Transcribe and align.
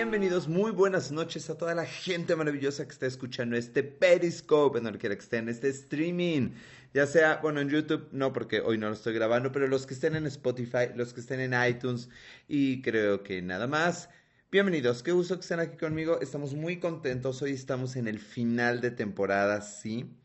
bienvenidos, 0.00 0.48
muy 0.48 0.70
buenas 0.70 1.12
noches 1.12 1.50
a 1.50 1.58
toda 1.58 1.74
la 1.74 1.84
gente 1.84 2.34
maravillosa 2.34 2.86
que 2.86 2.92
está 2.92 3.04
escuchando 3.04 3.54
este 3.54 3.82
Periscope, 3.82 4.78
en 4.78 4.96
quiera 4.96 5.14
que 5.14 5.20
estén, 5.20 5.46
este 5.50 5.68
streaming. 5.68 6.52
Ya 6.94 7.06
sea, 7.06 7.38
bueno, 7.42 7.60
en 7.60 7.68
YouTube, 7.68 8.08
no 8.10 8.32
porque 8.32 8.62
hoy 8.62 8.78
no 8.78 8.88
lo 8.88 8.94
estoy 8.94 9.12
grabando, 9.12 9.52
pero 9.52 9.68
los 9.68 9.84
que 9.84 9.92
estén 9.92 10.16
en 10.16 10.26
Spotify, 10.26 10.88
los 10.96 11.12
que 11.12 11.20
estén 11.20 11.40
en 11.40 11.52
iTunes 11.68 12.08
y 12.48 12.80
creo 12.80 13.22
que 13.22 13.42
nada 13.42 13.66
más. 13.66 14.08
Bienvenidos, 14.50 15.02
qué 15.02 15.12
gusto 15.12 15.34
que 15.34 15.42
estén 15.42 15.60
aquí 15.60 15.76
conmigo. 15.76 16.18
Estamos 16.22 16.54
muy 16.54 16.80
contentos. 16.80 17.42
Hoy 17.42 17.52
estamos 17.52 17.94
en 17.94 18.08
el 18.08 18.20
final 18.20 18.80
de 18.80 18.92
temporada, 18.92 19.60
sí. 19.60 20.16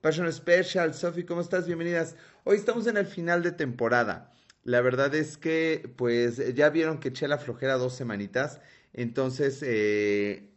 Passion 0.00 0.32
Special, 0.32 0.94
Sophie, 0.94 1.26
¿cómo 1.26 1.40
estás? 1.40 1.66
Bienvenidas. 1.66 2.14
Hoy 2.44 2.58
estamos 2.58 2.86
en 2.86 2.98
el 2.98 3.06
final 3.06 3.42
de 3.42 3.50
temporada. 3.50 4.30
La 4.62 4.80
verdad 4.80 5.12
es 5.12 5.36
que, 5.36 5.92
pues, 5.96 6.54
ya 6.54 6.70
vieron 6.70 7.00
que 7.00 7.08
eché 7.08 7.26
la 7.26 7.38
flojera 7.38 7.74
dos 7.74 7.96
semanitas. 7.96 8.60
Entonces, 8.94 9.60
eh, 9.62 10.50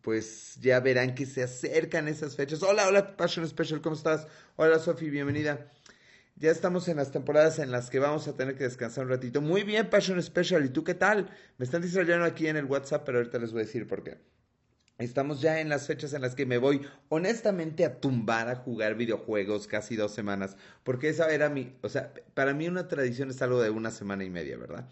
pues 0.00 0.58
ya 0.60 0.80
verán 0.80 1.14
que 1.14 1.26
se 1.26 1.42
acercan 1.42 2.08
esas 2.08 2.34
fechas. 2.36 2.62
Hola, 2.62 2.88
hola, 2.88 3.16
Passion 3.16 3.46
Special, 3.46 3.82
¿cómo 3.82 3.94
estás? 3.94 4.26
Hola, 4.56 4.78
Sofi, 4.78 5.10
bienvenida. 5.10 5.70
Ya 6.36 6.50
estamos 6.50 6.88
en 6.88 6.96
las 6.96 7.12
temporadas 7.12 7.58
en 7.58 7.70
las 7.70 7.90
que 7.90 7.98
vamos 7.98 8.26
a 8.26 8.34
tener 8.34 8.56
que 8.56 8.64
descansar 8.64 9.04
un 9.04 9.10
ratito. 9.10 9.42
Muy 9.42 9.62
bien, 9.62 9.90
Passion 9.90 10.20
Special. 10.22 10.64
¿Y 10.64 10.70
tú 10.70 10.82
qué 10.82 10.94
tal? 10.94 11.30
Me 11.58 11.66
están 11.66 11.82
distrayendo 11.82 12.24
aquí 12.24 12.48
en 12.48 12.56
el 12.56 12.64
WhatsApp, 12.64 13.04
pero 13.04 13.18
ahorita 13.18 13.38
les 13.38 13.52
voy 13.52 13.60
a 13.62 13.66
decir 13.66 13.86
por 13.86 14.02
qué. 14.02 14.18
Estamos 14.96 15.42
ya 15.42 15.60
en 15.60 15.68
las 15.68 15.86
fechas 15.86 16.14
en 16.14 16.22
las 16.22 16.34
que 16.34 16.46
me 16.46 16.58
voy 16.58 16.86
honestamente 17.10 17.84
a 17.84 18.00
tumbar 18.00 18.48
a 18.48 18.56
jugar 18.56 18.94
videojuegos 18.94 19.66
casi 19.66 19.96
dos 19.96 20.14
semanas, 20.14 20.56
porque 20.82 21.08
esa 21.08 21.28
era 21.32 21.48
mi, 21.48 21.76
o 21.82 21.88
sea, 21.88 22.12
para 22.34 22.54
mí 22.54 22.68
una 22.68 22.88
tradición 22.88 23.30
es 23.30 23.42
algo 23.42 23.60
de 23.60 23.70
una 23.70 23.90
semana 23.90 24.24
y 24.24 24.30
media, 24.30 24.56
¿verdad? 24.56 24.88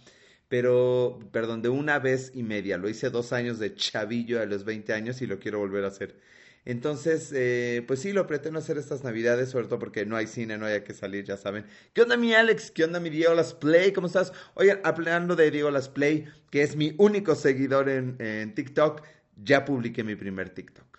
Pero, 0.50 1.20
perdón, 1.30 1.62
de 1.62 1.68
una 1.68 2.00
vez 2.00 2.32
y 2.34 2.42
media. 2.42 2.76
Lo 2.76 2.88
hice 2.88 3.08
dos 3.08 3.32
años 3.32 3.60
de 3.60 3.72
chavillo 3.72 4.42
a 4.42 4.46
los 4.46 4.64
20 4.64 4.92
años 4.92 5.22
y 5.22 5.28
lo 5.28 5.38
quiero 5.38 5.60
volver 5.60 5.84
a 5.84 5.86
hacer. 5.86 6.16
Entonces, 6.64 7.32
eh, 7.32 7.84
pues 7.86 8.00
sí, 8.00 8.12
lo 8.12 8.26
pretendo 8.26 8.58
hacer 8.58 8.76
estas 8.76 9.04
navidades, 9.04 9.50
sobre 9.50 9.66
todo 9.68 9.78
porque 9.78 10.04
no 10.06 10.16
hay 10.16 10.26
cine, 10.26 10.58
no 10.58 10.66
hay 10.66 10.80
que 10.82 10.92
salir, 10.92 11.24
ya 11.24 11.36
saben. 11.36 11.66
¿Qué 11.92 12.02
onda 12.02 12.16
mi 12.16 12.34
Alex? 12.34 12.72
¿Qué 12.72 12.82
onda 12.82 12.98
mi 12.98 13.10
Diego 13.10 13.32
Las 13.32 13.54
Play? 13.54 13.92
¿Cómo 13.92 14.08
estás? 14.08 14.32
Oigan, 14.54 14.80
hablando 14.82 15.36
de 15.36 15.52
Diego 15.52 15.70
Las 15.70 15.88
Play, 15.88 16.26
que 16.50 16.62
es 16.62 16.74
mi 16.74 16.96
único 16.98 17.36
seguidor 17.36 17.88
en, 17.88 18.16
en 18.18 18.52
TikTok, 18.52 19.02
ya 19.36 19.64
publiqué 19.64 20.02
mi 20.02 20.16
primer 20.16 20.50
TikTok. 20.50 20.98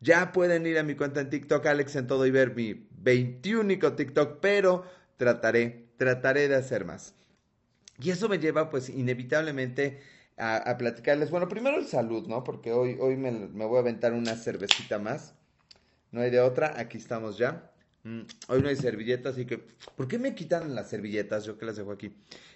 Ya 0.00 0.32
pueden 0.32 0.66
ir 0.66 0.78
a 0.78 0.82
mi 0.82 0.94
cuenta 0.94 1.20
en 1.20 1.28
TikTok, 1.28 1.66
Alex 1.66 1.94
en 1.96 2.06
todo 2.06 2.24
y 2.24 2.30
ver 2.30 2.54
mi 2.54 2.88
21 3.02 3.94
TikTok, 3.96 4.40
pero 4.40 4.84
trataré, 5.18 5.90
trataré 5.98 6.48
de 6.48 6.54
hacer 6.54 6.86
más. 6.86 7.17
Y 8.00 8.10
eso 8.10 8.28
me 8.28 8.38
lleva 8.38 8.70
pues 8.70 8.88
inevitablemente 8.88 10.00
a, 10.36 10.76
platicarles, 10.78 11.30
bueno, 11.30 11.48
primero 11.48 11.78
el 11.78 11.86
salud, 11.86 12.28
¿no? 12.28 12.44
Porque 12.44 12.72
hoy, 12.72 12.96
hoy 13.00 13.16
me, 13.16 13.30
voy 13.46 13.76
a 13.76 13.80
aventar 13.80 14.12
una 14.12 14.36
cervecita 14.36 14.98
más. 14.98 15.34
No 16.12 16.20
hay 16.20 16.30
de 16.30 16.40
otra, 16.40 16.74
aquí 16.78 16.96
estamos 16.96 17.38
ya. 17.38 17.72
Mm, 18.04 18.20
hoy 18.46 18.62
no 18.62 18.68
hay 18.68 18.76
servilletas, 18.76 19.34
así 19.34 19.46
que... 19.46 19.58
¿Por 19.58 20.06
qué 20.06 20.18
me 20.18 20.34
quitan 20.34 20.74
las 20.74 20.90
servilletas? 20.90 21.44
Yo 21.44 21.58
que 21.58 21.66
las 21.66 21.76
dejo 21.76 21.90
aquí. 21.90 22.12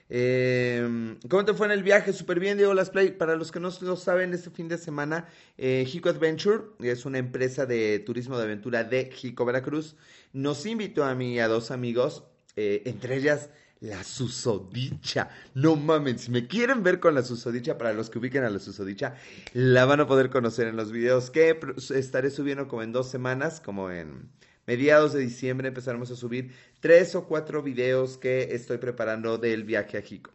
Eh, 0.09 1.17
¿Cómo 1.29 1.45
te 1.45 1.55
fue 1.55 1.67
en 1.67 1.73
el 1.73 1.83
viaje? 1.83 2.13
Súper 2.13 2.39
bien, 2.39 2.57
Diego 2.57 2.73
Las 2.73 2.91
Play. 2.91 3.11
Para 3.11 3.35
los 3.35 3.51
que 3.51 3.59
no 3.59 3.70
lo 3.81 3.97
saben, 3.97 4.33
este 4.33 4.51
fin 4.51 4.69
de 4.69 4.79
semana, 4.79 5.27
eh, 5.59 5.85
Jico 5.87 6.09
Adventure, 6.09 6.65
es 6.81 7.05
una 7.05 7.19
empresa 7.19 7.67
de 7.67 7.98
turismo 7.98 8.39
de 8.39 8.45
aventura 8.45 8.85
de 8.85 9.11
Jico, 9.11 9.45
Veracruz, 9.45 9.97
nos 10.33 10.65
invitó 10.67 11.05
a 11.05 11.15
mí 11.15 11.35
y 11.35 11.39
a 11.41 11.48
dos 11.48 11.70
amigos, 11.70 12.25
eh, 12.57 12.83
entre 12.85 13.17
ellas 13.17 13.51
la 13.83 14.05
susodicha. 14.05 15.28
No 15.55 15.75
mamen, 15.77 16.19
si 16.19 16.30
me 16.30 16.47
quieren 16.47 16.83
ver 16.83 17.00
con 17.00 17.14
la 17.14 17.22
susodicha, 17.22 17.77
para 17.78 17.92
los 17.92 18.11
que 18.11 18.19
ubiquen 18.19 18.44
a 18.44 18.50
la 18.50 18.61
susodicha, 18.61 19.16
la 19.52 19.84
van 19.84 20.00
a 20.00 20.06
poder 20.06 20.30
conocer 20.30 20.68
en 20.68 20.77
los 20.77 20.92
videos 20.92 21.30
que 21.30 21.58
estaré 21.95 22.30
subiendo 22.30 22.68
como 22.68 22.83
en 22.83 22.92
dos 22.92 23.11
semanas, 23.11 23.61
como 23.61 23.90
en 23.90 24.30
mediados 24.67 25.12
de 25.12 25.20
diciembre 25.20 25.68
empezaremos 25.68 26.12
a 26.12 26.17
subir 26.17 26.52
tres 26.79 27.17
o 27.17 27.27
cuatro 27.27 27.62
videos 27.62 28.18
que 28.18 28.55
estoy 28.55 28.79
preparando 28.79 29.36
del 29.36 29.64
viaje 29.64 29.98
a 29.98 30.02
Jico. 30.02 30.30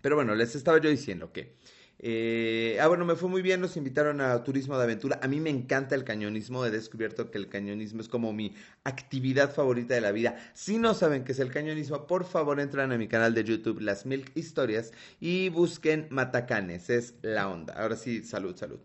Pero 0.00 0.16
bueno, 0.16 0.34
les 0.34 0.56
estaba 0.56 0.80
yo 0.80 0.88
diciendo 0.88 1.30
que 1.30 1.54
eh, 1.98 2.78
ah, 2.80 2.88
bueno, 2.88 3.04
me 3.04 3.14
fue 3.14 3.28
muy 3.28 3.42
bien, 3.42 3.60
nos 3.60 3.76
invitaron 3.76 4.20
a 4.20 4.42
Turismo 4.42 4.76
de 4.76 4.84
Aventura. 4.84 5.20
A 5.22 5.28
mí 5.28 5.38
me 5.38 5.50
encanta 5.50 5.94
el 5.94 6.02
cañonismo, 6.02 6.66
he 6.66 6.70
descubierto 6.70 7.30
que 7.30 7.38
el 7.38 7.48
cañonismo 7.48 8.00
es 8.00 8.08
como 8.08 8.32
mi 8.32 8.54
actividad 8.82 9.52
favorita 9.54 9.94
de 9.94 10.00
la 10.00 10.10
vida. 10.10 10.36
Si 10.52 10.78
no 10.78 10.94
saben 10.94 11.22
qué 11.24 11.32
es 11.32 11.38
el 11.38 11.52
cañonismo, 11.52 12.06
por 12.06 12.24
favor 12.24 12.58
entran 12.58 12.90
a 12.90 12.98
mi 12.98 13.06
canal 13.06 13.34
de 13.34 13.44
YouTube, 13.44 13.80
Las 13.80 14.04
Milk 14.04 14.32
Historias, 14.34 14.92
y 15.20 15.48
busquen 15.50 16.08
Matacanes, 16.10 16.90
es 16.90 17.14
la 17.22 17.48
onda. 17.48 17.74
Ahora 17.74 17.96
sí, 17.96 18.24
salud, 18.24 18.56
salud. 18.56 18.80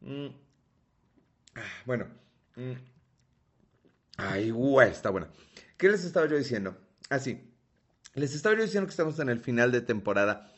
Mm. 0.00 0.28
Ah, 1.56 1.82
bueno. 1.86 2.06
Mm. 2.54 2.72
Ay, 4.16 4.50
guay, 4.50 4.90
está 4.90 5.10
buena. 5.10 5.28
¿Qué 5.76 5.88
les 5.88 6.04
estaba 6.04 6.26
yo 6.28 6.36
diciendo? 6.36 6.76
Así. 7.08 7.40
Ah, 7.42 7.50
les 8.14 8.34
estaba 8.34 8.54
yo 8.54 8.62
diciendo 8.62 8.86
que 8.86 8.92
estamos 8.92 9.18
en 9.18 9.28
el 9.28 9.40
final 9.40 9.72
de 9.72 9.80
temporada 9.80 10.49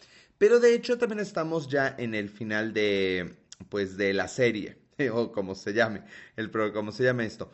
pero 0.42 0.58
de 0.58 0.74
hecho 0.74 0.98
también 0.98 1.20
estamos 1.20 1.68
ya 1.68 1.94
en 1.96 2.16
el 2.16 2.28
final 2.28 2.72
de, 2.72 3.36
pues, 3.68 3.96
de 3.96 4.12
la 4.12 4.26
serie, 4.26 4.76
o 5.12 5.30
como 5.30 5.54
se 5.54 5.72
llame, 5.72 6.02
el 6.34 6.50
como 6.50 6.90
se 6.90 7.04
llame 7.04 7.26
esto. 7.26 7.52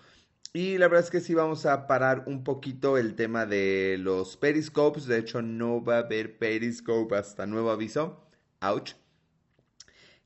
Y 0.55 0.79
la 0.79 0.89
verdad 0.89 1.05
es 1.05 1.11
que 1.11 1.21
sí 1.21 1.35
vamos 1.35 1.67
a 1.67 1.87
parar 1.87 2.25
un 2.27 2.45
poquito 2.45 2.97
el 2.97 3.15
tema 3.15 3.45
de 3.45 3.99
los 4.01 4.39
periscopes. 4.39 5.05
De 5.05 5.19
hecho, 5.19 5.43
no 5.43 5.85
va 5.85 5.97
a 5.97 5.99
haber 5.99 6.39
periscope 6.39 7.15
hasta 7.15 7.47
nuevo 7.47 7.71
aviso. 7.71 8.27
Ouch. 8.63 8.95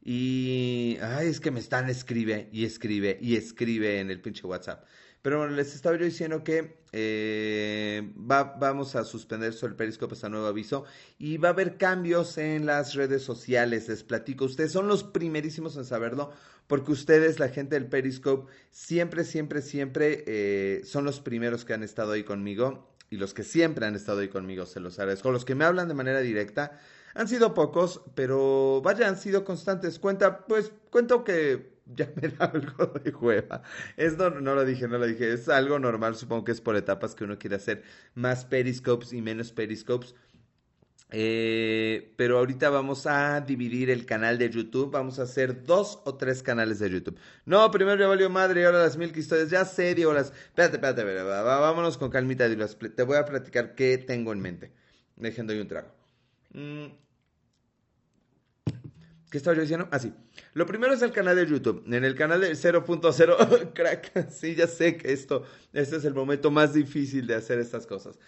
Y. 0.00 0.98
Ay, 1.02 1.26
es 1.26 1.40
que 1.40 1.50
me 1.50 1.58
están 1.58 1.90
escribe 1.90 2.48
y 2.52 2.64
escribe 2.64 3.18
y 3.20 3.34
escribe 3.34 3.98
en 3.98 4.08
el 4.08 4.20
pinche 4.20 4.46
WhatsApp. 4.46 4.84
Pero 5.22 5.38
bueno, 5.38 5.54
les 5.54 5.74
estaba 5.74 5.96
yo 5.96 6.04
diciendo 6.04 6.42
que 6.42 6.82
eh, 6.92 8.12
vamos 8.16 8.96
a 8.96 9.04
suspender 9.04 9.52
sobre 9.54 9.70
el 9.70 9.76
Periscope 9.76 10.14
hasta 10.14 10.28
nuevo 10.28 10.46
aviso 10.46 10.84
y 11.18 11.38
va 11.38 11.48
a 11.48 11.52
haber 11.52 11.78
cambios 11.78 12.36
en 12.38 12.66
las 12.66 12.94
redes 12.94 13.22
sociales. 13.22 13.88
Les 13.88 14.02
platico, 14.02 14.44
ustedes 14.44 14.72
son 14.72 14.88
los 14.88 15.04
primerísimos 15.04 15.76
en 15.76 15.84
saberlo 15.84 16.32
porque 16.66 16.92
ustedes, 16.92 17.38
la 17.38 17.48
gente 17.48 17.76
del 17.76 17.86
Periscope, 17.86 18.50
siempre, 18.70 19.24
siempre, 19.24 19.62
siempre 19.62 20.24
eh, 20.26 20.82
son 20.84 21.04
los 21.04 21.20
primeros 21.20 21.64
que 21.64 21.74
han 21.74 21.82
estado 21.82 22.12
ahí 22.12 22.24
conmigo 22.24 22.88
y 23.10 23.16
los 23.16 23.34
que 23.34 23.44
siempre 23.44 23.86
han 23.86 23.94
estado 23.94 24.20
ahí 24.20 24.28
conmigo, 24.28 24.66
se 24.66 24.80
los 24.80 24.98
agradezco. 24.98 25.30
Los 25.30 25.44
que 25.44 25.54
me 25.54 25.64
hablan 25.64 25.88
de 25.88 25.94
manera 25.94 26.20
directa 26.20 26.80
han 27.14 27.28
sido 27.28 27.52
pocos, 27.52 28.00
pero 28.14 28.80
vaya, 28.82 29.06
han 29.06 29.18
sido 29.18 29.44
constantes. 29.44 29.98
Cuenta, 29.98 30.46
pues, 30.46 30.72
cuento 30.90 31.24
que 31.24 31.71
ya 31.96 32.10
me 32.20 32.28
da 32.28 32.46
algo 32.46 32.86
de 32.86 33.10
hueva. 33.10 33.62
Es 33.96 34.16
no, 34.16 34.30
no 34.30 34.54
lo 34.54 34.64
dije, 34.64 34.88
no 34.88 34.98
lo 34.98 35.06
dije. 35.06 35.32
Es 35.32 35.48
algo 35.48 35.78
normal, 35.78 36.16
supongo 36.16 36.44
que 36.44 36.52
es 36.52 36.60
por 36.60 36.76
etapas 36.76 37.14
que 37.14 37.24
uno 37.24 37.38
quiere 37.38 37.56
hacer 37.56 37.82
más 38.14 38.44
periscopes 38.44 39.12
y 39.12 39.22
menos 39.22 39.52
periscopes. 39.52 40.14
Eh, 41.14 42.14
pero 42.16 42.38
ahorita 42.38 42.70
vamos 42.70 43.06
a 43.06 43.42
dividir 43.42 43.90
el 43.90 44.06
canal 44.06 44.38
de 44.38 44.48
YouTube. 44.48 44.90
Vamos 44.90 45.18
a 45.18 45.24
hacer 45.24 45.64
dos 45.64 46.00
o 46.04 46.16
tres 46.16 46.42
canales 46.42 46.78
de 46.78 46.88
YouTube. 46.88 47.18
No, 47.44 47.70
primero 47.70 48.00
ya 48.00 48.06
valió 48.08 48.30
madre 48.30 48.62
y 48.62 48.64
ahora 48.64 48.78
las 48.78 48.96
mil 48.96 49.16
historias. 49.16 49.50
Ya 49.50 49.64
sé, 49.64 49.94
Diego, 49.94 50.12
las. 50.12 50.28
Espérate, 50.28 50.76
espérate, 50.76 51.02
espérate 51.02 51.44
vámonos 51.44 51.98
con 51.98 52.10
calmita. 52.10 52.48
Te 52.48 53.02
voy 53.02 53.16
a 53.16 53.24
platicar 53.26 53.74
qué 53.74 53.98
tengo 53.98 54.32
en 54.32 54.40
mente. 54.40 54.72
Dejando 55.16 55.52
ahí 55.52 55.60
un 55.60 55.68
trago. 55.68 55.88
Mm, 56.54 56.86
¿Qué 59.30 59.38
estaba 59.38 59.54
yo 59.56 59.62
diciendo? 59.62 59.88
Así. 59.90 60.12
Ah, 60.14 60.31
Lo 60.54 60.66
primero 60.66 60.92
es 60.92 61.00
el 61.00 61.12
canal 61.12 61.36
de 61.36 61.46
YouTube. 61.46 61.82
En 61.86 62.04
el 62.04 62.14
canal 62.14 62.42
de 62.42 62.52
0.0, 62.52 63.72
crack, 63.74 64.30
sí, 64.30 64.54
ya 64.54 64.66
sé 64.66 64.96
que 64.96 65.12
esto, 65.12 65.44
este 65.72 65.96
es 65.96 66.04
el 66.04 66.14
momento 66.14 66.50
más 66.50 66.74
difícil 66.74 67.26
de 67.26 67.36
hacer 67.36 67.58
estas 67.58 67.86
cosas. 67.86 68.18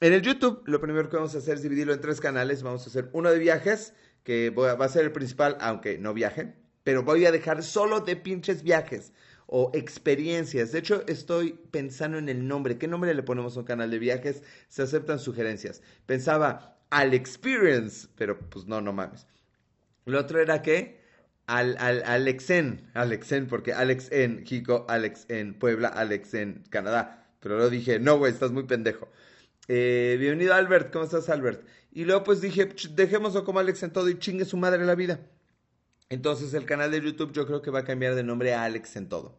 En 0.00 0.12
el 0.12 0.20
YouTube, 0.20 0.62
lo 0.66 0.80
primero 0.80 1.08
que 1.08 1.16
vamos 1.16 1.34
a 1.34 1.38
hacer 1.38 1.54
es 1.56 1.62
dividirlo 1.62 1.94
en 1.94 2.00
tres 2.00 2.20
canales. 2.20 2.62
Vamos 2.62 2.84
a 2.84 2.90
hacer 2.90 3.08
uno 3.12 3.30
de 3.30 3.38
viajes, 3.38 3.94
que 4.24 4.50
va 4.50 4.72
a 4.72 4.88
ser 4.88 5.04
el 5.04 5.12
principal, 5.12 5.56
aunque 5.60 5.98
no 5.98 6.12
viajen. 6.12 6.54
Pero 6.84 7.02
voy 7.02 7.24
a 7.24 7.32
dejar 7.32 7.62
solo 7.62 8.00
de 8.00 8.16
pinches 8.16 8.62
viajes 8.62 9.12
o 9.46 9.70
experiencias. 9.74 10.72
De 10.72 10.78
hecho, 10.78 11.02
estoy 11.06 11.58
pensando 11.70 12.18
en 12.18 12.28
el 12.28 12.46
nombre. 12.46 12.78
¿Qué 12.78 12.88
nombre 12.88 13.14
le 13.14 13.22
ponemos 13.22 13.56
a 13.56 13.60
un 13.60 13.66
canal 13.66 13.90
de 13.90 13.98
viajes? 13.98 14.42
Se 14.68 14.82
aceptan 14.82 15.18
sugerencias. 15.18 15.82
Pensaba 16.06 16.78
al 16.90 17.14
experience, 17.14 18.08
pero 18.16 18.38
pues 18.38 18.66
no, 18.66 18.80
no 18.80 18.92
mames. 18.92 19.26
Lo 20.04 20.18
otro 20.18 20.40
era 20.40 20.62
que 20.62 20.99
al, 21.46 21.76
al, 21.78 22.02
Alexen, 22.04 22.90
Alexen, 22.94 23.46
porque 23.46 23.72
Alex 23.72 24.10
en 24.12 24.44
Jico, 24.46 24.86
Alex 24.88 25.26
en 25.28 25.58
Puebla, 25.58 25.88
Alex 25.88 26.34
en 26.34 26.64
Canadá. 26.70 27.28
Pero 27.40 27.56
luego 27.56 27.70
dije, 27.70 27.98
no, 27.98 28.18
güey, 28.18 28.32
estás 28.32 28.52
muy 28.52 28.64
pendejo. 28.64 29.08
Eh, 29.68 30.16
bienvenido 30.18 30.54
Albert, 30.54 30.92
¿cómo 30.92 31.04
estás 31.04 31.28
Albert? 31.28 31.64
Y 31.92 32.04
luego 32.04 32.24
pues 32.24 32.40
dije, 32.40 32.68
dejémoslo 32.92 33.44
como 33.44 33.60
Alex 33.60 33.82
en 33.82 33.92
todo 33.92 34.08
y 34.08 34.18
chingue 34.18 34.44
su 34.44 34.56
madre 34.56 34.84
la 34.84 34.94
vida. 34.94 35.20
Entonces 36.08 36.54
el 36.54 36.64
canal 36.64 36.90
de 36.90 37.00
YouTube 37.00 37.32
yo 37.32 37.46
creo 37.46 37.62
que 37.62 37.70
va 37.70 37.80
a 37.80 37.84
cambiar 37.84 38.14
de 38.16 38.24
nombre 38.24 38.52
a 38.52 38.64
Alex 38.64 38.96
en 38.96 39.08
todo. 39.08 39.38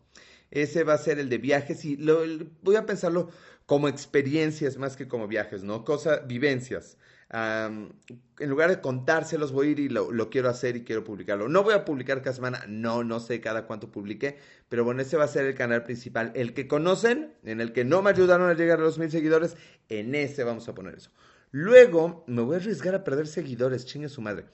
Ese 0.51 0.83
va 0.83 0.93
a 0.93 0.97
ser 0.97 1.19
el 1.19 1.29
de 1.29 1.37
viajes 1.37 1.83
y 1.85 1.97
lo, 1.97 2.21
voy 2.61 2.75
a 2.75 2.85
pensarlo 2.85 3.29
como 3.65 3.87
experiencias 3.87 4.77
más 4.77 4.95
que 4.95 5.07
como 5.07 5.27
viajes, 5.27 5.63
¿no? 5.63 5.83
Cosa, 5.85 6.19
vivencias. 6.19 6.97
En 7.33 8.49
lugar 8.49 8.69
de 8.69 8.81
contárselos, 8.81 9.53
voy 9.53 9.67
a 9.67 9.71
ir 9.71 9.79
y 9.79 9.89
lo, 9.89 10.29
quiero 10.29 10.49
hacer 10.49 10.75
y 10.75 10.83
quiero 10.83 11.03
publicarlo. 11.03 11.47
No 11.47 11.63
voy 11.63 11.73
a 11.73 11.85
publicar 11.85 12.21
cada 12.21 12.35
semana, 12.35 12.65
no, 12.67 13.03
no 13.03 13.19
sé 13.19 13.39
cada 13.39 13.65
cuánto 13.65 13.89
publique, 13.89 14.37
pero 14.67 14.83
bueno, 14.83 15.01
ese 15.01 15.15
va 15.15 15.23
a 15.23 15.29
ser 15.29 15.45
el 15.45 15.55
canal 15.55 15.83
principal. 15.83 16.31
El 16.35 16.53
que 16.53 16.67
conocen, 16.67 17.33
en 17.43 17.61
el 17.61 17.71
que 17.71 17.85
no 17.85 18.01
me 18.01 18.09
ayudaron 18.09 18.49
a 18.49 18.53
llegar 18.53 18.79
a 18.79 18.83
los 18.83 18.99
mil 18.99 19.09
seguidores, 19.09 19.55
en 19.87 20.13
ese 20.13 20.43
vamos 20.43 20.67
a 20.67 20.75
poner 20.75 20.95
eso. 20.95 21.11
Luego, 21.51 22.23
me 22.27 22.41
voy 22.41 22.55
a 22.55 22.59
arriesgar 22.59 22.95
a 22.95 23.03
perder 23.03 23.27
seguidores, 23.27 23.85
chingue 23.85 24.09
su 24.09 24.21
madre. 24.21 24.45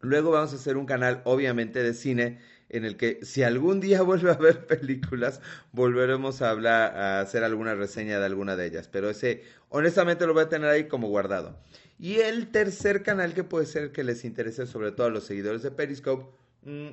Luego 0.00 0.30
vamos 0.30 0.52
a 0.52 0.56
hacer 0.56 0.76
un 0.76 0.86
canal, 0.86 1.22
obviamente, 1.24 1.82
de 1.82 1.94
cine 1.94 2.38
en 2.68 2.84
el 2.84 2.96
que 2.96 3.20
si 3.22 3.42
algún 3.42 3.80
día 3.80 4.02
vuelve 4.02 4.30
a 4.30 4.34
ver 4.34 4.66
películas, 4.66 5.40
volveremos 5.72 6.42
a 6.42 6.50
hablar, 6.50 6.96
a 6.96 7.20
hacer 7.20 7.44
alguna 7.44 7.74
reseña 7.74 8.18
de 8.18 8.26
alguna 8.26 8.56
de 8.56 8.66
ellas. 8.66 8.88
Pero 8.88 9.10
ese, 9.10 9.44
honestamente, 9.68 10.26
lo 10.26 10.34
voy 10.34 10.44
a 10.44 10.48
tener 10.48 10.68
ahí 10.70 10.88
como 10.88 11.08
guardado. 11.08 11.58
Y 11.98 12.16
el 12.16 12.50
tercer 12.50 13.02
canal 13.02 13.34
que 13.34 13.44
puede 13.44 13.66
ser 13.66 13.92
que 13.92 14.04
les 14.04 14.24
interese, 14.24 14.66
sobre 14.66 14.92
todo 14.92 15.06
a 15.06 15.10
los 15.10 15.24
seguidores 15.24 15.62
de 15.62 15.70
Periscope, 15.70 16.26
mm, 16.62 16.88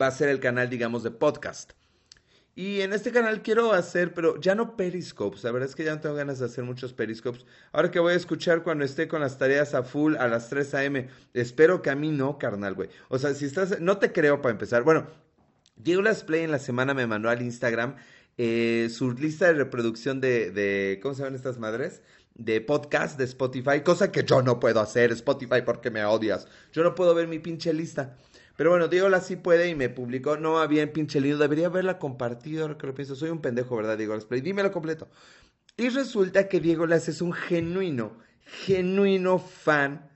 va 0.00 0.06
a 0.08 0.10
ser 0.10 0.28
el 0.28 0.40
canal, 0.40 0.68
digamos, 0.68 1.02
de 1.02 1.10
podcast. 1.10 1.72
Y 2.54 2.82
en 2.82 2.92
este 2.92 3.12
canal 3.12 3.42
quiero 3.42 3.72
hacer, 3.72 4.12
pero 4.12 4.38
ya 4.38 4.54
no 4.54 4.76
periscopes. 4.76 5.42
La 5.44 5.52
verdad 5.52 5.70
es 5.70 5.74
que 5.74 5.84
ya 5.84 5.94
no 5.94 6.00
tengo 6.02 6.14
ganas 6.14 6.38
de 6.38 6.44
hacer 6.44 6.64
muchos 6.64 6.92
periscopes. 6.92 7.46
Ahora 7.72 7.90
que 7.90 7.98
voy 7.98 8.12
a 8.12 8.16
escuchar 8.16 8.62
cuando 8.62 8.84
esté 8.84 9.08
con 9.08 9.22
las 9.22 9.38
tareas 9.38 9.72
a 9.74 9.82
full 9.82 10.16
a 10.16 10.28
las 10.28 10.50
3 10.50 10.74
a.m. 10.74 11.08
Espero 11.32 11.80
que 11.80 11.88
a 11.88 11.94
mí 11.94 12.10
no, 12.10 12.38
carnal, 12.38 12.74
güey. 12.74 12.90
O 13.08 13.18
sea, 13.18 13.32
si 13.32 13.46
estás. 13.46 13.80
No 13.80 13.96
te 13.96 14.12
creo 14.12 14.42
para 14.42 14.52
empezar. 14.52 14.82
Bueno, 14.82 15.06
Diego 15.76 16.02
Las 16.02 16.24
Play 16.24 16.42
en 16.42 16.50
la 16.50 16.58
semana 16.58 16.92
me 16.92 17.06
mandó 17.06 17.30
al 17.30 17.40
Instagram 17.40 17.96
eh, 18.36 18.88
su 18.90 19.12
lista 19.12 19.46
de 19.46 19.54
reproducción 19.54 20.20
de, 20.20 20.50
de. 20.50 21.00
¿Cómo 21.02 21.14
se 21.14 21.22
llaman 21.22 21.36
estas 21.36 21.58
madres? 21.58 22.02
de 22.34 22.60
podcast 22.60 23.18
de 23.18 23.24
Spotify, 23.24 23.82
cosa 23.84 24.10
que 24.10 24.24
yo 24.24 24.42
no 24.42 24.58
puedo 24.58 24.80
hacer, 24.80 25.12
Spotify, 25.12 25.62
porque 25.64 25.90
me 25.90 26.04
odias. 26.04 26.46
Yo 26.72 26.82
no 26.82 26.94
puedo 26.94 27.14
ver 27.14 27.28
mi 27.28 27.38
pinche 27.38 27.72
lista. 27.72 28.16
Pero 28.62 28.70
bueno, 28.70 28.86
Diego 28.86 29.08
la 29.08 29.20
sí 29.20 29.34
puede 29.34 29.68
y 29.68 29.74
me 29.74 29.88
publicó. 29.88 30.36
No 30.36 30.52
va 30.52 30.68
bien, 30.68 30.92
pinche 30.92 31.20
lindo. 31.20 31.36
Debería 31.36 31.66
haberla 31.66 31.98
compartido, 31.98 32.62
ahora 32.62 32.78
que 32.78 32.86
lo 32.86 32.94
pienso. 32.94 33.16
Soy 33.16 33.30
un 33.30 33.40
pendejo, 33.40 33.74
¿verdad, 33.74 33.98
Diego 33.98 34.14
Las 34.14 34.24
Play? 34.24 34.40
Dímelo 34.40 34.70
completo. 34.70 35.10
Y 35.76 35.88
resulta 35.88 36.46
que 36.46 36.60
Diego 36.60 36.86
Las 36.86 37.08
es 37.08 37.22
un 37.22 37.32
genuino, 37.32 38.18
genuino 38.44 39.40
fan 39.40 40.08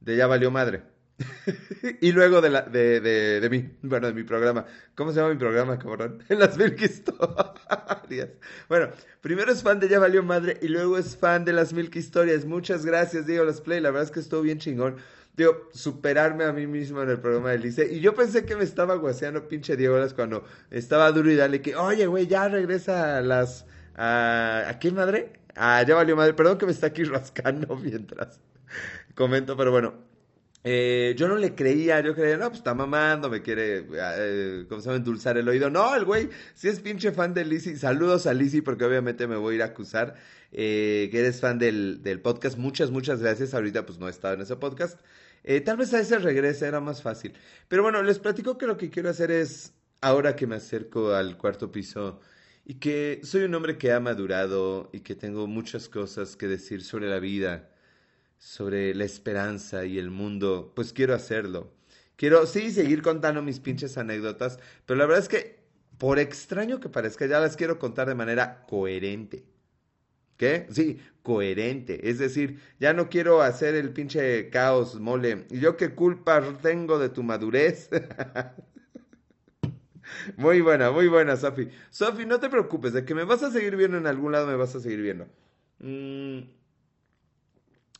de 0.00 0.16
Ya 0.16 0.26
Valió 0.26 0.50
Madre. 0.50 0.84
y 2.00 2.12
luego 2.12 2.40
de, 2.40 2.48
de, 2.48 3.40
de, 3.42 3.50
mí, 3.50 3.76
bueno, 3.82 4.06
de 4.06 4.14
mi 4.14 4.22
programa. 4.22 4.64
¿Cómo 4.94 5.12
se 5.12 5.20
llama 5.20 5.34
mi 5.34 5.38
programa, 5.38 5.78
cabrón? 5.78 6.24
En 6.30 6.38
las 6.38 6.56
mil 6.56 6.74
historias. 6.82 8.30
Bueno, 8.70 8.88
primero 9.20 9.52
es 9.52 9.62
fan 9.62 9.80
de 9.80 9.90
Ya 9.90 9.98
Valió 9.98 10.22
Madre 10.22 10.58
y 10.62 10.68
luego 10.68 10.96
es 10.96 11.14
fan 11.14 11.44
de 11.44 11.52
las 11.52 11.74
mil 11.74 11.94
historias. 11.94 12.46
Muchas 12.46 12.86
gracias, 12.86 13.26
Diego 13.26 13.44
Las 13.44 13.60
Play. 13.60 13.80
La 13.80 13.90
verdad 13.90 14.04
es 14.04 14.10
que 14.12 14.20
estuvo 14.20 14.40
bien 14.40 14.58
chingón 14.60 14.96
digo, 15.36 15.68
superarme 15.72 16.44
a 16.44 16.52
mí 16.52 16.66
mismo 16.66 17.02
en 17.02 17.10
el 17.10 17.20
programa 17.20 17.50
de 17.50 17.58
Lice. 17.58 17.92
Y 17.92 18.00
yo 18.00 18.14
pensé 18.14 18.44
que 18.44 18.56
me 18.56 18.64
estaba 18.64 18.94
guaseando 18.96 19.48
pinche 19.48 19.76
Diego 19.76 19.96
cuando 20.14 20.44
estaba 20.70 21.10
duro 21.12 21.30
y 21.30 21.36
dale 21.36 21.60
que, 21.60 21.76
oye, 21.76 22.06
güey, 22.06 22.26
ya 22.26 22.48
regresa 22.48 23.18
a 23.18 23.22
las... 23.22 23.66
¿A, 23.96 24.64
¿a 24.68 24.78
qué 24.80 24.90
madre? 24.90 25.32
Ah, 25.56 25.82
ya 25.86 25.94
valió 25.94 26.16
madre. 26.16 26.34
Perdón 26.34 26.58
que 26.58 26.66
me 26.66 26.72
está 26.72 26.88
aquí 26.88 27.04
rascando 27.04 27.76
mientras 27.76 28.40
comento, 29.14 29.56
pero 29.56 29.70
bueno. 29.70 29.94
Eh, 30.66 31.14
yo 31.18 31.28
no 31.28 31.36
le 31.36 31.54
creía, 31.54 32.00
yo 32.00 32.14
creía, 32.14 32.38
no, 32.38 32.48
pues 32.48 32.60
está 32.60 32.72
mamando, 32.72 33.28
me 33.28 33.42
quiere, 33.42 33.86
eh, 33.92 34.64
¿cómo 34.66 34.80
se 34.80 34.86
llama? 34.86 34.96
Endulzar 34.96 35.36
el 35.36 35.46
oído. 35.46 35.68
No, 35.68 35.94
el 35.94 36.06
güey 36.06 36.30
sí 36.54 36.68
es 36.68 36.80
pinche 36.80 37.12
fan 37.12 37.34
de 37.34 37.44
Lizzy. 37.44 37.76
Saludos 37.76 38.26
a 38.26 38.32
Lizzy 38.32 38.62
porque 38.62 38.86
obviamente 38.86 39.26
me 39.26 39.36
voy 39.36 39.52
a 39.52 39.56
ir 39.56 39.62
a 39.62 39.66
acusar 39.66 40.14
eh, 40.52 41.08
que 41.10 41.20
eres 41.20 41.40
fan 41.40 41.58
del, 41.58 42.02
del, 42.02 42.20
podcast. 42.20 42.56
Muchas, 42.56 42.90
muchas 42.90 43.20
gracias. 43.20 43.52
Ahorita 43.52 43.84
pues 43.84 43.98
no 43.98 44.08
he 44.08 44.10
estado 44.10 44.34
en 44.34 44.40
ese 44.40 44.56
podcast. 44.56 44.98
Eh, 45.44 45.60
tal 45.60 45.76
vez 45.76 45.92
a 45.94 46.00
ese 46.00 46.18
regrese, 46.18 46.66
era 46.66 46.80
más 46.80 47.02
fácil. 47.02 47.34
Pero 47.68 47.82
bueno, 47.82 48.02
les 48.02 48.18
platico 48.18 48.58
que 48.58 48.66
lo 48.66 48.76
que 48.76 48.90
quiero 48.90 49.10
hacer 49.10 49.30
es, 49.30 49.74
ahora 50.00 50.36
que 50.36 50.46
me 50.46 50.56
acerco 50.56 51.12
al 51.14 51.36
cuarto 51.38 51.70
piso 51.70 52.20
y 52.64 52.74
que 52.76 53.20
soy 53.24 53.44
un 53.44 53.54
hombre 53.54 53.78
que 53.78 53.92
ha 53.92 54.00
madurado 54.00 54.90
y 54.92 55.00
que 55.00 55.14
tengo 55.14 55.46
muchas 55.46 55.88
cosas 55.88 56.36
que 56.36 56.46
decir 56.48 56.82
sobre 56.82 57.08
la 57.08 57.20
vida, 57.20 57.70
sobre 58.38 58.94
la 58.94 59.04
esperanza 59.04 59.84
y 59.86 59.98
el 59.98 60.10
mundo, 60.10 60.72
pues 60.76 60.92
quiero 60.92 61.14
hacerlo. 61.14 61.72
Quiero, 62.16 62.46
sí, 62.46 62.70
seguir 62.72 63.02
contando 63.02 63.42
mis 63.42 63.60
pinches 63.60 63.98
anécdotas, 63.98 64.58
pero 64.86 64.98
la 64.98 65.06
verdad 65.06 65.22
es 65.24 65.28
que, 65.28 65.64
por 65.98 66.18
extraño 66.18 66.80
que 66.80 66.88
parezca, 66.88 67.26
ya 67.26 67.40
las 67.40 67.56
quiero 67.56 67.78
contar 67.78 68.08
de 68.08 68.14
manera 68.14 68.64
coherente. 68.66 69.44
¿Qué? 70.36 70.66
Sí, 70.70 71.00
coherente. 71.22 72.08
Es 72.08 72.18
decir, 72.18 72.60
ya 72.80 72.92
no 72.92 73.08
quiero 73.08 73.42
hacer 73.42 73.74
el 73.74 73.90
pinche 73.90 74.50
caos, 74.50 74.98
mole. 75.00 75.46
¿Y 75.50 75.60
yo 75.60 75.76
qué 75.76 75.94
culpa 75.94 76.42
tengo 76.60 76.98
de 76.98 77.08
tu 77.08 77.22
madurez? 77.22 77.88
muy 80.36 80.60
buena, 80.60 80.90
muy 80.90 81.08
buena, 81.08 81.36
Sofi. 81.36 81.68
Sofi, 81.90 82.26
no 82.26 82.40
te 82.40 82.48
preocupes, 82.48 82.92
de 82.92 83.04
que 83.04 83.14
me 83.14 83.24
vas 83.24 83.42
a 83.42 83.50
seguir 83.50 83.76
viendo 83.76 83.96
en 83.96 84.06
algún 84.06 84.32
lado, 84.32 84.46
me 84.46 84.56
vas 84.56 84.74
a 84.74 84.80
seguir 84.80 85.00
viendo. 85.00 85.26
Mm. 85.78 86.40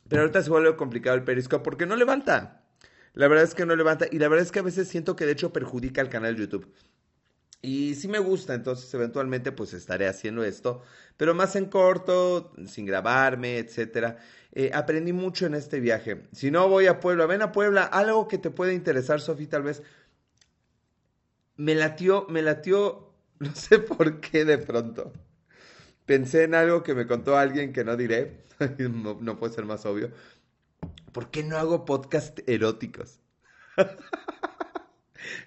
Pero 0.07 0.21
ahorita 0.21 0.43
se 0.43 0.49
vuelve 0.49 0.75
complicado 0.75 1.15
el 1.15 1.23
periscope 1.23 1.63
porque 1.63 1.85
no 1.85 1.95
levanta. 1.95 2.63
La 3.13 3.27
verdad 3.27 3.45
es 3.45 3.55
que 3.55 3.65
no 3.65 3.75
levanta. 3.75 4.05
Y 4.11 4.19
la 4.19 4.27
verdad 4.27 4.45
es 4.45 4.51
que 4.51 4.59
a 4.59 4.63
veces 4.63 4.87
siento 4.87 5.15
que 5.15 5.25
de 5.25 5.31
hecho 5.31 5.53
perjudica 5.53 6.01
al 6.01 6.09
canal 6.09 6.35
de 6.35 6.41
YouTube. 6.41 6.71
Y 7.61 7.95
sí 7.95 8.07
me 8.07 8.19
gusta, 8.19 8.53
entonces 8.53 8.93
eventualmente 8.93 9.51
pues 9.51 9.73
estaré 9.73 10.07
haciendo 10.07 10.43
esto, 10.43 10.83
pero 11.17 11.33
más 11.33 11.55
en 11.55 11.65
corto, 11.65 12.53
sin 12.67 12.85
grabarme, 12.85 13.57
etcétera. 13.57 14.17
Eh, 14.51 14.71
aprendí 14.73 15.13
mucho 15.13 15.45
en 15.47 15.55
este 15.55 15.79
viaje. 15.79 16.27
Si 16.31 16.51
no 16.51 16.69
voy 16.69 16.87
a 16.87 16.99
Puebla, 16.99 17.25
ven 17.25 17.41
a 17.41 17.51
Puebla, 17.51 17.83
algo 17.83 18.27
que 18.27 18.37
te 18.37 18.51
puede 18.51 18.73
interesar, 18.73 19.19
Sofi, 19.19 19.47
tal 19.47 19.63
vez. 19.63 19.83
Me 21.57 21.75
latió, 21.75 22.27
me 22.29 22.41
latió, 22.41 23.13
no 23.39 23.53
sé 23.55 23.79
por 23.79 24.19
qué 24.21 24.45
de 24.45 24.57
pronto. 24.57 25.11
Pensé 26.05 26.43
en 26.43 26.55
algo 26.55 26.83
que 26.83 26.93
me 26.93 27.07
contó 27.07 27.37
alguien 27.37 27.73
que 27.73 27.83
no 27.83 27.97
diré, 27.97 28.45
no, 28.77 29.17
no 29.19 29.39
puede 29.39 29.53
ser 29.53 29.65
más 29.65 29.85
obvio. 29.85 30.11
¿Por 31.11 31.31
qué 31.31 31.43
no 31.43 31.57
hago 31.57 31.85
podcast 31.85 32.39
eróticos? 32.47 33.19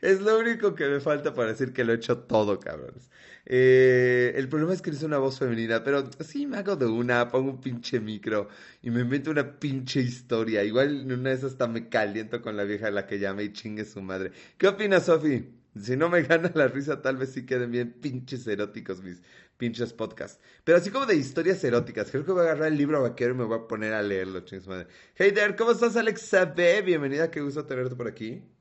Es 0.00 0.20
lo 0.20 0.38
único 0.38 0.74
que 0.74 0.86
me 0.88 1.00
falta 1.00 1.34
para 1.34 1.50
decir 1.50 1.72
que 1.72 1.84
lo 1.84 1.92
he 1.92 1.96
hecho 1.96 2.18
todo, 2.18 2.58
cabrones. 2.60 3.10
Eh, 3.46 4.32
el 4.36 4.48
problema 4.48 4.74
es 4.74 4.82
que 4.82 4.90
eres 4.90 5.02
una 5.02 5.18
voz 5.18 5.38
femenina, 5.38 5.82
pero 5.82 6.08
sí 6.20 6.46
me 6.46 6.58
hago 6.58 6.76
de 6.76 6.86
una, 6.86 7.28
pongo 7.30 7.50
un 7.52 7.60
pinche 7.60 7.98
micro 8.00 8.48
y 8.82 8.90
me 8.90 9.00
invento 9.00 9.30
una 9.30 9.58
pinche 9.58 10.00
historia. 10.00 10.64
Igual 10.64 11.02
en 11.02 11.12
una 11.12 11.30
de 11.30 11.36
esas 11.36 11.52
hasta 11.52 11.66
me 11.66 11.88
caliento 11.88 12.42
con 12.42 12.56
la 12.56 12.64
vieja 12.64 12.88
a 12.88 12.90
la 12.90 13.06
que 13.06 13.18
llame 13.18 13.44
y 13.44 13.52
chingue 13.52 13.84
su 13.84 14.02
madre. 14.02 14.32
¿Qué 14.58 14.68
opinas, 14.68 15.06
Sofi? 15.06 15.48
Si 15.80 15.96
no 15.96 16.08
me 16.08 16.22
gana 16.24 16.50
la 16.54 16.68
risa, 16.68 17.00
tal 17.02 17.16
vez 17.16 17.32
sí 17.32 17.46
queden 17.46 17.70
bien 17.70 17.92
pinches 18.00 18.46
eróticos 18.46 19.02
mis 19.02 19.22
pinches 19.56 19.92
podcasts. 19.92 20.40
Pero 20.64 20.78
así 20.78 20.90
como 20.90 21.06
de 21.06 21.16
historias 21.16 21.62
eróticas. 21.64 22.10
Creo 22.10 22.24
que 22.24 22.32
voy 22.32 22.42
a 22.42 22.44
agarrar 22.44 22.68
el 22.68 22.78
libro 22.78 23.02
vaquero 23.02 23.34
y 23.34 23.38
me 23.38 23.44
voy 23.44 23.58
a 23.58 23.68
poner 23.68 23.92
a 23.94 24.02
leerlo, 24.02 24.40
chingue 24.40 24.64
su 24.64 24.70
madre. 24.70 24.88
Hey 25.14 25.32
there, 25.32 25.56
¿cómo 25.56 25.72
estás, 25.72 25.96
Alexa 25.96 26.44
B? 26.46 26.82
Bienvenida, 26.82 27.30
qué 27.30 27.40
gusto 27.40 27.64
tenerte 27.66 27.96
por 27.96 28.08
aquí. 28.08 28.57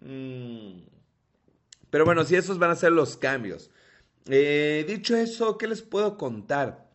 Mm. 0.00 0.82
Pero 1.90 2.04
bueno, 2.04 2.24
si 2.24 2.36
esos 2.36 2.58
van 2.58 2.70
a 2.70 2.76
ser 2.76 2.92
los 2.92 3.16
cambios. 3.16 3.70
Eh, 4.26 4.84
dicho 4.86 5.16
eso, 5.16 5.58
¿qué 5.58 5.66
les 5.66 5.82
puedo 5.82 6.16
contar? 6.16 6.88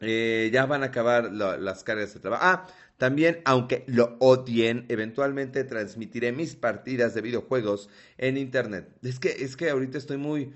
Eh, 0.00 0.50
ya 0.52 0.66
van 0.66 0.82
a 0.82 0.86
acabar 0.86 1.30
las 1.32 1.84
cargas 1.84 2.14
de 2.14 2.20
trabajo. 2.20 2.42
Ah, 2.44 2.66
también, 2.96 3.40
aunque 3.44 3.84
lo 3.88 4.16
odien, 4.20 4.86
eventualmente 4.88 5.64
transmitiré 5.64 6.32
mis 6.32 6.54
partidas 6.56 7.14
de 7.14 7.20
videojuegos 7.20 7.88
en 8.16 8.36
internet. 8.36 8.96
Es 9.02 9.18
que, 9.18 9.30
es 9.30 9.56
que 9.56 9.70
ahorita 9.70 9.98
estoy 9.98 10.16
muy 10.16 10.54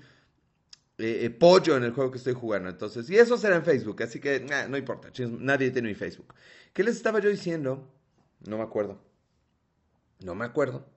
eh, 0.97 1.29
pollo 1.29 1.77
en 1.77 1.83
el 1.83 1.91
juego 1.91 2.11
que 2.11 2.17
estoy 2.17 2.33
jugando. 2.33 2.69
Entonces, 2.69 3.09
y 3.09 3.17
eso 3.17 3.37
será 3.37 3.57
en 3.57 3.63
Facebook, 3.63 4.01
así 4.01 4.19
que 4.19 4.45
no 4.69 4.77
importa, 4.77 5.09
nadie 5.29 5.71
tiene 5.71 5.89
mi 5.89 5.95
Facebook. 5.95 6.33
¿Qué 6.73 6.83
les 6.83 6.95
estaba 6.95 7.19
yo 7.19 7.29
diciendo? 7.29 7.87
No 8.47 8.57
me 8.57 8.63
acuerdo. 8.63 8.99
No 10.23 10.35
me 10.35 10.45
acuerdo. 10.45 10.96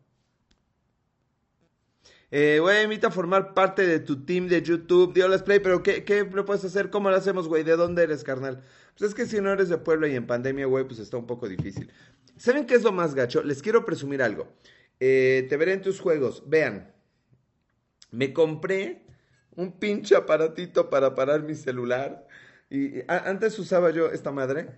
Eh, 2.32 2.58
güey, 2.60 2.84
invita 2.84 3.08
a 3.08 3.10
formar 3.10 3.54
parte 3.54 3.86
de 3.86 3.98
tu 3.98 4.24
team 4.24 4.46
de 4.46 4.62
YouTube, 4.62 5.16
Let's 5.16 5.42
Play, 5.42 5.58
pero 5.58 5.82
¿qué, 5.82 6.04
¿qué 6.04 6.24
lo 6.24 6.44
puedes 6.44 6.64
hacer? 6.64 6.88
¿Cómo 6.88 7.10
lo 7.10 7.16
hacemos, 7.16 7.48
güey? 7.48 7.64
¿De 7.64 7.76
dónde 7.76 8.04
eres, 8.04 8.22
carnal? 8.22 8.62
Pues 8.96 9.10
es 9.10 9.14
que 9.16 9.26
si 9.26 9.40
no 9.40 9.50
eres 9.50 9.68
de 9.68 9.78
Puebla 9.78 10.06
y 10.06 10.14
en 10.14 10.26
pandemia, 10.26 10.66
güey, 10.66 10.84
pues 10.84 11.00
está 11.00 11.16
un 11.16 11.26
poco 11.26 11.48
difícil. 11.48 11.90
¿Saben 12.36 12.66
qué 12.66 12.74
es 12.74 12.84
lo 12.84 12.92
más 12.92 13.14
gacho? 13.14 13.42
Les 13.42 13.62
quiero 13.62 13.84
presumir 13.84 14.22
algo. 14.22 14.46
Eh, 15.00 15.46
te 15.48 15.56
veré 15.56 15.72
en 15.72 15.82
tus 15.82 15.98
juegos. 16.00 16.44
Vean, 16.46 16.92
me 18.12 18.32
compré 18.32 19.06
un 19.56 19.78
pinche 19.78 20.14
aparatito 20.14 20.88
para 20.88 21.14
parar 21.14 21.42
mi 21.42 21.54
celular. 21.54 22.28
Y 22.70 23.02
antes 23.08 23.58
usaba 23.58 23.90
yo 23.90 24.10
esta 24.10 24.30
madre 24.30 24.68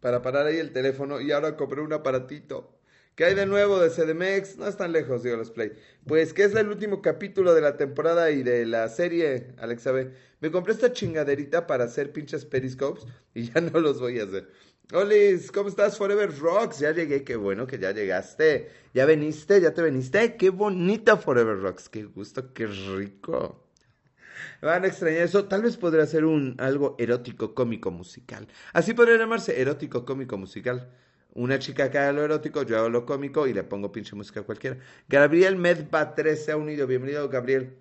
para 0.00 0.22
parar 0.22 0.46
ahí 0.46 0.56
el 0.56 0.72
teléfono 0.72 1.20
y 1.20 1.32
ahora 1.32 1.56
compré 1.56 1.82
un 1.82 1.92
aparatito 1.92 2.77
¿Qué 3.18 3.24
hay 3.24 3.34
de 3.34 3.46
nuevo 3.46 3.80
de 3.80 3.90
CDMX? 3.90 4.58
No 4.58 4.68
están 4.68 4.92
lejos, 4.92 5.24
digo 5.24 5.36
los 5.36 5.50
Play. 5.50 5.72
Pues 6.06 6.32
que 6.32 6.44
es 6.44 6.54
el 6.54 6.68
último 6.68 7.02
capítulo 7.02 7.52
de 7.52 7.60
la 7.60 7.76
temporada 7.76 8.30
y 8.30 8.44
de 8.44 8.64
la 8.64 8.88
serie, 8.88 9.54
Alexa 9.58 9.90
B. 9.90 10.12
Me 10.38 10.52
compré 10.52 10.72
esta 10.72 10.92
chingaderita 10.92 11.66
para 11.66 11.82
hacer 11.82 12.12
pinches 12.12 12.44
periscopes 12.44 13.08
y 13.34 13.50
ya 13.50 13.60
no 13.72 13.80
los 13.80 13.98
voy 13.98 14.20
a 14.20 14.22
hacer. 14.22 14.48
Olis, 14.92 15.50
¿cómo 15.50 15.68
estás? 15.68 15.98
Forever 15.98 16.32
Rocks. 16.38 16.78
Ya 16.78 16.92
llegué, 16.92 17.24
qué 17.24 17.34
bueno 17.34 17.66
que 17.66 17.80
ya 17.80 17.90
llegaste. 17.90 18.70
¿Ya 18.94 19.04
veniste? 19.04 19.60
¿Ya 19.60 19.74
te 19.74 19.82
veniste? 19.82 20.36
Qué 20.36 20.50
bonita 20.50 21.16
Forever 21.16 21.58
Rocks. 21.58 21.88
Qué 21.88 22.04
gusto, 22.04 22.54
qué 22.54 22.68
rico. 22.68 23.66
Van 24.62 24.84
a 24.84 24.86
extrañar 24.86 25.22
eso. 25.22 25.46
Tal 25.46 25.62
vez 25.62 25.76
podría 25.76 26.06
ser 26.06 26.24
un 26.24 26.54
algo 26.58 26.94
erótico, 27.00 27.52
cómico, 27.52 27.90
musical. 27.90 28.46
Así 28.72 28.94
podría 28.94 29.16
llamarse 29.16 29.60
erótico, 29.60 30.04
cómico, 30.04 30.38
musical. 30.38 30.88
Una 31.34 31.58
chica 31.58 31.90
que 31.90 31.98
haga 31.98 32.12
lo 32.12 32.24
erótico, 32.24 32.62
yo 32.62 32.78
hago 32.78 32.88
lo 32.88 33.06
cómico 33.06 33.46
y 33.46 33.52
le 33.52 33.62
pongo 33.62 33.92
pinche 33.92 34.16
música 34.16 34.42
cualquiera. 34.42 34.78
Gabriel 35.08 35.56
Medba 35.56 36.14
3 36.14 36.44
se 36.44 36.52
ha 36.52 36.56
unido. 36.56 36.86
Bienvenido, 36.86 37.28
Gabriel. 37.28 37.76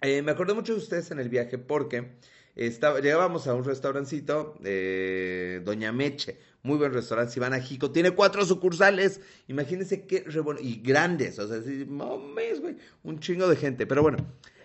Eh, 0.00 0.22
me 0.22 0.32
acuerdo 0.32 0.54
mucho 0.54 0.74
de 0.74 0.78
ustedes 0.78 1.10
en 1.10 1.18
el 1.18 1.28
viaje 1.28 1.58
porque 1.58 2.12
estaba, 2.54 3.00
llegábamos 3.00 3.46
a 3.46 3.54
un 3.54 3.64
restaurancito, 3.64 4.54
de 4.60 5.62
Doña 5.64 5.92
Meche, 5.92 6.38
muy 6.62 6.76
buen 6.76 6.92
restaurante, 6.92 7.32
si 7.32 7.40
van 7.40 7.54
a 7.54 7.60
Jico, 7.60 7.90
tiene 7.90 8.10
cuatro 8.12 8.44
sucursales, 8.44 9.20
imagínense 9.46 10.06
qué 10.06 10.24
y 10.60 10.80
grandes, 10.82 11.38
o 11.38 11.48
sea, 11.48 11.60
mames, 11.86 12.60
güey, 12.60 12.76
un 13.04 13.20
chingo 13.20 13.48
de 13.48 13.56
gente, 13.56 13.86
pero 13.86 14.02
bueno, 14.02 14.18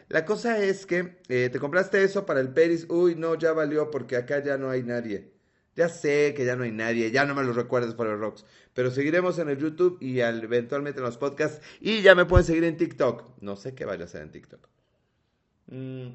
la 0.10 0.26
cosa 0.26 0.64
es 0.64 0.86
que 0.86 1.18
eh, 1.30 1.50
te 1.52 1.60
compraste 1.60 2.04
eso 2.04 2.26
para 2.26 2.40
el 2.40 2.50
Peris, 2.50 2.88
uy, 2.90 3.16
no, 3.16 3.36
ya 3.36 3.54
valió 3.54 3.90
porque 3.92 4.16
acá 4.16 4.44
ya 4.44 4.58
no 4.58 4.70
hay 4.70 4.84
nadie. 4.84 5.33
Ya 5.76 5.90
sé 5.90 6.34
que 6.36 6.46
ya 6.46 6.56
no 6.56 6.64
hay 6.64 6.72
nadie, 6.72 7.10
ya 7.12 7.26
no 7.26 7.34
me 7.34 7.44
lo 7.44 7.54
recuerdes 7.54 7.96
por 7.96 8.08
el 8.08 8.20
Rocks, 8.20 8.46
pero 8.74 8.92
seguiremos 8.92 9.40
en 9.40 9.50
el 9.50 9.58
YouTube 9.58 9.98
y 10.00 10.20
eventualmente 10.20 11.00
en 11.00 11.06
los 11.06 11.18
podcasts 11.18 11.62
y 11.82 12.02
ya 12.02 12.14
me 12.14 12.26
pueden 12.26 12.46
seguir 12.46 12.64
en 12.64 12.78
TikTok. 12.78 13.42
No 13.42 13.56
sé 13.56 13.74
qué 13.74 13.86
vaya 13.86 14.04
a 14.04 14.06
hacer 14.06 14.22
en 14.22 14.32
TikTok. 14.32 14.68
Mm. 15.68 16.10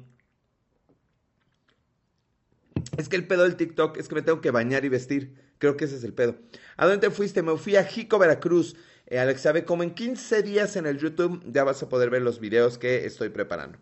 Es 2.97 3.09
que 3.09 3.15
el 3.15 3.27
pedo 3.27 3.43
del 3.43 3.55
TikTok 3.55 3.97
es 3.97 4.07
que 4.07 4.15
me 4.15 4.21
tengo 4.21 4.41
que 4.41 4.51
bañar 4.51 4.85
y 4.85 4.89
vestir. 4.89 5.35
Creo 5.57 5.75
que 5.75 5.85
ese 5.85 5.97
es 5.97 6.03
el 6.03 6.13
pedo. 6.13 6.37
¿A 6.77 6.87
dónde 6.87 7.11
fuiste? 7.11 7.41
Me 7.43 7.57
fui 7.57 7.75
a 7.75 7.83
Jico, 7.83 8.17
Veracruz. 8.17 8.75
Eh, 9.07 9.19
Alex 9.19 9.41
sabe, 9.41 9.65
como 9.65 9.83
en 9.83 9.93
15 9.93 10.43
días 10.43 10.75
en 10.75 10.85
el 10.85 10.97
YouTube 10.97 11.43
ya 11.51 11.63
vas 11.63 11.83
a 11.83 11.89
poder 11.89 12.09
ver 12.09 12.21
los 12.21 12.39
videos 12.39 12.77
que 12.77 13.05
estoy 13.05 13.29
preparando. 13.29 13.77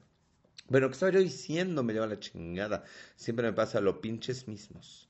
Bueno, 0.69 0.87
¿qué 0.87 0.93
estaba 0.93 1.11
yo 1.11 1.19
diciendo? 1.19 1.83
Me 1.83 1.93
lleva 1.93 2.07
la 2.07 2.19
chingada. 2.19 2.83
Siempre 3.15 3.45
me 3.45 3.53
pasa 3.53 3.79
lo 3.79 4.01
pinches 4.01 4.47
mismos. 4.47 5.06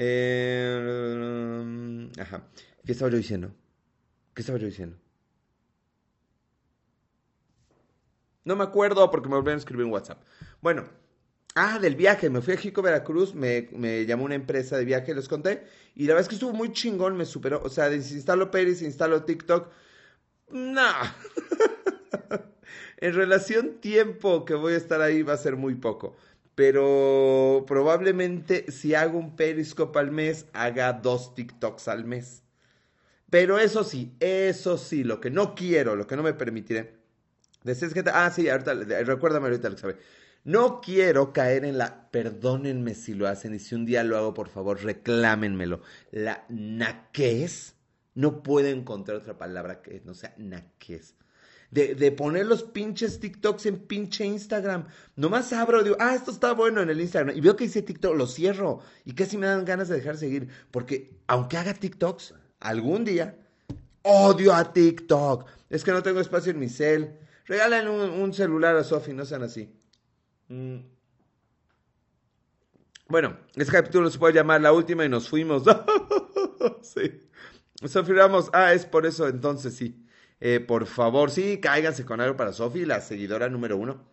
Eh, 0.00 2.08
ajá. 2.20 2.44
¿Qué 2.86 2.92
estaba 2.92 3.10
yo 3.10 3.16
diciendo? 3.16 3.52
¿Qué 4.32 4.42
estaba 4.42 4.58
yo 4.58 4.66
diciendo? 4.66 4.96
No 8.44 8.54
me 8.54 8.62
acuerdo 8.62 9.10
porque 9.10 9.28
me 9.28 9.34
volvieron 9.34 9.56
a 9.56 9.58
escribir 9.58 9.86
en 9.86 9.92
WhatsApp. 9.92 10.22
Bueno, 10.60 10.84
Ah, 11.54 11.80
del 11.80 11.96
viaje, 11.96 12.30
me 12.30 12.40
fui 12.40 12.54
a 12.54 12.56
Jico, 12.56 12.82
Veracruz, 12.82 13.34
me, 13.34 13.68
me, 13.72 14.06
llamó 14.06 14.24
una 14.24 14.36
empresa 14.36 14.76
de 14.76 14.84
viaje, 14.84 15.12
les 15.12 15.28
conté, 15.28 15.64
y 15.96 16.04
la 16.04 16.14
verdad 16.14 16.22
es 16.22 16.28
que 16.28 16.36
estuvo 16.36 16.52
muy 16.52 16.72
chingón, 16.72 17.16
me 17.16 17.24
superó, 17.24 17.60
o 17.64 17.68
sea, 17.68 17.90
desinstalo 17.90 18.52
Peris, 18.52 18.80
instalo 18.80 19.24
TikTok, 19.24 19.68
no. 20.50 20.82
en 22.98 23.14
relación 23.14 23.80
tiempo 23.80 24.44
que 24.44 24.54
voy 24.54 24.74
a 24.74 24.76
estar 24.76 25.00
ahí 25.00 25.22
va 25.22 25.32
a 25.32 25.38
ser 25.38 25.56
muy 25.56 25.74
poco, 25.74 26.16
pero 26.58 27.64
probablemente 27.68 28.72
si 28.72 28.92
hago 28.92 29.16
un 29.16 29.36
Periscope 29.36 29.96
al 29.96 30.10
mes, 30.10 30.46
haga 30.52 30.92
dos 30.92 31.32
TikToks 31.36 31.86
al 31.86 32.04
mes. 32.04 32.42
Pero 33.30 33.60
eso 33.60 33.84
sí, 33.84 34.16
eso 34.18 34.76
sí, 34.76 35.04
lo 35.04 35.20
que 35.20 35.30
no 35.30 35.54
quiero, 35.54 35.94
lo 35.94 36.08
que 36.08 36.16
no 36.16 36.24
me 36.24 36.34
permitiré. 36.34 36.96
Decías 37.62 37.94
que... 37.94 38.02
Ah, 38.12 38.32
sí, 38.34 38.48
ahorita, 38.48 38.74
recuérdame 38.74 39.46
ahorita, 39.46 39.70
lo 39.70 39.78
sabe 39.78 39.98
no 40.42 40.80
quiero 40.80 41.32
caer 41.32 41.64
en 41.64 41.78
la, 41.78 42.10
perdónenme 42.10 42.94
si 42.94 43.14
lo 43.14 43.28
hacen 43.28 43.54
y 43.54 43.60
si 43.60 43.76
un 43.76 43.86
día 43.86 44.02
lo 44.02 44.16
hago, 44.16 44.34
por 44.34 44.48
favor, 44.48 44.82
reclámenmelo. 44.82 45.80
La 46.10 46.44
naquez, 46.48 47.76
no 48.16 48.42
puedo 48.42 48.66
encontrar 48.66 49.18
otra 49.18 49.38
palabra 49.38 49.80
que 49.80 50.02
no 50.04 50.14
sea 50.14 50.34
naquez. 50.38 51.14
De, 51.70 51.94
de, 51.94 52.12
poner 52.12 52.46
los 52.46 52.62
pinches 52.62 53.20
TikToks 53.20 53.66
en 53.66 53.78
pinche 53.78 54.24
Instagram. 54.24 54.86
Nomás 55.16 55.52
abro, 55.52 55.82
digo, 55.82 55.96
ah, 56.00 56.14
esto 56.14 56.30
está 56.30 56.52
bueno 56.52 56.80
en 56.80 56.88
el 56.88 57.00
Instagram. 57.00 57.36
Y 57.36 57.42
veo 57.42 57.56
que 57.56 57.64
dice 57.64 57.82
TikTok, 57.82 58.16
lo 58.16 58.26
cierro. 58.26 58.80
Y 59.04 59.12
casi 59.12 59.36
me 59.36 59.46
dan 59.46 59.66
ganas 59.66 59.88
de 59.88 59.96
dejar 59.96 60.16
seguir. 60.16 60.48
Porque 60.70 61.18
aunque 61.26 61.58
haga 61.58 61.74
TikToks, 61.74 62.34
algún 62.60 63.04
día, 63.04 63.36
odio 64.02 64.54
a 64.54 64.72
TikTok. 64.72 65.46
Es 65.68 65.84
que 65.84 65.92
no 65.92 66.02
tengo 66.02 66.20
espacio 66.20 66.52
en 66.52 66.58
mi 66.58 66.68
cel. 66.68 67.18
Regalen 67.46 67.88
un, 67.88 68.32
celular 68.34 68.76
a 68.76 68.84
Sofi, 68.84 69.12
no 69.12 69.24
sean 69.24 69.42
así. 69.42 69.70
Mm. 70.48 70.78
Bueno, 73.08 73.38
este 73.56 73.72
capítulo 73.72 74.10
se 74.10 74.18
puede 74.18 74.34
llamar 74.34 74.60
La 74.60 74.72
Última 74.72 75.04
y 75.04 75.08
nos 75.08 75.28
fuimos. 75.28 75.64
sí. 76.82 77.22
Sofi 77.86 78.12
ah, 78.52 78.74
es 78.74 78.84
por 78.84 79.06
eso, 79.06 79.28
entonces 79.28 79.74
sí. 79.74 80.04
Eh, 80.40 80.60
por 80.60 80.86
favor, 80.86 81.30
sí, 81.30 81.58
cáiganse 81.60 82.04
con 82.04 82.20
algo 82.20 82.36
para 82.36 82.52
Sofi, 82.52 82.84
la 82.84 83.00
seguidora 83.00 83.48
número 83.48 83.76
uno. 83.76 84.04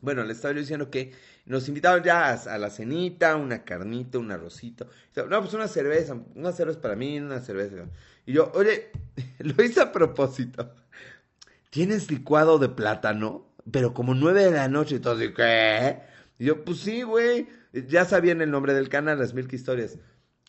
Bueno, 0.00 0.24
le 0.24 0.32
estaba 0.32 0.52
diciendo 0.52 0.90
que 0.90 1.12
nos 1.46 1.68
invitaron 1.68 2.02
ya 2.02 2.32
a, 2.32 2.58
la 2.58 2.70
cenita, 2.70 3.36
una 3.36 3.64
carnita, 3.64 4.18
un 4.18 4.32
arrocito. 4.32 4.88
No, 5.28 5.40
pues 5.40 5.54
una 5.54 5.68
cerveza, 5.68 6.16
una 6.34 6.52
cerveza 6.52 6.80
para 6.80 6.96
mí, 6.96 7.18
una 7.18 7.40
cerveza. 7.40 7.86
Y 8.26 8.32
yo, 8.32 8.50
oye, 8.54 8.90
lo 9.38 9.62
hice 9.62 9.80
a 9.80 9.92
propósito. 9.92 10.74
¿Tienes 11.70 12.10
licuado 12.10 12.58
de 12.58 12.68
plátano? 12.68 13.52
pero 13.70 13.94
como 13.94 14.14
nueve 14.14 14.44
de 14.44 14.50
la 14.50 14.68
noche, 14.68 14.96
y 14.96 14.98
todo 14.98 15.14
así, 15.14 15.32
¿qué? 15.32 16.00
Y 16.38 16.46
yo, 16.46 16.64
pues 16.64 16.78
sí, 16.80 17.02
güey, 17.02 17.48
ya 17.72 18.04
sabían 18.04 18.40
el 18.40 18.50
nombre 18.50 18.74
del 18.74 18.88
canal, 18.88 19.18
las 19.18 19.34
Milk 19.34 19.52
Historias. 19.52 19.98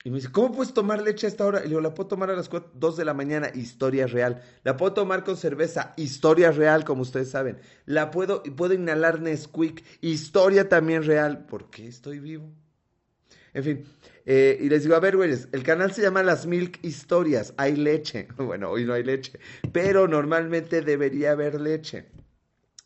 Y 0.06 0.10
me 0.10 0.18
dice, 0.18 0.32
¿cómo 0.32 0.52
puedes 0.52 0.74
tomar 0.74 1.02
leche 1.02 1.28
a 1.28 1.30
esta 1.30 1.46
hora? 1.46 1.60
Y 1.60 1.64
le 1.64 1.70
digo, 1.70 1.82
la 1.82 1.94
puedo 1.94 2.10
tomar 2.10 2.30
a 2.30 2.36
las 2.36 2.50
2 2.50 2.98
de 2.98 3.06
la 3.06 3.14
mañana, 3.14 3.50
historia 3.56 4.06
real. 4.06 4.42
La 4.64 4.76
puedo 4.76 4.94
tomar 4.94 5.24
con 5.24 5.38
cerveza, 5.38 5.94
historia 5.96 6.52
real, 6.52 6.84
como 6.84 7.04
ustedes 7.04 7.30
saben. 7.30 7.60
La 7.86 8.12
puedo, 8.12 8.44
puedo 8.44 8.74
inhalar 8.74 9.22
Nesquik, 9.22 9.82
historia 10.02 10.68
también 10.68 11.04
real. 11.04 11.46
¿Por 11.46 11.70
qué 11.70 11.88
estoy 11.88 12.20
vivo? 12.20 12.52
En 13.54 13.64
fin, 13.64 13.86
eh, 14.26 14.58
y 14.60 14.68
les 14.68 14.84
digo, 14.84 14.96
a 14.96 15.00
ver, 15.00 15.16
güeyes, 15.16 15.48
el 15.52 15.64
canal 15.64 15.94
se 15.94 16.02
llama 16.02 16.24
Las 16.24 16.48
Milk 16.48 16.80
Historias, 16.82 17.54
hay 17.56 17.76
leche. 17.76 18.28
Bueno, 18.38 18.72
hoy 18.72 18.84
no 18.84 18.94
hay 18.94 19.04
leche, 19.04 19.40
pero 19.72 20.08
normalmente 20.08 20.82
debería 20.82 21.32
haber 21.32 21.62
leche. 21.62 22.08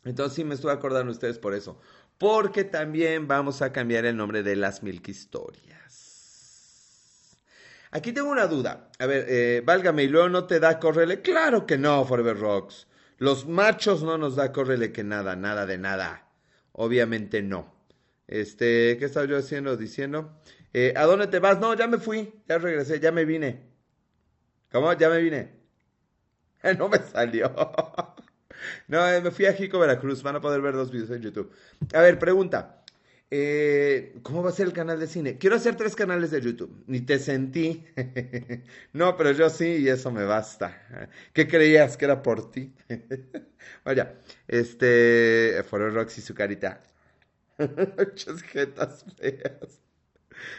Entonces 0.04 0.36
sí 0.36 0.44
me 0.44 0.54
estuve 0.54 0.72
acordando 0.72 1.10
ustedes 1.10 1.38
por 1.38 1.54
eso. 1.54 1.80
Porque 2.16 2.64
también 2.64 3.26
vamos 3.26 3.62
a 3.62 3.72
cambiar 3.72 4.04
el 4.04 4.16
nombre 4.16 4.42
de 4.42 4.56
las 4.56 4.82
Milk 4.82 5.08
Historias. 5.08 6.07
Aquí 7.90 8.12
tengo 8.12 8.30
una 8.30 8.46
duda. 8.46 8.90
A 8.98 9.06
ver, 9.06 9.26
eh, 9.28 9.62
válgame, 9.64 10.04
¿y 10.04 10.08
luego 10.08 10.28
no 10.28 10.46
te 10.46 10.60
da 10.60 10.78
correle? 10.78 11.22
Claro 11.22 11.66
que 11.66 11.78
no, 11.78 12.04
Forever 12.04 12.38
Rocks. 12.38 12.86
Los 13.18 13.46
machos 13.46 14.02
no 14.02 14.18
nos 14.18 14.36
da 14.36 14.52
correle 14.52 14.92
que 14.92 15.04
nada, 15.04 15.36
nada 15.36 15.66
de 15.66 15.78
nada. 15.78 16.28
Obviamente 16.72 17.42
no. 17.42 17.74
Este, 18.26 18.96
¿qué 18.98 19.06
estaba 19.06 19.26
yo 19.26 19.38
haciendo? 19.38 19.76
Diciendo. 19.76 20.38
Eh, 20.72 20.92
¿A 20.96 21.04
dónde 21.04 21.26
te 21.28 21.38
vas? 21.38 21.58
No, 21.58 21.74
ya 21.74 21.88
me 21.88 21.98
fui, 21.98 22.32
ya 22.46 22.58
regresé, 22.58 23.00
ya 23.00 23.10
me 23.10 23.24
vine. 23.24 23.68
¿Cómo? 24.70 24.92
Ya 24.92 25.08
me 25.08 25.20
vine. 25.20 25.58
no 26.78 26.88
me 26.88 26.98
salió. 26.98 27.52
No, 28.88 29.06
eh, 29.08 29.20
me 29.20 29.30
fui 29.30 29.46
a 29.46 29.52
Jico, 29.52 29.78
Veracruz. 29.78 30.22
Van 30.22 30.34
a 30.34 30.40
poder 30.40 30.60
ver 30.60 30.74
dos 30.74 30.90
videos 30.90 31.10
en 31.10 31.22
YouTube. 31.22 31.52
A 31.94 32.00
ver, 32.00 32.18
pregunta. 32.18 32.77
Eh, 33.30 34.14
¿Cómo 34.22 34.42
va 34.42 34.48
a 34.48 34.52
ser 34.52 34.66
el 34.68 34.72
canal 34.72 34.98
de 34.98 35.06
cine? 35.06 35.36
Quiero 35.36 35.56
hacer 35.56 35.76
tres 35.76 35.94
canales 35.94 36.30
de 36.30 36.40
YouTube. 36.40 36.82
Ni 36.86 37.00
te 37.02 37.18
sentí. 37.18 37.84
no, 38.94 39.16
pero 39.16 39.32
yo 39.32 39.50
sí 39.50 39.66
y 39.80 39.88
eso 39.88 40.10
me 40.10 40.24
basta. 40.24 41.10
¿Qué 41.32 41.46
creías 41.46 41.96
que 41.96 42.06
era 42.06 42.22
por 42.22 42.50
ti? 42.50 42.72
Vaya, 43.84 44.14
este. 44.46 45.62
For 45.68 45.92
Roxy 45.92 46.22
su 46.22 46.34
carita. 46.34 46.82
Muchas 47.58 48.42
jetas 48.42 49.04
feas. 49.18 49.80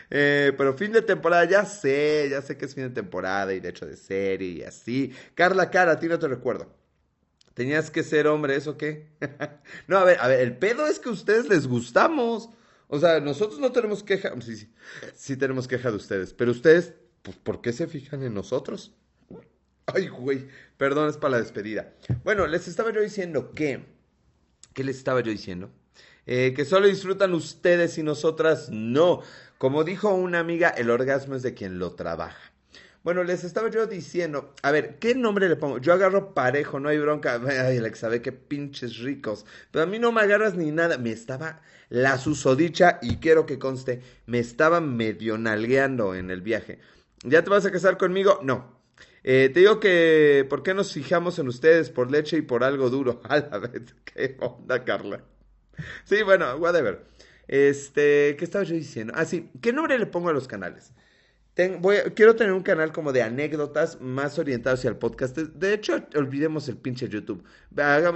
Eh, 0.10 0.54
pero 0.58 0.74
fin 0.76 0.92
de 0.92 1.02
temporada, 1.02 1.46
ya 1.46 1.66
sé, 1.66 2.28
ya 2.30 2.42
sé 2.42 2.58
que 2.58 2.66
es 2.66 2.76
fin 2.76 2.84
de 2.86 2.90
temporada 2.90 3.54
y 3.54 3.60
de 3.62 3.70
hecho 3.70 3.86
de 3.86 3.96
serie 3.96 4.50
y 4.50 4.64
así. 4.64 5.14
Carla 5.36 5.72
Cara, 5.72 5.94
a 5.94 6.00
ti 6.00 6.08
no 6.08 6.20
te 6.20 6.28
recuerdo. 6.28 6.68
Tenías 7.54 7.92
que 7.92 8.04
ser 8.04 8.28
hombre, 8.28 8.56
¿eso 8.56 8.78
qué? 8.78 9.08
no, 9.88 9.98
a 9.98 10.04
ver, 10.04 10.18
a 10.22 10.28
ver, 10.28 10.42
el 10.42 10.58
pedo 10.58 10.88
es 10.88 11.00
que 11.00 11.10
a 11.10 11.14
ustedes 11.14 11.50
les 11.50 11.68
gustamos. 11.68 12.50
O 12.92 13.00
sea, 13.00 13.20
nosotros 13.20 13.60
no 13.60 13.72
tenemos 13.72 14.04
queja. 14.04 14.34
Sí, 14.42 14.56
sí, 14.56 14.74
sí 15.16 15.38
tenemos 15.38 15.68
queja 15.68 15.92
de 15.92 15.98
ustedes. 15.98 16.34
Pero 16.34 16.52
ustedes, 16.52 16.94
pues, 17.22 17.38
¿por 17.38 17.62
qué 17.62 17.72
se 17.72 17.88
fijan 17.88 18.24
en 18.24 18.34
nosotros? 18.34 18.96
Ay, 19.86 20.08
güey, 20.08 20.48
perdón, 20.78 21.10
es 21.10 21.18
para 21.18 21.32
la 21.32 21.38
despedida. 21.40 21.94
Bueno, 22.24 22.48
les 22.48 22.68
estaba 22.68 22.92
yo 22.92 23.02
diciendo 23.02 23.54
que. 23.54 23.86
¿Qué 24.74 24.84
les 24.84 24.98
estaba 24.98 25.22
yo 25.22 25.32
diciendo? 25.32 25.72
Eh, 26.26 26.54
que 26.56 26.66
solo 26.66 26.88
disfrutan 26.88 27.34
ustedes 27.34 27.98
y 27.98 28.04
nosotras 28.04 28.70
no. 28.72 29.22
Como 29.60 29.84
dijo 29.84 30.14
una 30.14 30.40
amiga, 30.40 30.70
el 30.70 30.90
orgasmo 30.90 31.36
es 31.36 31.44
de 31.44 31.54
quien 31.54 31.80
lo 31.80 31.94
trabaja. 31.94 32.54
Bueno, 33.04 33.24
les 33.24 33.46
estaba 33.46 33.70
yo 33.70 33.88
diciendo, 33.88 34.54
a 34.62 34.72
ver, 34.72 35.00
¿qué 35.00 35.16
nombre 35.16 35.48
le 35.48 35.56
pongo? 35.56 35.78
Yo 35.78 35.94
agarro 35.94 36.34
parejo, 36.34 36.80
no 36.80 36.90
hay 36.90 37.00
bronca. 37.00 37.42
Ay, 37.48 37.78
Alex, 37.78 38.00
sabe 38.00 38.22
qué 38.22 38.34
pinches 38.34 38.98
ricos. 38.98 39.46
Pero 39.72 39.84
a 39.84 39.88
mí 39.88 40.00
no 40.00 40.12
me 40.12 40.22
agarras 40.22 40.56
ni 40.56 40.72
nada. 40.72 40.98
Me 40.98 41.12
estaba 41.12 41.62
la 41.90 42.18
susodicha 42.18 43.00
y 43.02 43.18
quiero 43.18 43.46
que 43.46 43.58
conste, 43.58 44.02
me 44.26 44.40
estaba 44.40 44.82
medio 44.82 45.38
nalgueando 45.38 46.14
en 46.14 46.30
el 46.30 46.42
viaje. 46.42 46.80
¿Ya 47.24 47.44
te 47.44 47.50
vas 47.50 47.66
a 47.66 47.72
casar 47.72 47.98
conmigo? 47.98 48.40
No. 48.44 48.80
Eh, 49.24 49.50
te 49.54 49.62
digo 49.62 49.80
que, 49.80 50.46
¿por 50.50 50.64
qué 50.64 50.74
nos 50.74 50.94
fijamos 50.94 51.40
en 51.40 51.48
ustedes? 51.48 51.90
Por 51.90 52.12
leche 52.12 52.38
y 52.38 52.42
por 52.42 52.64
algo 52.64 52.90
duro. 52.90 53.22
A 53.30 53.38
la 53.40 53.60
vez, 53.60 53.96
qué 54.06 54.38
onda, 54.40 54.84
Carla. 54.84 55.24
Sí, 56.04 56.22
bueno, 56.24 56.56
whatever. 56.58 57.06
Este, 57.48 58.36
¿qué 58.38 58.46
estaba 58.46 58.64
yo 58.64 58.76
diciendo? 58.76 59.14
Ah, 59.16 59.26
sí, 59.26 59.50
¿qué 59.62 59.74
nombre 59.74 59.98
le 59.98 60.06
pongo 60.06 60.30
a 60.30 60.34
los 60.34 60.48
canales? 60.48 60.94
Quiero 62.16 62.36
tener 62.36 62.54
un 62.54 62.64
canal 62.64 62.92
como 62.94 63.12
de 63.12 63.22
anécdotas 63.22 64.00
más 64.00 64.40
orientado 64.40 64.76
hacia 64.76 64.90
el 64.90 64.96
podcast. 64.96 65.38
De, 65.38 65.74
hecho, 65.74 66.02
olvidemos 66.16 66.70
el 66.70 66.78
pinche 66.78 67.10
YouTube. 67.10 67.44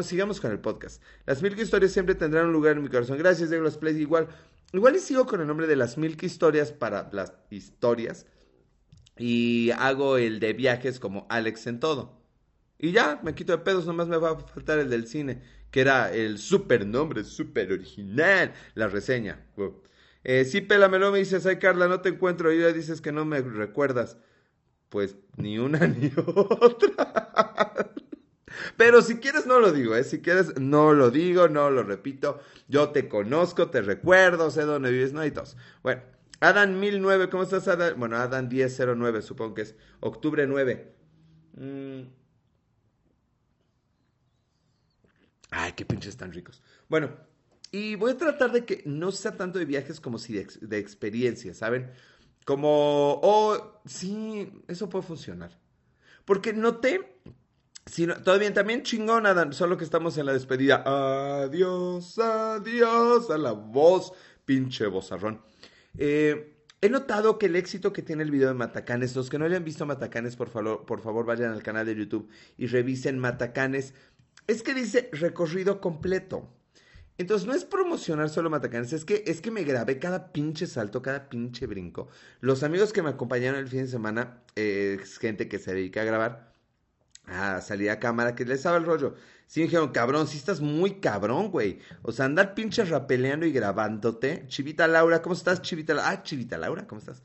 Sigamos 0.02 0.40
con 0.40 0.52
el 0.52 0.60
podcast. 0.60 1.02
Las 1.26 1.42
mil 1.42 1.58
historias 1.60 1.92
siempre 1.92 2.16
tendrán 2.16 2.48
un 2.48 2.54
lugar 2.54 2.78
en 2.78 2.84
mi 2.84 2.90
corazón. 2.90 3.18
Gracias, 3.18 3.50
Douglas 3.50 3.78
Play. 3.78 3.98
Igual, 3.98 4.28
igual 4.72 4.96
y 4.96 5.00
sigo 5.00 5.26
con 5.26 5.42
el 5.42 5.48
nombre 5.48 5.68
de 5.68 5.76
las 5.76 5.98
mil 5.98 6.18
historias 6.22 6.72
para 6.72 7.10
las 7.12 7.34
historias. 7.50 8.26
Y 9.18 9.72
hago 9.72 10.18
el 10.18 10.40
de 10.40 10.54
viajes 10.54 11.00
como 11.00 11.28
Alex 11.30 11.68
en 11.68 11.80
todo. 11.80 12.24
Y 12.80 12.92
ya, 12.92 13.20
me 13.24 13.36
quito 13.36 13.52
de 13.52 13.64
pedos, 13.64 13.86
nomás 13.86 14.08
me 14.08 14.18
va 14.18 14.32
a 14.32 14.40
faltar 14.40 14.80
el 14.80 14.90
del 14.90 15.08
cine, 15.08 15.42
que 15.70 15.82
era 15.82 16.14
el 16.14 16.38
super 16.38 16.86
nombre, 16.86 17.24
super 17.24 17.72
original, 17.72 18.54
la 18.74 18.88
reseña. 18.88 19.46
Eh, 20.24 20.46
sí, 20.46 20.62
pélamelo, 20.62 21.12
me 21.12 21.20
dices, 21.20 21.46
ay 21.46 21.58
Carla, 21.60 21.88
no 21.88 22.02
te 22.02 22.10
encuentro, 22.10 22.52
y 22.52 22.60
ya 22.60 22.72
dices 22.72 23.02
que 23.02 23.12
no 23.12 23.26
me 23.26 23.42
recuerdas. 23.42 24.18
Pues 24.90 25.16
ni 25.38 25.58
una 25.60 25.88
ni 25.88 26.12
otra. 26.26 27.94
Pero 28.78 29.02
si 29.02 29.18
quieres 29.18 29.46
no 29.46 29.60
lo 29.60 29.72
digo, 29.72 29.96
¿eh? 29.96 30.04
Si 30.04 30.22
quieres 30.22 30.60
no 30.60 30.94
lo 30.94 31.10
digo, 31.12 31.48
no 31.48 31.70
lo 31.70 31.84
repito. 31.84 32.40
Yo 32.68 32.90
te 32.90 33.08
conozco, 33.10 33.70
te 33.70 33.82
recuerdo, 33.82 34.52
sé 34.52 34.64
dónde 34.64 34.92
vives, 34.92 35.14
no 35.14 35.22
hay 35.22 35.32
tos. 35.32 35.58
Bueno, 35.82 36.02
Adam 36.40 36.80
1009, 36.80 37.30
¿cómo 37.30 37.44
estás 37.44 37.68
Adam? 37.68 38.00
Bueno, 38.00 38.18
Adam 38.18 38.48
1009, 38.48 39.22
supongo 39.22 39.56
que 39.56 39.62
es 39.64 39.76
octubre 40.00 40.46
9. 40.48 40.94
Mm. 41.56 42.02
Ay, 45.52 45.74
qué 45.74 45.86
pinches 45.86 46.18
tan 46.18 46.32
ricos. 46.34 46.62
Bueno, 46.90 47.12
y 47.74 47.96
voy 47.96 48.12
a 48.12 48.18
tratar 48.18 48.52
de 48.52 48.66
que 48.66 48.84
no 48.86 49.12
sea 49.12 49.36
tanto 49.36 49.58
de 49.58 49.66
viajes 49.66 50.00
como 50.00 50.20
si 50.20 50.32
de, 50.32 50.48
de 50.62 50.78
experiencias, 50.78 51.58
¿saben? 51.58 51.90
Como, 52.46 53.20
oh, 53.24 53.82
sí, 53.84 54.48
eso 54.68 54.88
puede 54.90 55.04
funcionar. 55.04 55.60
Porque 56.24 56.54
noté, 56.54 57.20
si 57.88 58.06
no, 58.06 58.22
todavía 58.22 58.54
también 58.54 58.84
chingón, 58.84 59.26
Adam, 59.26 59.54
solo 59.54 59.76
que 59.76 59.86
estamos 59.86 60.20
en 60.20 60.28
la 60.28 60.34
despedida. 60.34 60.84
Adiós, 60.86 62.20
adiós, 62.20 63.32
a 63.32 63.40
la 63.40 63.54
voz, 63.54 64.14
pinche 64.46 64.86
bozarrón. 64.86 65.42
Eh, 65.98 66.60
he 66.80 66.90
notado 66.90 67.40
que 67.40 67.48
el 67.48 67.56
éxito 67.56 67.92
que 67.92 68.04
tiene 68.04 68.22
el 68.22 68.30
video 68.30 68.50
de 68.50 68.54
Matacanes, 68.54 69.16
los 69.16 69.32
que 69.32 69.40
no 69.40 69.46
hayan 69.46 69.64
visto 69.64 69.88
Matacanes, 69.88 70.36
por 70.36 70.50
favor, 70.50 70.86
por 70.86 71.02
favor 71.02 71.26
vayan 71.26 71.52
al 71.52 71.64
canal 71.64 71.88
de 71.88 71.96
YouTube 71.96 72.30
y 72.56 72.68
revisen 72.68 73.18
Matacanes, 73.18 73.96
es 74.46 74.62
que 74.62 74.76
dice 74.76 75.10
recorrido 75.12 75.82
completo. 75.82 76.54
Entonces 77.18 77.48
no 77.48 77.54
es 77.54 77.64
promocionar 77.64 78.30
solo 78.30 78.50
Matacanes, 78.50 78.92
es 78.94 79.06
que, 79.06 79.24
es 79.28 79.40
que 79.40 79.52
me 79.52 79.64
grabé 79.64 80.00
cada 80.00 80.32
pinche 80.32 80.66
salto, 80.66 81.02
cada 81.02 81.30
pinche 81.30 81.68
brinco. 81.68 82.08
Los 82.42 82.64
amigos 82.64 82.92
que 82.92 83.04
me 83.04 83.10
acompañaron 83.10 83.60
el 83.60 83.68
fin 83.68 83.82
de 83.82 83.88
semana, 83.88 84.42
eh, 84.56 84.98
es 85.02 85.20
gente 85.20 85.48
que 85.48 85.60
se 85.60 85.74
dedica 85.74 86.02
a 86.02 86.06
grabar, 86.06 86.54
a 87.26 87.62
salir 87.62 87.92
a 87.92 88.00
cámara, 88.00 88.36
que 88.36 88.46
les 88.46 88.62
sabe 88.62 88.80
el 88.80 88.86
rollo. 88.86 89.16
Sí 89.46 89.60
me 89.60 89.66
dijeron, 89.68 89.92
cabrón, 89.92 90.28
sí 90.28 90.38
estás 90.38 90.62
muy 90.62 90.96
cabrón, 91.00 91.52
güey. 91.52 91.80
O 92.02 92.12
sea, 92.12 92.26
andar 92.26 92.56
pinche 92.56 92.84
rapeleando 92.86 93.46
y 93.46 93.52
grabándote. 93.52 94.46
Chivita 94.48 94.88
Laura, 94.88 95.22
¿cómo 95.22 95.36
estás, 95.36 95.62
Chivita 95.62 95.94
Laura? 95.94 96.10
Ah, 96.10 96.24
Chivita 96.24 96.58
Laura, 96.58 96.88
¿cómo 96.88 97.00
estás? 97.00 97.22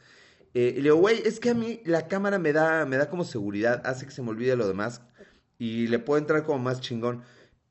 Eh, 0.55 0.75
y 0.77 0.77
le 0.77 0.83
digo, 0.83 0.97
güey, 0.97 1.23
es 1.25 1.41
que 1.41 1.51
a 1.51 1.55
mí 1.55 1.81
la 1.85 2.09
cámara 2.09 2.39
me 2.39 2.53
da, 2.53 2.85
me 2.85 2.97
da 2.99 3.09
como 3.09 3.25
seguridad, 3.25 3.83
hace 3.87 4.05
que 4.05 4.13
se 4.13 4.23
me 4.23 4.31
olvide 4.31 4.57
lo 4.57 4.69
demás 4.69 5.03
y 5.59 5.89
le 5.89 5.99
puedo 5.99 6.19
entrar 6.19 6.45
como 6.45 6.59
más 6.59 6.81
chingón. 6.81 7.23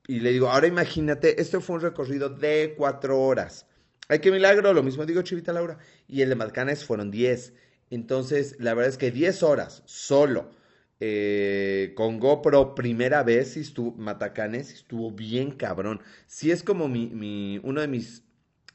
Y 0.07 0.21
le 0.21 0.31
digo, 0.31 0.49
ahora 0.49 0.67
imagínate, 0.67 1.41
este 1.41 1.59
fue 1.59 1.75
un 1.75 1.81
recorrido 1.81 2.29
de 2.29 2.73
cuatro 2.77 3.19
horas. 3.19 3.67
Ay, 4.07 4.19
qué 4.19 4.31
milagro, 4.31 4.73
lo 4.73 4.83
mismo 4.83 5.05
digo 5.05 5.21
Chivita 5.21 5.51
Laura. 5.51 5.79
Y 6.07 6.21
el 6.21 6.29
de 6.29 6.35
Malcanes 6.35 6.85
fueron 6.85 7.11
diez. 7.11 7.53
Entonces, 7.89 8.55
la 8.59 8.73
verdad 8.73 8.89
es 8.89 8.97
que 8.97 9.11
diez 9.11 9.43
horas 9.43 9.83
solo. 9.85 10.51
Eh, 10.99 11.93
con 11.95 12.19
GoPro 12.19 12.73
primera 12.73 13.21
vez 13.21 13.55
y 13.55 13.59
estuvo 13.59 13.91
Matacanes 13.97 14.73
estuvo 14.73 15.11
bien 15.11 15.51
cabrón. 15.51 16.01
Sí 16.25 16.49
es 16.49 16.63
como 16.63 16.87
mi, 16.87 17.07
mi, 17.07 17.59
uno 17.63 17.81
de 17.81 17.87
mis, 17.87 18.23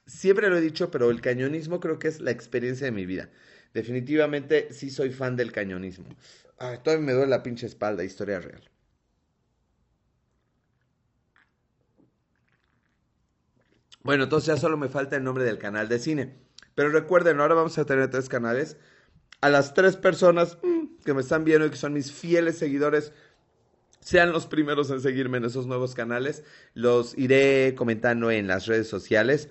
siempre 0.06 0.48
lo 0.48 0.56
he 0.58 0.60
dicho, 0.60 0.90
pero 0.90 1.10
el 1.10 1.20
cañonismo 1.20 1.80
creo 1.80 1.98
que 1.98 2.08
es 2.08 2.20
la 2.20 2.30
experiencia 2.30 2.84
de 2.84 2.92
mi 2.92 3.06
vida. 3.06 3.30
Definitivamente 3.74 4.68
sí 4.72 4.90
soy 4.90 5.10
fan 5.10 5.36
del 5.36 5.50
cañonismo. 5.50 6.06
Ay, 6.58 6.78
todavía 6.84 7.06
me 7.06 7.12
duele 7.12 7.30
la 7.30 7.42
pinche 7.42 7.66
espalda, 7.66 8.04
historia 8.04 8.38
real. 8.40 8.71
Bueno, 14.02 14.24
entonces 14.24 14.48
ya 14.48 14.56
solo 14.56 14.76
me 14.76 14.88
falta 14.88 15.16
el 15.16 15.24
nombre 15.24 15.44
del 15.44 15.58
canal 15.58 15.88
de 15.88 15.98
cine. 15.98 16.34
Pero 16.74 16.90
recuerden, 16.90 17.40
ahora 17.40 17.54
vamos 17.54 17.78
a 17.78 17.84
tener 17.84 18.10
tres 18.10 18.28
canales. 18.28 18.76
A 19.40 19.48
las 19.48 19.74
tres 19.74 19.96
personas 19.96 20.58
mm, 20.62 21.02
que 21.04 21.14
me 21.14 21.20
están 21.20 21.44
viendo 21.44 21.66
y 21.66 21.70
que 21.70 21.76
son 21.76 21.92
mis 21.92 22.12
fieles 22.12 22.58
seguidores, 22.58 23.12
sean 24.00 24.32
los 24.32 24.46
primeros 24.46 24.90
en 24.90 25.00
seguirme 25.00 25.38
en 25.38 25.44
esos 25.44 25.66
nuevos 25.66 25.94
canales. 25.94 26.42
Los 26.74 27.16
iré 27.16 27.74
comentando 27.76 28.30
en 28.30 28.46
las 28.48 28.66
redes 28.66 28.88
sociales. 28.88 29.48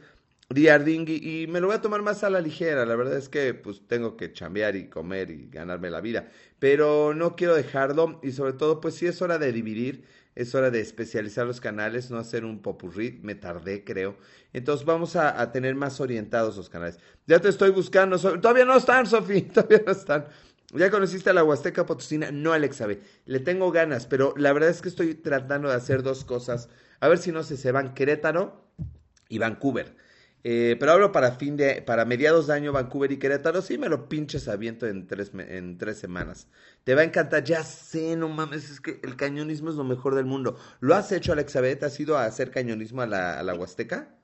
Diarding 0.49 1.05
y, 1.07 1.43
y 1.43 1.47
me 1.47 1.61
lo 1.61 1.67
voy 1.67 1.77
a 1.77 1.81
tomar 1.81 2.01
más 2.01 2.25
a 2.25 2.29
la 2.29 2.41
ligera. 2.41 2.85
La 2.85 2.97
verdad 2.97 3.17
es 3.17 3.29
que 3.29 3.53
pues 3.53 3.81
tengo 3.87 4.17
que 4.17 4.33
chambear 4.33 4.75
y 4.75 4.89
comer 4.89 5.31
y 5.31 5.47
ganarme 5.49 5.89
la 5.89 6.01
vida. 6.01 6.29
Pero 6.59 7.13
no 7.13 7.37
quiero 7.37 7.55
dejarlo 7.55 8.19
y 8.21 8.33
sobre 8.33 8.53
todo 8.53 8.81
pues 8.81 8.95
sí 8.95 9.05
es 9.05 9.21
hora 9.21 9.37
de 9.37 9.53
dividir 9.53 10.03
es 10.35 10.55
hora 10.55 10.71
de 10.71 10.79
especializar 10.79 11.45
los 11.45 11.59
canales, 11.59 12.09
no 12.09 12.17
hacer 12.17 12.45
un 12.45 12.61
popurrí, 12.61 13.19
me 13.21 13.35
tardé 13.35 13.83
creo. 13.83 14.17
Entonces 14.53 14.85
vamos 14.85 15.15
a, 15.15 15.51
tener 15.51 15.75
más 15.75 15.99
orientados 15.99 16.57
los 16.57 16.69
canales. 16.69 16.99
Ya 17.27 17.39
te 17.39 17.49
estoy 17.49 17.71
buscando, 17.71 18.17
todavía 18.17 18.65
no 18.65 18.77
están, 18.77 19.05
Sofi, 19.05 19.41
todavía 19.53 19.83
no 19.85 19.91
están. 19.91 20.27
¿Ya 20.73 20.89
conociste 20.89 21.29
a 21.29 21.33
la 21.33 21.43
Huasteca 21.43 21.85
Potosina? 21.85 22.31
No, 22.31 22.53
Alexabe. 22.53 23.01
Le 23.25 23.39
tengo 23.41 23.71
ganas, 23.71 24.05
pero 24.05 24.33
la 24.37 24.53
verdad 24.53 24.69
es 24.69 24.81
que 24.81 24.87
estoy 24.87 25.15
tratando 25.15 25.67
de 25.67 25.75
hacer 25.75 26.01
dos 26.01 26.23
cosas. 26.23 26.69
A 27.01 27.09
ver 27.09 27.17
si 27.17 27.33
no 27.33 27.43
se, 27.43 27.57
se 27.57 27.73
van 27.73 27.93
Querétaro 27.93 28.65
y 29.27 29.37
Vancouver. 29.37 29.95
Eh, 30.43 30.75
pero 30.79 30.93
hablo 30.93 31.11
para 31.11 31.33
fin 31.33 31.55
de, 31.55 31.81
para 31.81 32.05
mediados 32.05 32.47
de 32.47 32.53
año 32.53 32.71
Vancouver 32.71 33.11
y 33.11 33.17
Querétaro, 33.17 33.61
sí 33.61 33.77
me 33.77 33.89
lo 33.89 34.09
pinches 34.09 34.47
a 34.47 34.55
viento 34.55 34.87
en 34.87 35.05
tres, 35.05 35.31
en 35.35 35.77
tres 35.77 35.97
semanas. 35.97 36.47
Te 36.83 36.95
va 36.95 37.01
a 37.01 37.03
encantar, 37.03 37.43
ya 37.43 37.63
sé, 37.63 38.15
no 38.15 38.27
mames, 38.29 38.69
es 38.71 38.81
que 38.81 38.99
el 39.03 39.15
cañonismo 39.15 39.69
es 39.69 39.75
lo 39.75 39.83
mejor 39.83 40.15
del 40.15 40.25
mundo. 40.25 40.57
¿Lo 40.79 40.95
has 40.95 41.11
hecho, 41.11 41.31
Alexabeth? 41.33 41.83
¿Has 41.83 41.99
ido 41.99 42.17
a 42.17 42.25
hacer 42.25 42.49
cañonismo 42.51 43.01
a 43.01 43.07
la, 43.07 43.39
a 43.39 43.43
la 43.43 43.53
Huasteca? 43.53 44.17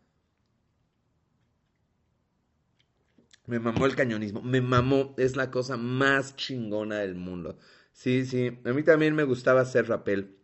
Me 3.45 3.59
mamó 3.59 3.85
el 3.85 3.95
cañonismo, 3.95 4.41
me 4.41 4.59
mamó, 4.59 5.15
es 5.17 5.35
la 5.37 5.49
cosa 5.51 5.77
más 5.77 6.35
chingona 6.35 6.97
del 6.99 7.15
mundo. 7.15 7.57
Sí, 7.93 8.25
sí, 8.25 8.59
a 8.65 8.73
mí 8.73 8.83
también 8.83 9.15
me 9.15 9.23
gustaba 9.23 9.61
hacer 9.61 9.87
rapel. 9.87 10.37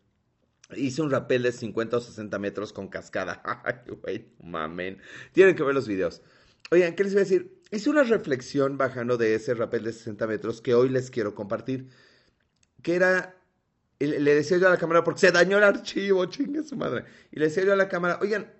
Hice 0.75 1.01
un 1.01 1.11
rappel 1.11 1.43
de 1.43 1.51
50 1.51 1.97
o 1.97 1.99
60 1.99 2.39
metros 2.39 2.73
con 2.73 2.87
cascada. 2.87 3.41
Ay, 3.65 3.75
güey, 4.01 4.33
mamen. 4.41 4.99
Tienen 5.33 5.55
que 5.55 5.63
ver 5.63 5.75
los 5.75 5.87
videos. 5.87 6.21
Oigan, 6.71 6.95
¿qué 6.95 7.03
les 7.03 7.13
voy 7.13 7.21
a 7.21 7.25
decir? 7.25 7.61
Hice 7.73 7.89
una 7.89 8.03
reflexión 8.03 8.77
bajando 8.77 9.17
de 9.17 9.33
ese 9.33 9.55
rappel 9.55 9.83
de 9.83 9.93
60 9.93 10.27
metros 10.27 10.61
que 10.61 10.75
hoy 10.75 10.89
les 10.89 11.09
quiero 11.09 11.33
compartir. 11.33 11.89
Que 12.83 12.93
era. 12.93 13.35
Le 13.99 14.35
decía 14.35 14.57
yo 14.57 14.67
a 14.67 14.71
la 14.71 14.77
cámara, 14.77 15.03
porque 15.03 15.21
se 15.21 15.31
dañó 15.31 15.57
el 15.57 15.63
archivo, 15.63 16.23
chingue 16.25 16.61
su 16.63 16.75
madre. 16.75 17.05
Y 17.31 17.39
le 17.39 17.45
decía 17.45 17.63
yo 17.63 17.73
a 17.73 17.75
la 17.75 17.89
cámara, 17.89 18.19
oigan, 18.21 18.53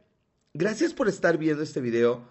gracias 0.54 0.94
por 0.94 1.08
estar 1.10 1.38
viendo 1.38 1.62
este 1.62 1.80
video, 1.80 2.28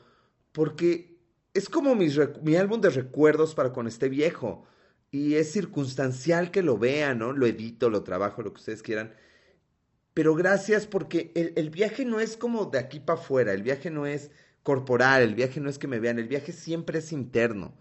porque 0.50 1.18
es 1.54 1.68
como 1.68 1.94
mi 1.94 2.56
álbum 2.56 2.80
de 2.80 2.90
recuerdos 2.90 3.54
para 3.54 3.72
con 3.72 3.86
este 3.86 4.08
viejo. 4.08 4.66
Y 5.12 5.34
es 5.34 5.52
circunstancial 5.52 6.50
que 6.50 6.62
lo 6.62 6.78
vean, 6.78 7.18
¿no? 7.18 7.32
Lo 7.32 7.46
edito, 7.46 7.90
lo 7.90 8.02
trabajo, 8.02 8.42
lo 8.42 8.52
que 8.52 8.58
ustedes 8.58 8.82
quieran 8.82 9.14
pero 10.14 10.34
gracias 10.34 10.86
porque 10.86 11.32
el, 11.34 11.70
viaje 11.70 12.04
no 12.04 12.20
es 12.20 12.36
como 12.36 12.66
de 12.66 12.78
aquí 12.78 13.00
para 13.00 13.18
afuera, 13.18 13.52
el 13.52 13.62
viaje 13.62 13.90
no 13.90 14.06
es 14.06 14.30
corporal, 14.62 15.22
el 15.22 15.34
viaje 15.34 15.60
no 15.60 15.68
es 15.68 15.78
que 15.78 15.88
me 15.88 16.00
vean, 16.00 16.18
el 16.18 16.28
viaje 16.28 16.52
siempre 16.52 16.98
es 16.98 17.12
interno. 17.12 17.74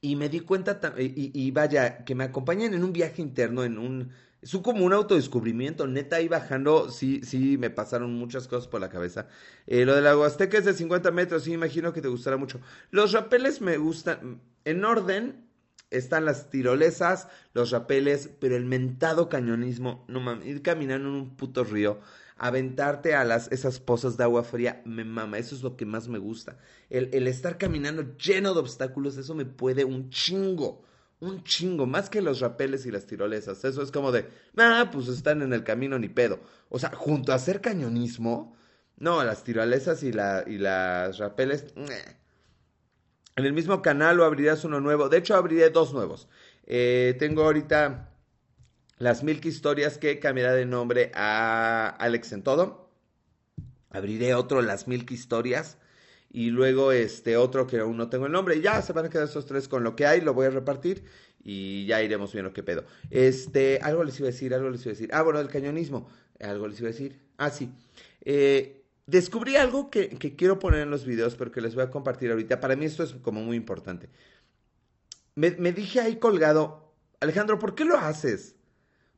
Y 0.00 0.16
me 0.16 0.28
di 0.28 0.40
cuenta, 0.40 0.80
y, 0.98 1.50
vaya, 1.52 2.04
que 2.04 2.14
me 2.14 2.24
acompañen 2.24 2.74
en 2.74 2.82
un 2.82 2.92
viaje 2.92 3.22
interno, 3.22 3.64
en 3.64 3.78
un... 3.78 4.10
Es 4.40 4.50
como 4.56 4.84
un 4.84 4.92
autodescubrimiento, 4.92 5.86
neta, 5.86 6.16
ahí 6.16 6.26
bajando, 6.26 6.90
sí, 6.90 7.20
sí, 7.22 7.56
me 7.56 7.70
pasaron 7.70 8.12
muchas 8.14 8.48
cosas 8.48 8.66
por 8.66 8.80
la 8.80 8.88
cabeza. 8.88 9.28
Eh, 9.68 9.84
lo 9.84 9.94
de 9.94 10.02
la 10.02 10.18
Huasteca 10.18 10.58
es 10.58 10.64
de 10.64 10.74
50 10.74 11.12
metros, 11.12 11.44
sí, 11.44 11.52
imagino 11.52 11.92
que 11.92 12.02
te 12.02 12.08
gustará 12.08 12.36
mucho. 12.36 12.60
Los 12.90 13.12
rapeles 13.12 13.60
me 13.60 13.76
gustan, 13.76 14.40
en 14.64 14.84
orden, 14.84 15.46
están 15.90 16.24
las 16.24 16.50
tirolesas, 16.50 17.28
los 17.54 17.70
rapeles, 17.70 18.30
pero 18.40 18.56
el 18.56 18.64
mentado 18.64 19.28
cañonismo, 19.28 20.04
no 20.08 20.20
mames, 20.20 20.48
ir 20.48 20.62
caminando 20.62 21.08
en 21.08 21.14
un 21.14 21.36
puto 21.36 21.62
río, 21.62 22.00
aventarte 22.36 23.14
a 23.14 23.24
las, 23.24 23.50
esas 23.52 23.80
pozas 23.80 24.16
de 24.16 24.24
agua 24.24 24.44
fría, 24.44 24.82
me 24.84 25.04
mama, 25.04 25.38
eso 25.38 25.54
es 25.54 25.62
lo 25.62 25.76
que 25.76 25.86
más 25.86 26.08
me 26.08 26.18
gusta. 26.18 26.58
El, 26.90 27.10
el 27.12 27.26
estar 27.28 27.58
caminando 27.58 28.16
lleno 28.16 28.54
de 28.54 28.60
obstáculos, 28.60 29.16
eso 29.16 29.34
me 29.34 29.44
puede 29.44 29.84
un 29.84 30.10
chingo, 30.10 30.82
un 31.20 31.44
chingo, 31.44 31.86
más 31.86 32.10
que 32.10 32.20
los 32.20 32.40
rapeles 32.40 32.84
y 32.86 32.90
las 32.90 33.06
tirolesas. 33.06 33.64
Eso 33.64 33.82
es 33.82 33.92
como 33.92 34.12
de, 34.12 34.28
ah, 34.56 34.90
pues 34.92 35.08
están 35.08 35.42
en 35.42 35.52
el 35.52 35.64
camino 35.64 35.98
ni 35.98 36.08
pedo. 36.08 36.40
O 36.68 36.78
sea, 36.78 36.90
junto 36.94 37.32
a 37.32 37.36
hacer 37.36 37.60
cañonismo, 37.60 38.56
no, 38.96 39.22
las 39.24 39.44
tirolesas 39.44 40.02
y, 40.02 40.12
la, 40.12 40.44
y 40.46 40.58
las 40.58 41.18
rapeles, 41.18 41.72
en 43.36 43.44
el 43.44 43.52
mismo 43.52 43.82
canal 43.82 44.20
o 44.20 44.24
abrirás 44.24 44.64
uno 44.64 44.80
nuevo. 44.80 45.08
De 45.08 45.18
hecho, 45.18 45.34
abriré 45.34 45.70
dos 45.70 45.92
nuevos. 45.92 46.28
Eh, 46.66 47.16
tengo 47.18 47.44
ahorita 47.44 48.11
las 49.02 49.24
Milk 49.24 49.44
Historias 49.46 49.98
que 49.98 50.20
cambiará 50.20 50.52
de 50.52 50.64
nombre 50.64 51.10
a 51.16 51.88
Alex 51.98 52.30
en 52.30 52.44
todo. 52.44 52.88
Abriré 53.90 54.34
otro, 54.34 54.62
las 54.62 54.86
Milk 54.86 55.10
Historias. 55.10 55.76
Y 56.30 56.50
luego 56.50 56.92
este 56.92 57.36
otro 57.36 57.66
que 57.66 57.80
aún 57.80 57.96
no 57.96 58.08
tengo 58.08 58.26
el 58.26 58.32
nombre. 58.32 58.60
Ya 58.60 58.80
se 58.80 58.92
van 58.92 59.06
a 59.06 59.10
quedar 59.10 59.26
esos 59.26 59.44
tres 59.44 59.66
con 59.66 59.82
lo 59.82 59.96
que 59.96 60.06
hay. 60.06 60.20
Lo 60.20 60.34
voy 60.34 60.46
a 60.46 60.50
repartir. 60.50 61.02
Y 61.42 61.84
ya 61.86 62.00
iremos 62.00 62.32
viendo 62.32 62.52
qué 62.52 62.62
pedo. 62.62 62.84
Este, 63.10 63.80
algo 63.82 64.04
les 64.04 64.20
iba 64.20 64.28
a 64.28 64.30
decir, 64.30 64.54
algo 64.54 64.70
les 64.70 64.82
iba 64.82 64.92
a 64.92 64.94
decir. 64.94 65.10
Ah, 65.12 65.22
bueno, 65.22 65.40
el 65.40 65.48
cañonismo. 65.48 66.08
Algo 66.38 66.68
les 66.68 66.78
iba 66.78 66.88
a 66.88 66.92
decir. 66.92 67.18
Ah, 67.38 67.50
sí. 67.50 67.72
Eh, 68.20 68.84
descubrí 69.06 69.56
algo 69.56 69.90
que, 69.90 70.10
quiero 70.38 70.60
poner 70.60 70.78
en 70.78 70.90
los 70.90 71.04
videos, 71.04 71.34
pero 71.34 71.50
que 71.50 71.60
les 71.60 71.74
voy 71.74 71.82
a 71.82 71.90
compartir 71.90 72.30
ahorita. 72.30 72.60
Para 72.60 72.76
mí 72.76 72.84
esto 72.84 73.02
es 73.02 73.14
como 73.14 73.40
muy 73.42 73.56
importante. 73.56 74.08
Me, 75.34 75.50
dije 75.50 75.98
ahí 75.98 76.20
colgado, 76.20 76.94
Alejandro, 77.18 77.58
¿por 77.58 77.74
qué 77.74 77.84
lo 77.84 77.98
haces? 77.98 78.54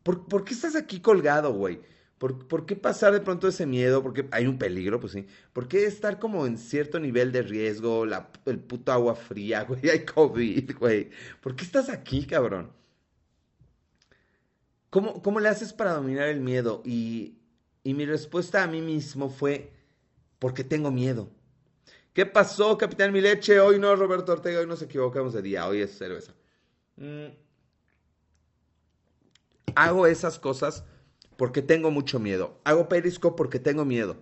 ¿Por, 0.04 0.44
qué 0.44 0.52
estás 0.52 0.76
aquí 0.76 1.00
colgado, 1.00 1.52
güey? 1.52 1.80
¿Por, 2.18 2.66
qué 2.66 2.76
pasar 2.76 3.12
de 3.12 3.20
pronto 3.20 3.48
ese 3.48 3.66
miedo? 3.66 4.02
Porque 4.02 4.28
hay 4.30 4.46
un 4.46 4.58
peligro, 4.58 5.00
pues 5.00 5.12
sí. 5.12 5.26
¿Por 5.52 5.66
qué 5.66 5.86
estar 5.86 6.18
como 6.18 6.46
en 6.46 6.58
cierto 6.58 7.00
nivel 7.00 7.32
de 7.32 7.42
riesgo? 7.42 8.06
La, 8.06 8.30
el 8.46 8.60
puto 8.60 8.92
agua 8.92 9.14
fría, 9.14 9.64
güey. 9.68 9.88
Hay 9.90 10.04
COVID, 10.04 10.76
güey. 10.78 11.10
¿Por 11.40 11.56
qué 11.56 11.64
estás 11.64 11.88
aquí, 11.88 12.26
cabrón? 12.26 12.70
¿Cómo, 14.90 15.22
¿Cómo 15.22 15.40
le 15.40 15.48
haces 15.48 15.72
para 15.72 15.94
dominar 15.94 16.28
el 16.28 16.40
miedo? 16.40 16.82
Y, 16.84 17.38
y 17.82 17.94
mi 17.94 18.04
respuesta 18.06 18.62
a 18.62 18.66
mí 18.66 18.80
mismo 18.80 19.30
fue, 19.30 19.72
porque 20.38 20.64
tengo 20.64 20.90
miedo. 20.90 21.30
¿Qué 22.12 22.26
pasó, 22.26 22.76
Capitán 22.78 23.12
Mi 23.12 23.20
Leche? 23.20 23.58
Hoy 23.58 23.78
no, 23.78 23.96
Roberto 23.96 24.32
Ortega, 24.32 24.60
hoy 24.60 24.66
nos 24.66 24.82
equivocamos 24.82 25.32
de 25.32 25.42
día, 25.42 25.66
hoy 25.66 25.80
es 25.80 25.96
cerveza. 25.98 26.34
Mm. 26.96 27.43
Hago 29.76 30.06
esas 30.06 30.38
cosas 30.38 30.84
porque 31.36 31.62
tengo 31.62 31.90
mucho 31.90 32.18
miedo. 32.18 32.60
Hago 32.64 32.88
Periscope 32.88 33.36
porque 33.36 33.58
tengo 33.58 33.84
miedo. 33.84 34.16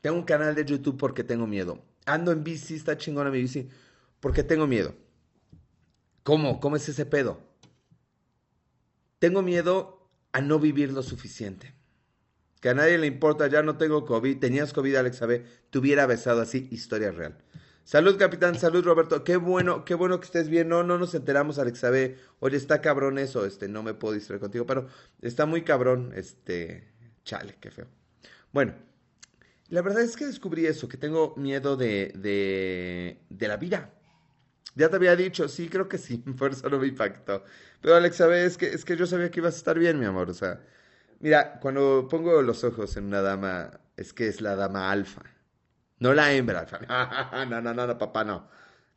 Tengo 0.00 0.16
un 0.16 0.24
canal 0.24 0.54
de 0.54 0.64
YouTube 0.64 0.96
porque 0.96 1.24
tengo 1.24 1.46
miedo. 1.46 1.82
Ando 2.06 2.32
en 2.32 2.44
bici, 2.44 2.74
está 2.74 2.96
chingona 2.96 3.30
mi 3.30 3.40
bici, 3.40 3.68
porque 4.20 4.42
tengo 4.42 4.66
miedo. 4.66 4.94
¿Cómo? 6.22 6.60
¿Cómo 6.60 6.76
es 6.76 6.88
ese 6.88 7.06
pedo? 7.06 7.40
Tengo 9.18 9.42
miedo 9.42 10.08
a 10.32 10.40
no 10.40 10.58
vivir 10.58 10.92
lo 10.92 11.02
suficiente 11.02 11.74
que 12.60 12.68
a 12.68 12.74
nadie 12.74 12.98
le 12.98 13.06
importa, 13.06 13.46
ya 13.46 13.62
no 13.62 13.76
tengo 13.76 14.04
COVID, 14.04 14.38
tenías 14.38 14.72
COVID, 14.72 14.94
Alex 14.96 15.20
B, 15.20 15.44
te 15.70 15.78
hubiera 15.78 16.06
besado 16.06 16.42
así, 16.42 16.68
historia 16.70 17.10
real. 17.10 17.38
Salud, 17.84 18.16
capitán, 18.18 18.56
salud, 18.56 18.84
Roberto, 18.84 19.24
qué 19.24 19.36
bueno, 19.36 19.84
qué 19.84 19.94
bueno 19.94 20.20
que 20.20 20.26
estés 20.26 20.48
bien, 20.48 20.68
no, 20.68 20.84
no 20.84 20.96
nos 20.98 21.14
enteramos, 21.14 21.58
Alex 21.58 21.82
B, 21.82 22.16
oye, 22.38 22.56
está 22.56 22.80
cabrón 22.80 23.18
eso, 23.18 23.44
este, 23.44 23.68
no 23.68 23.82
me 23.82 23.94
puedo 23.94 24.14
distraer 24.14 24.40
contigo, 24.40 24.64
pero 24.66 24.86
está 25.22 25.44
muy 25.46 25.62
cabrón, 25.64 26.12
este, 26.14 26.88
chale, 27.24 27.56
qué 27.60 27.70
feo. 27.72 27.88
Bueno, 28.52 28.74
la 29.68 29.82
verdad 29.82 30.02
es 30.02 30.16
que 30.16 30.26
descubrí 30.26 30.66
eso, 30.66 30.88
que 30.88 30.96
tengo 30.98 31.34
miedo 31.36 31.76
de, 31.76 32.12
de, 32.16 33.22
de 33.30 33.48
la 33.48 33.56
vida. 33.56 33.92
Ya 34.74 34.88
te 34.88 34.96
había 34.96 35.16
dicho, 35.16 35.48
sí, 35.48 35.68
creo 35.68 35.88
que 35.88 35.98
sí, 35.98 36.18
por 36.38 36.52
eso 36.52 36.68
no 36.70 36.78
me 36.78 36.88
impactó. 36.88 37.44
Pero 37.80 37.96
Alex 37.96 38.20
B, 38.20 38.44
es 38.44 38.56
que, 38.58 38.66
es 38.68 38.84
que 38.84 38.96
yo 38.96 39.06
sabía 39.06 39.30
que 39.30 39.40
ibas 39.40 39.54
a 39.54 39.58
estar 39.58 39.78
bien, 39.78 39.98
mi 39.98 40.06
amor, 40.06 40.30
o 40.30 40.34
sea, 40.34 40.60
Mira, 41.20 41.60
cuando 41.60 42.08
pongo 42.10 42.42
los 42.42 42.64
ojos 42.64 42.96
en 42.98 43.06
una 43.06 43.22
dama, 43.22 43.80
es 43.96 44.12
que 44.14 44.28
es 44.28 44.40
la 44.42 44.56
dama 44.56 44.90
alfa. 44.92 45.22
No 46.00 46.12
la 46.12 46.32
hembra 46.32 46.60
alfa. 46.70 46.80
No, 47.46 47.60
no, 47.60 47.74
no, 47.74 47.86
no, 47.86 47.98
papá, 47.98 48.24
no. 48.24 48.48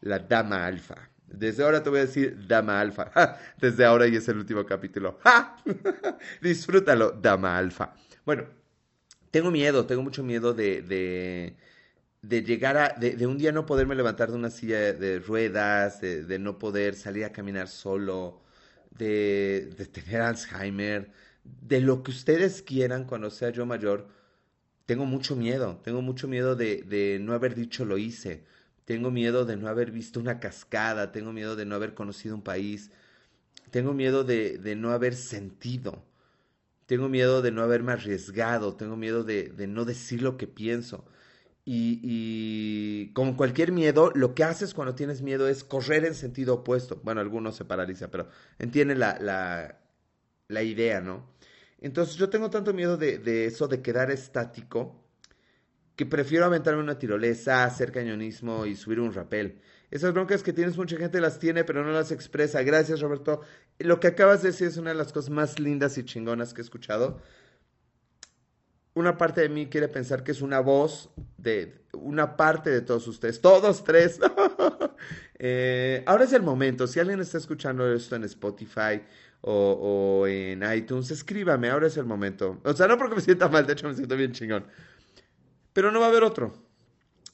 La 0.02 0.20
dama 0.20 0.66
alfa. 0.66 1.10
Desde 1.28 1.64
ahora 1.64 1.82
te 1.82 1.90
voy 1.90 2.00
a 2.00 2.06
decir 2.06 2.48
dama 2.48 2.80
alfa. 2.80 3.12
Desde 3.60 3.86
ahora 3.86 4.08
y 4.08 4.16
es 4.16 4.28
el 4.28 4.38
último 4.38 4.66
capítulo. 4.66 5.20
Disfrútalo, 6.42 7.12
dama 7.12 7.58
alfa. 7.58 7.94
Bueno, 8.26 8.46
tengo 9.32 9.52
miedo, 9.52 9.86
tengo 9.86 10.02
mucho 10.04 10.24
miedo 10.24 10.54
de, 10.54 10.82
de, 12.22 12.44
llegar 12.44 12.78
a, 12.78 12.90
de, 12.90 13.26
un 13.28 13.38
día 13.38 13.52
no 13.52 13.66
poderme 13.66 13.96
levantar 13.96 14.30
de 14.30 14.36
una 14.36 14.50
silla 14.50 14.94
de 14.94 15.20
ruedas, 15.20 16.02
de, 16.02 16.40
no 16.40 16.60
poder 16.60 16.96
salir 16.96 17.26
a 17.26 17.32
caminar 17.32 17.68
solo, 17.68 18.42
de 18.92 19.88
tener 19.92 20.22
Alzheimer 20.22 21.12
de 21.44 21.82
lo 21.82 22.04
que 22.04 22.12
ustedes 22.12 22.62
quieran 22.62 23.06
cuando 23.06 23.30
sea 23.30 23.50
yo 23.50 23.66
mayor, 23.66 24.08
tengo 24.86 25.06
mucho 25.06 25.36
miedo, 25.36 25.80
tengo 25.84 26.02
mucho 26.02 26.28
miedo 26.28 26.56
de, 26.56 26.84
de, 26.84 27.20
no 27.20 27.34
haber 27.34 27.56
dicho 27.56 27.86
lo 27.86 27.98
hice, 27.98 28.44
tengo 28.86 29.12
miedo 29.12 29.46
de 29.46 29.58
no 29.58 29.68
haber 29.70 29.92
visto 29.92 30.20
una 30.20 30.40
cascada, 30.40 31.12
tengo 31.12 31.32
miedo 31.34 31.56
de 31.56 31.66
no 31.66 31.76
haber 31.76 31.94
conocido 31.94 32.36
un 32.36 32.44
país, 32.44 32.92
tengo 33.72 33.94
miedo 33.94 34.24
de, 34.24 34.58
de 34.58 34.76
no 34.76 34.92
haber 34.92 35.16
sentido, 35.16 36.04
tengo 36.86 37.10
miedo 37.10 37.42
de 37.42 37.52
no 37.52 37.64
haberme 37.64 37.94
arriesgado, 37.94 38.76
tengo 38.76 38.98
miedo 38.98 39.24
de, 39.24 39.50
de 39.50 39.68
no 39.68 39.86
decir 39.86 40.22
lo 40.22 40.38
que 40.38 40.48
pienso. 40.48 41.06
Y, 41.66 42.02
y, 42.04 43.14
con 43.14 43.36
cualquier 43.36 43.72
miedo, 43.72 44.12
lo 44.16 44.36
que 44.36 44.44
haces 44.44 44.74
cuando 44.74 44.96
tienes 44.96 45.22
miedo 45.22 45.48
es 45.48 45.64
correr 45.64 46.06
en 46.06 46.14
sentido 46.16 46.56
opuesto. 46.56 47.00
Bueno, 47.04 47.22
algunos 47.22 47.56
se 47.56 47.66
paralizan, 47.66 48.10
pero 48.12 48.28
entienden 48.60 49.00
la, 49.00 49.18
la, 49.20 49.80
la 50.50 50.64
idea, 50.64 51.02
¿no? 51.02 51.33
Entonces 51.84 52.16
yo 52.16 52.30
tengo 52.30 52.50
tanto 52.50 52.74
miedo 52.74 52.96
de, 52.96 53.46
eso, 53.46 53.68
de 53.68 53.82
quedar 53.82 54.10
estático, 54.10 55.04
que 55.98 56.06
prefiero 56.06 56.46
aventarme 56.46 56.82
una 56.82 56.98
tirolesa, 56.98 57.66
hacer 57.66 57.92
cañonismo 57.92 58.66
y 58.66 58.78
subir 58.78 59.02
un 59.02 59.14
rapel. 59.14 59.60
Esas 59.92 60.14
broncas 60.14 60.44
que 60.44 60.54
tienes, 60.54 60.78
mucha 60.78 60.96
gente 60.96 61.20
las 61.20 61.40
tiene, 61.40 61.66
pero 61.66 61.84
no 61.84 61.92
las 61.92 62.14
expresa. 62.14 62.64
Gracias, 62.64 63.02
Roberto. 63.02 63.42
Lo 63.80 64.00
que 64.00 64.08
acabas 64.08 64.42
de 64.42 64.52
decir 64.52 64.68
es 64.68 64.78
una 64.78 64.92
de 64.92 64.96
las 64.96 65.12
cosas 65.12 65.30
más 65.30 65.60
lindas 65.60 65.98
y 65.98 66.06
chingonas 66.06 66.54
que 66.54 66.62
he 66.62 66.64
escuchado. 66.64 67.22
Una 68.94 69.18
parte 69.18 69.42
de 69.42 69.50
mí 69.50 69.68
quiere 69.68 69.90
pensar 69.90 70.24
que 70.24 70.32
es 70.32 70.42
una 70.42 70.62
voz 70.62 71.10
de 71.38 71.84
una 71.92 72.38
parte 72.38 72.70
de 72.70 72.82
todos 72.82 73.06
ustedes, 73.08 73.42
todos 73.42 73.84
tres. 73.84 74.20
Eh, 75.46 76.04
ahora 76.06 76.24
es 76.24 76.32
el 76.32 76.42
momento. 76.42 76.88
Si 76.88 77.02
alguien 77.02 77.20
está 77.20 77.38
escuchando 77.38 77.92
esto 77.92 78.16
en 78.16 78.24
Spotify 78.24 79.02
o, 79.46 80.26
en 80.26 80.64
iTunes, 80.74 81.12
escríbame, 81.12 81.70
ahora 81.70 81.88
es 81.88 81.98
el 81.98 82.06
momento. 82.06 82.62
O 82.64 82.74
sea, 82.74 82.88
no 82.88 82.98
porque 82.98 83.16
me 83.16 83.22
sienta 83.22 83.50
mal, 83.50 83.68
de 83.68 83.74
hecho 83.74 83.88
me 83.90 83.94
siento 83.94 84.16
bien 84.16 84.32
chingón. 84.32 84.66
Pero 85.74 85.92
no 85.92 86.00
va 86.00 86.06
a 86.06 86.10
haber 86.10 86.24
otro, 86.24 86.54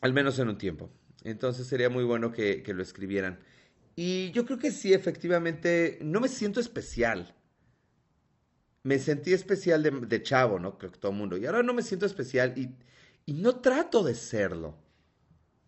al 0.01 0.13
menos 0.13 0.39
en 0.39 0.49
un 0.49 0.57
tiempo. 0.57 0.89
Entonces 1.23 1.67
sería 1.67 1.89
muy 1.89 2.03
bueno 2.03 2.31
que, 2.31 2.63
lo 2.65 2.81
escribieran. 2.81 3.39
Y 3.95 4.31
yo 4.31 4.45
creo 4.45 4.57
que 4.57 4.71
sí, 4.71 4.93
efectivamente, 4.93 5.99
no 6.01 6.19
me 6.19 6.29
siento 6.29 6.59
especial. 6.59 7.35
Me 8.81 8.97
sentí 8.97 9.33
especial 9.33 9.83
de, 9.83 10.23
chavo, 10.23 10.57
¿no? 10.57 10.79
Creo 10.79 10.91
que 10.91 10.97
todo 10.97 11.11
el 11.11 11.17
mundo. 11.17 11.37
Y 11.37 11.45
ahora 11.45 11.61
no 11.61 11.73
me 11.73 11.83
siento 11.83 12.05
especial 12.05 12.53
y, 12.57 13.33
no 13.33 13.57
trato 13.57 14.03
de 14.03 14.15
serlo. 14.15 14.75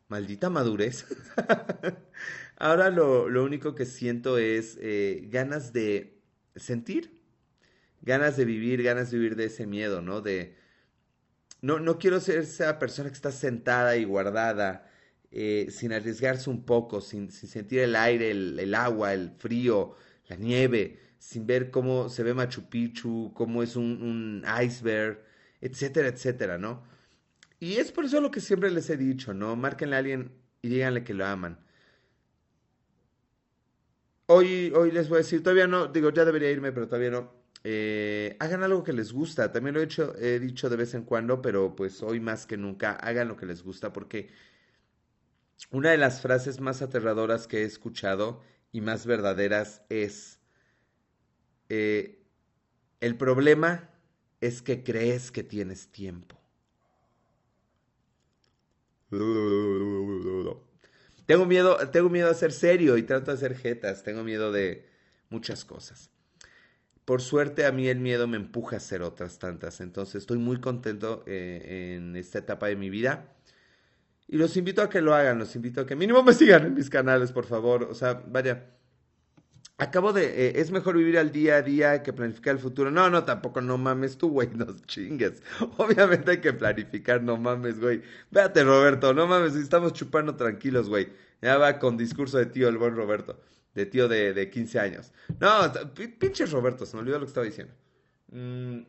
Maldita 0.08 0.50
madurez. 0.50 1.06
ahora 2.58 2.90
lo, 2.90 3.26
único 3.44 3.76
que 3.76 3.86
siento 3.86 4.40
es 4.40 4.80
eh, 4.82 5.28
ganas 5.30 5.72
de 5.72 6.21
sentir, 6.56 7.22
ganas 8.02 8.38
de 8.38 8.46
vivir, 8.46 8.84
ganas 8.84 9.12
de 9.12 9.18
vivir 9.18 9.36
de 9.36 9.46
ese 9.46 9.68
miedo, 9.68 10.02
¿no? 10.02 10.22
De, 10.22 10.56
no, 11.62 11.80
no 11.80 12.00
quiero 12.00 12.20
ser 12.20 12.40
esa 12.40 12.80
persona 12.80 13.10
que 13.10 13.16
está 13.16 13.32
sentada 13.32 13.98
y 13.98 14.04
guardada, 14.06 14.90
eh, 15.32 15.68
sin 15.72 15.94
arriesgarse 15.94 16.50
un 16.50 16.66
poco, 16.66 17.02
sin, 17.02 17.32
sin 17.32 17.50
sentir 17.50 17.80
el 17.80 17.96
aire, 17.96 18.32
el, 18.32 18.76
agua, 18.76 19.14
el 19.14 19.32
frío, 19.38 19.96
la 20.28 20.36
nieve, 20.36 21.00
sin 21.20 21.46
ver 21.48 21.72
cómo 21.72 22.10
se 22.10 22.24
ve 22.24 22.34
Machu 22.34 22.70
Picchu, 22.70 23.32
cómo 23.34 23.64
es 23.64 23.76
un, 23.76 24.02
un 24.02 24.46
iceberg, 24.64 25.24
etcétera, 25.62 26.10
etcétera, 26.10 26.58
¿no? 26.58 26.84
Y 27.60 27.76
es 27.76 27.92
por 27.92 28.06
eso 28.06 28.20
lo 28.22 28.32
que 28.32 28.42
siempre 28.42 28.72
les 28.72 28.90
he 28.90 28.98
dicho, 28.98 29.34
¿no? 29.34 29.56
Márquenle 29.56 29.96
a 29.96 30.00
alguien 30.00 30.32
y 30.62 30.70
díganle 30.70 31.04
que 31.04 31.14
lo 31.14 31.26
aman 31.26 31.60
hoy, 34.32 34.72
hoy 34.76 34.92
les 34.92 35.10
voy 35.10 35.18
a 35.18 35.20
decir, 35.20 35.44
todavía 35.44 35.68
no, 35.68 35.88
digo, 35.88 36.10
ya 36.12 36.26
debería 36.26 36.52
irme, 36.52 36.72
pero 36.72 36.88
todavía 36.88 37.12
no. 37.12 37.32
Eh, 37.64 38.36
hagan 38.40 38.64
algo 38.64 38.84
que 38.84 38.94
les 38.94 39.14
gusta. 39.14 39.52
También 39.52 39.76
lo 39.76 39.82
he, 39.82 39.84
hecho, 39.84 40.16
he 40.18 40.40
dicho 40.40 40.70
de 40.70 40.78
vez 40.78 40.94
en 40.94 41.04
cuando, 41.04 41.42
pero 41.42 41.76
pues 41.76 42.02
hoy 42.02 42.20
más 42.20 42.46
que 42.46 42.58
nunca, 42.58 42.94
hagan 42.94 43.28
lo 43.28 43.38
que 43.38 43.46
les 43.46 43.64
gusta 43.64 43.94
porque 43.94 44.30
una 45.70 45.92
de 45.92 45.98
las 45.98 46.22
frases 46.22 46.60
más 46.60 46.82
aterradoras 46.82 47.48
que 47.48 47.60
he 47.60 47.64
escuchado 47.64 48.42
y 48.72 48.82
más 48.82 49.06
verdaderas 49.06 49.84
es, 49.90 50.40
eh, 51.70 52.26
el 53.00 53.16
problema 53.16 53.90
es 54.40 54.62
que 54.62 54.84
crees 54.84 55.32
que 55.32 55.44
tienes 55.44 55.92
tiempo. 55.92 56.40
Tengo 61.32 61.46
miedo, 61.46 61.78
tengo 61.92 62.10
miedo 62.10 62.30
a 62.30 62.34
ser 62.34 62.52
serio 62.52 62.98
y 62.98 63.04
trato 63.04 63.32
de 63.32 63.38
hacer 63.38 63.56
jetas, 63.56 64.04
tengo 64.04 64.22
miedo 64.22 64.52
de 64.52 64.86
muchas 65.30 65.64
cosas. 65.64 66.10
Por 67.06 67.22
suerte 67.22 67.66
a 67.66 67.72
mí 67.72 67.88
el 67.88 68.02
miedo 68.02 68.28
me 68.28 68.36
empuja 68.36 68.76
a 68.76 68.80
hacer 68.80 69.02
otras 69.02 69.40
tantas, 69.40 69.80
entonces 69.80 70.16
estoy 70.16 70.40
muy 70.40 70.60
contento 70.60 71.24
eh, 71.26 71.96
en 71.96 72.18
esta 72.18 72.40
etapa 72.40 72.68
de 72.68 72.76
mi 72.76 72.90
vida. 72.90 73.34
Y 74.28 74.36
los 74.36 74.58
invito 74.58 74.82
a 74.82 74.90
que 74.90 75.00
lo 75.00 75.16
hagan, 75.16 75.40
los 75.40 75.56
invito 75.56 75.80
a 75.80 75.86
que 75.86 75.96
mínimo 75.96 76.22
me 76.22 76.34
sigan 76.34 76.66
en 76.66 76.74
mis 76.74 76.90
canales, 76.90 77.32
por 77.32 77.46
favor. 77.46 77.84
O 77.84 77.96
sea, 77.96 78.22
vaya, 78.28 78.66
acabo 79.82 80.14
de, 80.14 80.48
eh, 80.48 80.54
es 80.62 80.72
mejor 80.72 80.96
vivir 80.98 81.18
al 81.18 81.32
día 81.32 81.58
a 81.58 81.62
día 81.62 82.04
que 82.04 82.14
planificar 82.14 82.56
el 82.56 82.62
futuro. 82.62 82.92
No, 82.92 83.10
no, 83.10 83.26
tampoco, 83.26 83.62
no 83.62 83.78
mames 83.78 84.18
tú, 84.18 84.30
güey, 84.30 84.50
no 84.56 84.68
chingues. 84.86 85.42
Obviamente 85.78 86.32
hay 86.32 86.42
que 86.42 86.54
planificar, 86.54 87.22
no 87.24 87.38
mames, 87.38 87.80
güey. 87.80 88.02
Véate, 88.32 88.64
Roberto, 88.64 89.14
no 89.14 89.28
mames, 89.28 89.56
estamos 89.56 89.94
chupando 89.94 90.36
tranquilos, 90.36 90.90
güey. 90.90 91.10
Ya 91.42 91.58
va 91.58 91.80
con 91.80 91.98
discurso 91.98 92.38
de 92.38 92.46
tío 92.46 92.70
el 92.70 92.78
buen 92.78 92.96
Roberto 92.96 93.40
de 93.74 93.86
tío 93.86 94.08
de, 94.08 94.34
de 94.34 94.50
15 94.50 94.80
años. 94.80 95.12
No, 95.40 95.72
pinche 96.20 96.46
Roberto, 96.46 96.86
se 96.86 96.96
me 96.96 97.02
olvidó 97.02 97.20
lo 97.20 97.26
que 97.26 97.30
estaba 97.30 97.46
diciendo. 97.46 97.74
Mm. 98.32 98.82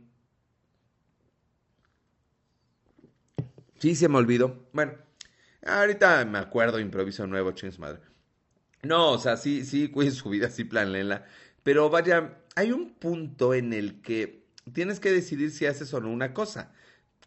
Sí, 3.78 3.94
se 3.94 4.08
me 4.08 4.18
olvidó. 4.18 4.68
Bueno, 4.72 4.94
ahorita 5.66 6.24
me 6.24 6.38
acuerdo, 6.38 6.78
improviso 6.78 7.26
nuevo, 7.26 7.52
chingos 7.52 7.78
madre. 7.78 8.11
No, 8.82 9.12
o 9.12 9.18
sea, 9.18 9.36
sí, 9.36 9.64
sí, 9.64 9.88
cuiden 9.88 10.12
su 10.14 10.28
vida, 10.30 10.50
sí, 10.50 10.64
planenla. 10.64 11.24
Pero 11.62 11.90
vaya, 11.90 12.38
hay 12.56 12.72
un 12.72 12.94
punto 12.94 13.54
en 13.54 13.72
el 13.72 14.02
que 14.02 14.44
tienes 14.72 15.00
que 15.00 15.12
decidir 15.12 15.50
si 15.52 15.66
haces 15.66 15.92
o 15.94 16.00
no 16.00 16.10
una 16.10 16.34
cosa. 16.34 16.72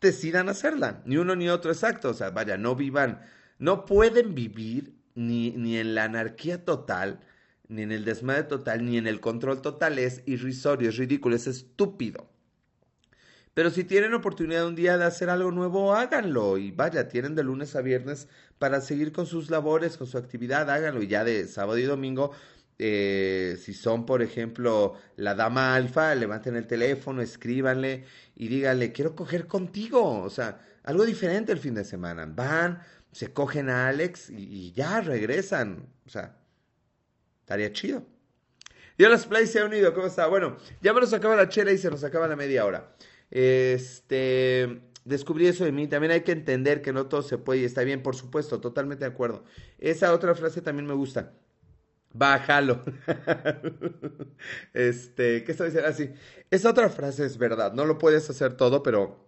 Decidan 0.02 0.50
hacerla, 0.50 1.02
ni 1.06 1.18
uno 1.18 1.36
ni 1.36 1.50
otro 1.50 1.72
exacto. 1.72 2.10
O 2.10 2.14
sea, 2.14 2.32
vaya, 2.32 2.58
no 2.58 2.76
vivan, 2.76 3.22
no 3.60 3.86
pueden 3.86 4.36
vivir 4.36 4.96
ni, 5.16 5.52
ni 5.52 5.78
en 5.78 5.96
la 5.96 6.04
anarquía 6.06 6.66
total, 6.66 7.22
ni 7.70 7.84
en 7.84 7.92
el 7.92 8.06
desmadre 8.06 8.44
total, 8.44 8.86
ni 8.86 8.98
en 8.98 9.08
el 9.08 9.22
control 9.22 9.62
total. 9.62 9.98
Es 10.00 10.24
irrisorio, 10.26 10.90
es 10.90 10.98
ridículo, 10.98 11.36
es 11.36 11.48
estúpido. 11.48 12.30
Pero 13.56 13.70
si 13.72 13.86
tienen 13.86 14.14
oportunidad 14.14 14.68
un 14.68 14.76
día 14.76 14.98
de 14.98 15.06
hacer 15.06 15.30
algo 15.30 15.50
nuevo, 15.50 15.96
háganlo. 15.96 16.58
Y 16.58 16.72
vaya, 16.72 17.08
tienen 17.08 17.36
de 17.36 17.44
lunes 17.44 17.76
a 17.78 17.82
viernes 17.82 18.28
para 18.60 18.82
seguir 18.82 19.14
con 19.14 19.26
sus 19.26 19.50
labores, 19.50 19.98
con 19.98 20.08
su 20.08 20.18
actividad, 20.18 20.70
háganlo. 20.70 21.02
Y 21.02 21.08
ya 21.08 21.24
de 21.24 21.48
sábado 21.48 21.78
y 21.78 21.84
domingo, 21.84 22.32
eh, 22.78 23.58
si 23.62 23.74
son, 23.74 24.06
por 24.06 24.22
ejemplo, 24.22 24.96
la 25.16 25.36
dama 25.36 25.74
alfa, 25.74 26.14
levanten 26.16 26.58
el 26.58 26.68
teléfono, 26.68 27.22
escríbanle 27.22 28.04
y 28.36 28.50
díganle, 28.50 28.92
quiero 28.92 29.16
coger 29.16 29.48
contigo. 29.48 30.22
O 30.22 30.30
sea, 30.30 30.60
algo 30.84 31.06
diferente 31.06 31.54
el 31.54 31.60
fin 31.60 31.76
de 31.76 31.86
semana. 31.86 32.26
Van, 32.28 32.82
se 33.14 33.32
cogen 33.32 33.70
a 33.70 33.88
Alex 33.88 34.32
y, 34.32 34.74
ya 34.74 35.00
regresan. 35.00 35.88
O 36.06 36.10
sea, 36.10 36.36
Estaría 37.46 37.72
chido. 37.72 38.04
Dios 38.98 39.26
Play 39.28 39.48
se 39.48 39.60
ha 39.60 39.66
unido, 39.66 39.94
¿cómo 39.94 40.08
está? 40.08 40.26
Bueno, 40.28 40.58
ya 40.82 40.94
me 40.94 41.00
nos 41.00 41.14
acaba 41.14 41.36
la 41.36 41.48
chela 41.48 41.72
y 41.72 41.78
se 41.78 41.92
nos 41.92 42.04
acaba 42.04 42.28
la 42.28 42.36
media 42.36 42.66
hora. 42.66 42.96
Este, 43.32 44.82
descubrí 45.04 45.48
eso 45.48 45.66
de 45.66 45.72
mí. 45.72 45.88
También 45.88 46.12
hay 46.12 46.22
que 46.22 46.32
entender 46.32 46.82
que 46.82 46.94
no 46.94 47.08
todo 47.08 47.22
se 47.22 47.38
puede 47.38 47.62
y 47.62 47.66
está 47.66 47.84
bien, 47.84 48.04
por 48.04 48.16
supuesto, 48.16 48.60
totalmente 48.60 49.06
de 49.06 49.12
acuerdo. 49.12 49.44
Esa 49.80 50.14
otra 50.14 50.36
frase 50.36 50.62
también 50.62 50.88
me 50.88 50.94
gusta. 50.94 51.34
Bájalo. 52.14 52.84
este, 54.74 55.44
¿qué 55.44 55.52
estoy 55.52 55.68
diciendo? 55.68 55.90
Así. 55.90 56.10
Ah, 56.14 56.46
Esa 56.50 56.70
otra 56.70 56.90
frase 56.90 57.26
es 57.26 57.38
verdad. 57.38 57.74
No 57.74 57.86
lo 57.86 57.98
puedes 57.98 58.30
hacer 58.30 58.56
todo, 58.56 58.84
pero 58.84 59.28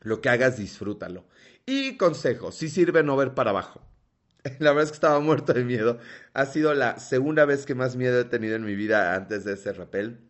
lo 0.00 0.20
que 0.20 0.28
hagas, 0.28 0.58
disfrútalo. 0.58 1.26
Y 1.66 1.96
consejo, 1.96 2.52
si 2.52 2.68
sirve 2.68 3.02
no 3.02 3.16
ver 3.16 3.34
para 3.34 3.50
abajo. 3.50 3.82
La 4.58 4.70
verdad 4.70 4.84
es 4.84 4.90
que 4.90 4.96
estaba 4.96 5.20
muerto 5.20 5.52
de 5.52 5.64
miedo. 5.64 5.98
Ha 6.34 6.46
sido 6.46 6.72
la 6.74 6.98
segunda 6.98 7.44
vez 7.44 7.66
que 7.66 7.74
más 7.74 7.96
miedo 7.96 8.20
he 8.20 8.24
tenido 8.24 8.56
en 8.56 8.64
mi 8.64 8.74
vida 8.74 9.14
antes 9.14 9.44
de 9.44 9.54
ese 9.54 9.72
rappel. 9.72 10.20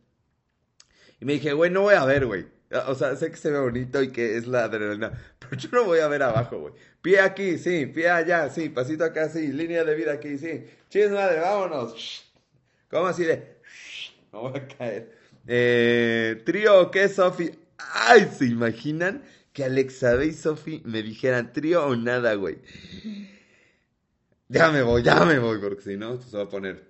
Y 1.20 1.24
me 1.24 1.34
dije, 1.34 1.52
güey, 1.52 1.70
no 1.70 1.82
voy 1.82 1.94
a 1.94 2.04
ver, 2.04 2.26
güey. 2.26 2.46
O 2.86 2.94
sea, 2.94 3.16
sé 3.16 3.30
que 3.30 3.36
se 3.36 3.50
ve 3.50 3.58
bonito 3.58 4.02
y 4.02 4.12
que 4.12 4.36
es 4.36 4.46
la 4.46 4.64
adrenalina, 4.64 5.12
pero 5.38 5.56
yo 5.56 5.68
no 5.72 5.84
voy 5.84 6.00
a 6.00 6.08
ver 6.08 6.22
abajo, 6.22 6.58
güey. 6.60 6.74
Pie 7.00 7.20
aquí, 7.20 7.56
sí, 7.58 7.86
pie 7.86 8.10
allá, 8.10 8.50
sí, 8.50 8.68
pasito 8.68 9.04
acá, 9.04 9.28
sí, 9.28 9.48
línea 9.52 9.84
de 9.84 9.94
vida 9.94 10.12
aquí, 10.12 10.36
sí. 10.36 10.64
Chis 10.90 11.10
madre, 11.10 11.40
vámonos. 11.40 12.24
¿Cómo 12.90 13.06
así 13.06 13.24
de? 13.24 13.58
No 14.32 14.42
voy 14.42 14.58
a 14.58 14.68
caer. 14.68 15.10
Eh, 15.46 16.42
trío, 16.44 16.90
¿qué, 16.90 17.08
Sofi? 17.08 17.50
Ay, 17.78 18.30
¿se 18.30 18.44
imaginan 18.44 19.22
que 19.54 19.64
Alexa 19.64 20.22
y 20.22 20.32
Sofi 20.34 20.82
me 20.84 21.02
dijeran 21.02 21.54
trío 21.54 21.86
o 21.86 21.96
nada, 21.96 22.34
güey? 22.34 22.58
Ya 24.48 24.70
me 24.70 24.82
voy, 24.82 25.02
ya 25.02 25.24
me 25.24 25.38
voy, 25.38 25.58
porque 25.58 25.80
si 25.80 25.96
no, 25.96 26.14
esto 26.14 26.26
se 26.28 26.36
va 26.36 26.42
a 26.44 26.48
poner. 26.50 26.84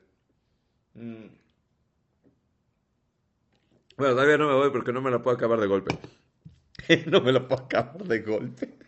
Mm. 0.95 1.38
Bueno, 3.99 4.15
todavía 4.15 4.39
no 4.39 4.47
me 4.47 4.55
voy 4.55 4.71
porque 4.71 4.93
no 4.93 5.03
me 5.03 5.11
la 5.11 5.21
puedo 5.23 5.37
acabar 5.37 5.59
de 5.61 5.67
golpe. 5.67 5.99
no 7.07 7.21
me 7.21 7.33
la 7.33 7.47
puedo 7.49 7.65
acabar 7.65 8.05
de 8.05 8.21
golpe. 8.21 8.79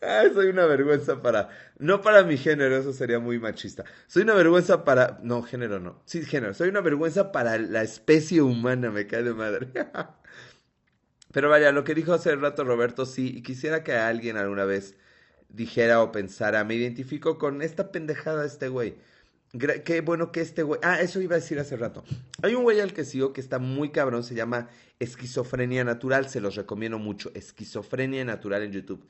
Soy 0.34 0.46
una 0.46 0.66
vergüenza 0.66 1.20
para. 1.20 1.48
No 1.78 2.00
para 2.00 2.22
mi 2.22 2.36
género, 2.36 2.76
eso 2.76 2.92
sería 2.92 3.18
muy 3.18 3.40
machista. 3.40 3.84
Soy 4.06 4.22
una 4.22 4.34
vergüenza 4.34 4.84
para. 4.84 5.18
No, 5.22 5.42
género 5.42 5.80
no. 5.80 6.00
Sí, 6.06 6.24
género. 6.24 6.54
Soy 6.54 6.68
una 6.68 6.80
vergüenza 6.80 7.32
para 7.32 7.58
la 7.58 7.82
especie 7.82 8.40
humana, 8.40 8.90
me 8.92 9.06
cae 9.08 9.24
de 9.24 9.34
madre. 9.34 9.68
Pero 11.32 11.48
vaya, 11.48 11.72
lo 11.72 11.84
que 11.84 11.94
dijo 11.94 12.12
hace 12.12 12.34
rato 12.36 12.64
Roberto, 12.64 13.06
sí, 13.06 13.38
y 13.38 13.42
quisiera 13.42 13.82
que 13.82 13.94
alguien 13.94 14.36
alguna 14.36 14.64
vez 14.64 14.96
dijera 15.48 16.02
o 16.02 16.12
pensara, 16.12 16.64
me 16.64 16.74
identifico 16.74 17.38
con 17.38 17.62
esta 17.62 17.92
pendejada 17.92 18.42
de 18.42 18.48
este 18.48 18.68
güey. 18.68 18.96
Qué 19.84 20.00
bueno 20.00 20.32
que 20.32 20.40
este 20.40 20.62
güey. 20.62 20.80
Ah, 20.82 21.02
eso 21.02 21.20
iba 21.20 21.36
a 21.36 21.38
decir 21.38 21.58
hace 21.58 21.76
rato. 21.76 22.02
Hay 22.42 22.54
un 22.54 22.62
güey 22.62 22.80
al 22.80 22.94
que 22.94 23.04
sigo 23.04 23.34
que 23.34 23.42
está 23.42 23.58
muy 23.58 23.90
cabrón, 23.90 24.24
se 24.24 24.34
llama 24.34 24.70
Esquizofrenia 24.98 25.84
Natural, 25.84 26.26
se 26.30 26.40
los 26.40 26.54
recomiendo 26.54 26.98
mucho. 26.98 27.30
Esquizofrenia 27.34 28.24
Natural 28.24 28.62
en 28.62 28.72
YouTube. 28.72 29.06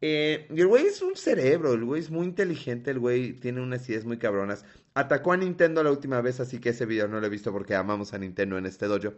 Eh, 0.00 0.48
y 0.50 0.60
el 0.60 0.66
güey 0.66 0.86
es 0.86 1.02
un 1.02 1.14
cerebro, 1.14 1.72
el 1.72 1.84
güey 1.84 2.00
es 2.00 2.10
muy 2.10 2.26
inteligente, 2.26 2.90
el 2.90 2.98
güey 2.98 3.34
tiene 3.34 3.60
unas 3.60 3.88
ideas 3.88 4.04
muy 4.04 4.18
cabronas. 4.18 4.64
Atacó 4.94 5.32
a 5.32 5.36
Nintendo 5.36 5.84
la 5.84 5.92
última 5.92 6.20
vez, 6.20 6.40
así 6.40 6.58
que 6.58 6.70
ese 6.70 6.84
video 6.84 7.06
no 7.06 7.20
lo 7.20 7.26
he 7.26 7.30
visto 7.30 7.52
porque 7.52 7.76
amamos 7.76 8.12
a 8.12 8.18
Nintendo 8.18 8.58
en 8.58 8.66
este 8.66 8.86
dojo. 8.86 9.14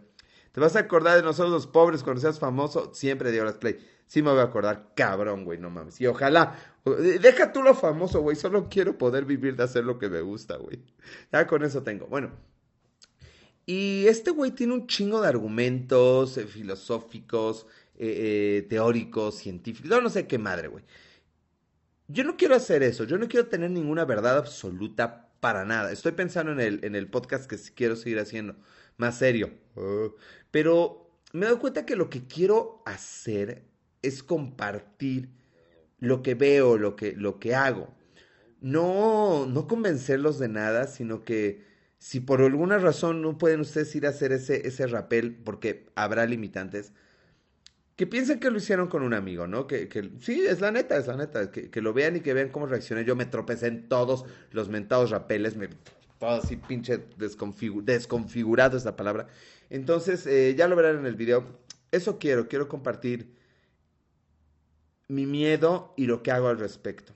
Te 0.51 0.59
vas 0.59 0.75
a 0.75 0.79
acordar 0.79 1.17
de 1.17 1.23
nosotros 1.23 1.51
los 1.51 1.67
pobres 1.67 2.03
cuando 2.03 2.21
seas 2.21 2.39
famoso, 2.39 2.91
siempre 2.93 3.31
de 3.31 3.41
Horas 3.41 3.57
Play. 3.57 3.79
Sí 4.07 4.21
me 4.21 4.31
voy 4.31 4.39
a 4.39 4.43
acordar, 4.43 4.93
cabrón, 4.95 5.45
güey, 5.45 5.59
no 5.59 5.69
mames. 5.69 6.01
Y 6.01 6.07
ojalá, 6.07 6.55
deja 7.21 7.51
tú 7.51 7.61
lo 7.61 7.75
famoso, 7.75 8.21
güey, 8.21 8.35
solo 8.35 8.67
quiero 8.69 8.97
poder 8.97 9.25
vivir 9.25 9.55
de 9.55 9.63
hacer 9.63 9.83
lo 9.83 9.99
que 9.99 10.09
me 10.09 10.21
gusta, 10.21 10.57
güey. 10.57 10.81
Ya 11.31 11.45
con 11.45 11.63
eso 11.63 11.83
tengo. 11.83 12.07
Bueno. 12.07 12.31
Y 13.67 14.07
este 14.07 14.31
güey 14.31 14.49
tiene 14.49 14.73
un 14.73 14.87
chingo 14.87 15.21
de 15.21 15.27
argumentos 15.27 16.39
eh, 16.39 16.47
filosóficos, 16.47 17.67
eh, 17.95 18.63
eh, 18.63 18.67
teóricos, 18.67 19.35
científicos, 19.35 19.91
no, 19.91 20.01
no 20.01 20.09
sé 20.09 20.25
qué 20.25 20.39
madre, 20.39 20.69
güey. 20.69 20.83
Yo 22.07 22.23
no 22.23 22.35
quiero 22.35 22.55
hacer 22.55 22.81
eso, 22.81 23.03
yo 23.03 23.19
no 23.19 23.27
quiero 23.27 23.45
tener 23.45 23.69
ninguna 23.69 24.05
verdad 24.05 24.39
absoluta 24.39 25.29
para 25.39 25.65
nada. 25.65 25.91
Estoy 25.91 26.13
pensando 26.13 26.51
en 26.51 26.59
el, 26.59 26.83
en 26.83 26.95
el 26.95 27.07
podcast 27.11 27.47
que 27.47 27.57
quiero 27.75 27.95
seguir 27.95 28.17
haciendo, 28.17 28.55
más 28.99 29.17
serio. 29.17 29.51
Oh. 29.75 30.13
Pero 30.51 31.09
me 31.33 31.47
doy 31.47 31.57
cuenta 31.57 31.85
que 31.85 31.95
lo 31.95 32.09
que 32.09 32.27
quiero 32.27 32.83
hacer 32.85 33.63
es 34.01 34.21
compartir 34.23 35.29
lo 35.99 36.21
que 36.21 36.35
veo, 36.35 36.77
lo 36.77 36.95
que, 36.95 37.13
lo 37.13 37.39
que 37.39 37.55
hago. 37.55 37.93
No, 38.61 39.45
no 39.45 39.67
convencerlos 39.67 40.37
de 40.39 40.49
nada, 40.49 40.87
sino 40.87 41.23
que 41.23 41.63
si 41.97 42.19
por 42.19 42.41
alguna 42.41 42.77
razón 42.77 43.21
no 43.21 43.37
pueden 43.37 43.61
ustedes 43.61 43.93
ir 43.95 44.05
a 44.05 44.09
hacer 44.09 44.31
ese, 44.31 44.67
ese 44.67 44.87
rappel, 44.87 45.35
porque 45.35 45.87
habrá 45.95 46.25
limitantes, 46.25 46.93
que 47.95 48.07
piensen 48.07 48.39
que 48.39 48.49
lo 48.49 48.57
hicieron 48.57 48.87
con 48.87 49.03
un 49.03 49.13
amigo, 49.13 49.45
¿no? 49.47 49.67
Que, 49.67 49.89
que 49.89 50.11
sí, 50.21 50.45
es 50.47 50.61
la 50.61 50.71
neta, 50.71 50.97
es 50.97 51.07
la 51.07 51.17
neta, 51.17 51.51
que, 51.51 51.69
que, 51.69 51.81
lo 51.81 51.93
vean 51.93 52.15
y 52.15 52.21
que 52.21 52.33
vean 52.33 52.49
cómo 52.49 52.65
reaccioné. 52.65 53.03
Yo 53.03 53.17
me 53.17 53.25
tropecé 53.25 53.67
en 53.67 53.89
todos 53.89 54.25
los 54.51 54.69
mentados 54.69 55.11
rapeles, 55.11 55.57
todo 56.19 56.31
así 56.31 56.57
pinche 56.57 57.05
desconfigurado 57.17 58.77
esta 58.77 58.95
palabra. 58.95 59.27
Entonces, 59.69 60.27
eh, 60.27 60.53
ya 60.55 60.67
lo 60.67 60.75
verán 60.75 60.99
en 60.99 61.05
el 61.05 61.15
video. 61.15 61.45
Eso 61.91 62.19
quiero, 62.19 62.47
quiero 62.47 62.67
compartir 62.67 63.35
mi 65.07 65.25
miedo 65.25 65.93
y 65.97 66.05
lo 66.05 66.21
que 66.21 66.31
hago 66.31 66.49
al 66.49 66.59
respecto. 66.59 67.13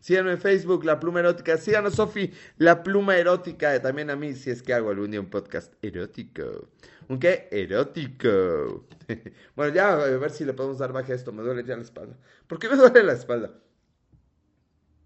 Síganme 0.00 0.32
en 0.32 0.38
Facebook, 0.38 0.84
La 0.84 1.00
Pluma 1.00 1.20
Erótica. 1.20 1.56
Síganos, 1.56 1.94
Sofi, 1.94 2.30
La 2.58 2.82
Pluma 2.82 3.16
Erótica. 3.16 3.80
También 3.80 4.10
a 4.10 4.16
mí, 4.16 4.34
si 4.34 4.50
es 4.50 4.62
que 4.62 4.74
hago 4.74 4.90
algún 4.90 5.10
día 5.10 5.20
un 5.20 5.30
podcast 5.30 5.72
erótico. 5.82 6.68
¿Un 7.08 7.18
qué? 7.18 7.48
Erótico. 7.50 8.86
bueno, 9.56 9.74
ya 9.74 9.94
a 9.94 9.96
ver 9.96 10.30
si 10.30 10.44
le 10.44 10.52
podemos 10.52 10.78
dar 10.78 10.92
baja 10.92 11.12
a 11.12 11.16
esto. 11.16 11.32
Me 11.32 11.42
duele 11.42 11.64
ya 11.64 11.76
la 11.76 11.82
espalda. 11.82 12.16
¿Por 12.46 12.58
qué 12.58 12.68
me 12.68 12.76
duele 12.76 13.02
la 13.02 13.14
espalda? 13.14 13.54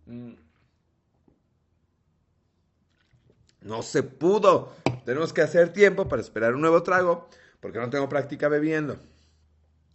Mm. 0.06 0.47
No 3.68 3.82
se 3.82 4.02
pudo. 4.02 4.72
Tenemos 5.04 5.34
que 5.34 5.42
hacer 5.42 5.74
tiempo 5.74 6.08
para 6.08 6.22
esperar 6.22 6.54
un 6.54 6.62
nuevo 6.62 6.82
trago 6.82 7.28
porque 7.60 7.78
no 7.78 7.90
tengo 7.90 8.08
práctica 8.08 8.48
bebiendo. 8.48 8.98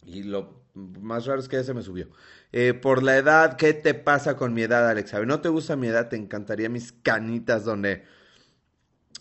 Y 0.06 0.22
lo 0.22 0.62
más 0.74 1.26
raro 1.26 1.40
es 1.40 1.48
que 1.48 1.56
ya 1.56 1.64
se 1.64 1.74
me 1.74 1.82
subió. 1.82 2.08
Eh, 2.52 2.72
por 2.72 3.02
la 3.02 3.16
edad, 3.16 3.56
¿qué 3.56 3.74
te 3.74 3.94
pasa 3.94 4.36
con 4.36 4.54
mi 4.54 4.62
edad, 4.62 4.88
Alex? 4.88 5.14
¿No 5.26 5.40
te 5.40 5.48
gusta 5.48 5.74
mi 5.74 5.88
edad? 5.88 6.08
Te 6.08 6.14
encantaría 6.14 6.68
mis 6.68 6.92
canitas 6.92 7.64
donde, 7.64 8.04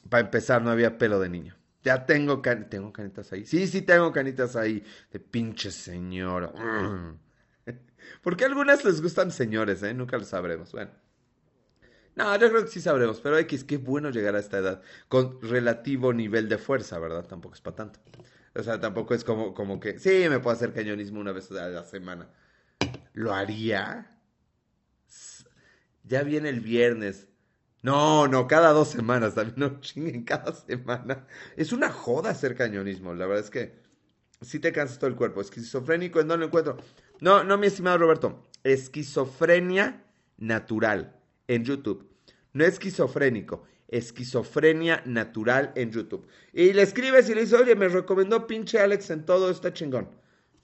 para 0.08 0.26
empezar, 0.26 0.62
no 0.62 0.70
había 0.70 1.00
pelo 1.00 1.20
de 1.20 1.30
niño. 1.30 1.56
Ya 1.84 2.06
tengo, 2.06 2.40
tengo 2.70 2.94
canitas 2.94 3.32
ahí. 3.34 3.46
Sí, 3.46 3.66
sí 3.66 3.82
tengo 3.82 4.12
canitas 4.12 4.56
ahí. 4.56 4.84
De 5.12 5.20
pinche 5.20 5.72
señor. 5.72 6.54
Porque 8.22 8.44
a 8.44 8.48
algunas 8.48 8.86
les 8.86 9.02
gustan 9.02 9.32
señores, 9.32 9.82
¿eh? 9.82 9.96
Nunca 9.96 10.16
lo 10.20 10.26
sabremos. 10.26 10.72
Bueno. 10.74 10.92
No, 12.16 12.36
yo 12.38 12.50
creo 12.50 12.64
que 12.64 12.70
sí 12.70 12.82
sabremos. 12.82 13.20
Pero 13.22 13.38
X, 13.40 13.64
qué 13.64 13.78
bueno 13.78 14.10
llegar 14.10 14.36
a 14.36 14.40
esta 14.40 14.58
edad. 14.60 14.82
Con 15.08 15.42
relativo 15.42 16.14
nivel 16.14 16.50
de 16.50 16.58
fuerza, 16.58 17.00
¿verdad? 17.00 17.26
Tampoco 17.26 17.56
es 17.56 17.62
para 17.62 17.76
tanto. 17.76 18.00
O 18.56 18.62
sea, 18.62 18.80
tampoco 18.80 19.14
es 19.14 19.24
como, 19.24 19.54
como 19.54 19.80
que... 19.80 20.00
Sí, 20.00 20.26
me 20.30 20.40
puedo 20.40 20.56
hacer 20.56 20.74
cañonismo 20.74 21.20
una 21.20 21.32
vez 21.32 21.52
a 21.52 21.70
la 21.70 21.84
semana. 21.84 22.30
¿Lo 23.14 23.34
haría? 23.34 24.20
Ya 26.04 26.24
viene 26.24 26.50
el 26.50 26.60
viernes. 26.60 27.30
No, 27.82 28.28
no, 28.28 28.48
cada 28.48 28.72
dos 28.72 28.90
semanas, 28.90 29.36
también 29.36 29.56
no 29.58 29.80
chinguen 29.82 30.24
cada 30.24 30.54
semana. 30.54 31.28
Es 31.58 31.74
una 31.74 31.92
joda 31.92 32.30
hacer 32.30 32.56
cañonismo, 32.56 33.14
la 33.14 33.26
verdad 33.26 33.44
es 33.44 33.50
que 33.50 33.84
sí 34.42 34.60
te 34.60 34.72
cansas 34.72 35.00
todo 35.00 35.10
el 35.10 35.16
cuerpo. 35.16 35.42
Esquizofrénico, 35.42 36.22
¿en 36.22 36.28
dónde 36.28 36.46
lo 36.46 36.48
encuentro? 36.48 36.78
No, 37.20 37.44
no, 37.44 37.58
mi 37.58 37.68
estimado 37.68 37.98
Roberto. 37.98 38.48
Esquizofrenia 38.64 40.04
natural 40.38 41.23
en 41.48 41.64
YouTube. 41.64 42.08
No 42.54 42.64
esquizofrénico, 42.66 43.64
esquizofrenia 43.88 45.02
natural 45.06 45.72
en 45.76 45.92
YouTube. 45.92 46.28
Y 46.54 46.74
le 46.74 46.84
escribes 46.84 47.30
y 47.30 47.36
le 47.36 47.42
dices, 47.42 47.60
oye, 47.60 47.76
me 47.76 47.88
recomendó 47.88 48.46
pinche 48.48 48.80
Alex 48.80 49.10
en 49.10 49.26
todo, 49.26 49.50
está 49.50 49.74
chingón. 49.74 50.10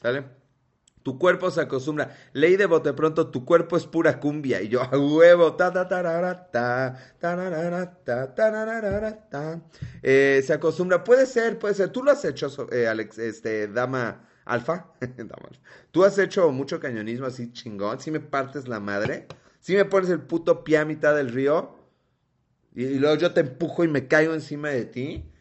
¿Sale? 0.02 0.40
Tu 1.04 1.18
cuerpo 1.18 1.50
se 1.50 1.62
acostumbra. 1.62 2.16
Ley 2.34 2.58
de 2.58 2.66
bote 2.66 2.94
pronto, 2.94 3.28
tu 3.28 3.46
cuerpo 3.46 3.78
es 3.78 3.86
pura 3.86 4.20
cumbia. 4.20 4.62
Y 4.62 4.68
yo, 4.68 4.82
a 4.82 4.98
huevo, 4.98 5.56
ta 5.56 5.72
ta 5.72 5.88
ta 5.88 6.04
ta 6.52 6.96
ta 7.22 8.36
ta 8.36 9.30
ta 9.30 9.62
eh, 10.04 10.44
Se 10.46 10.54
acostumbra. 10.54 11.04
Puede 11.04 11.26
ser, 11.26 11.58
puede 11.58 11.74
ser. 11.74 11.90
Tú 11.90 12.04
lo 12.04 12.12
has 12.12 12.24
hecho, 12.26 12.50
eh, 12.72 12.88
Alex, 12.88 13.18
este, 13.18 13.68
dama 13.74 14.28
alfa. 14.46 14.92
Tú 15.92 16.04
has 16.04 16.18
hecho 16.18 16.52
mucho 16.52 16.80
cañonismo 16.80 17.26
así 17.28 17.52
chingón. 17.54 18.00
Si 18.00 18.12
me 18.12 18.20
partes 18.20 18.68
la 18.68 18.80
madre. 18.80 19.28
Si 19.60 19.76
me 19.76 19.86
pones 19.86 20.10
el 20.10 20.22
puto 20.22 20.64
pie 20.64 20.78
a 20.78 20.86
mitad 20.86 21.16
del 21.16 21.30
río. 21.30 21.78
Y, 22.74 23.00
luego 23.00 23.16
yo 23.16 23.34
te 23.34 23.42
empujo 23.42 23.84
y 23.84 23.88
me 23.88 24.08
caigo 24.08 24.34
encima 24.34 24.70
de 24.70 24.86
ti. 24.86 25.32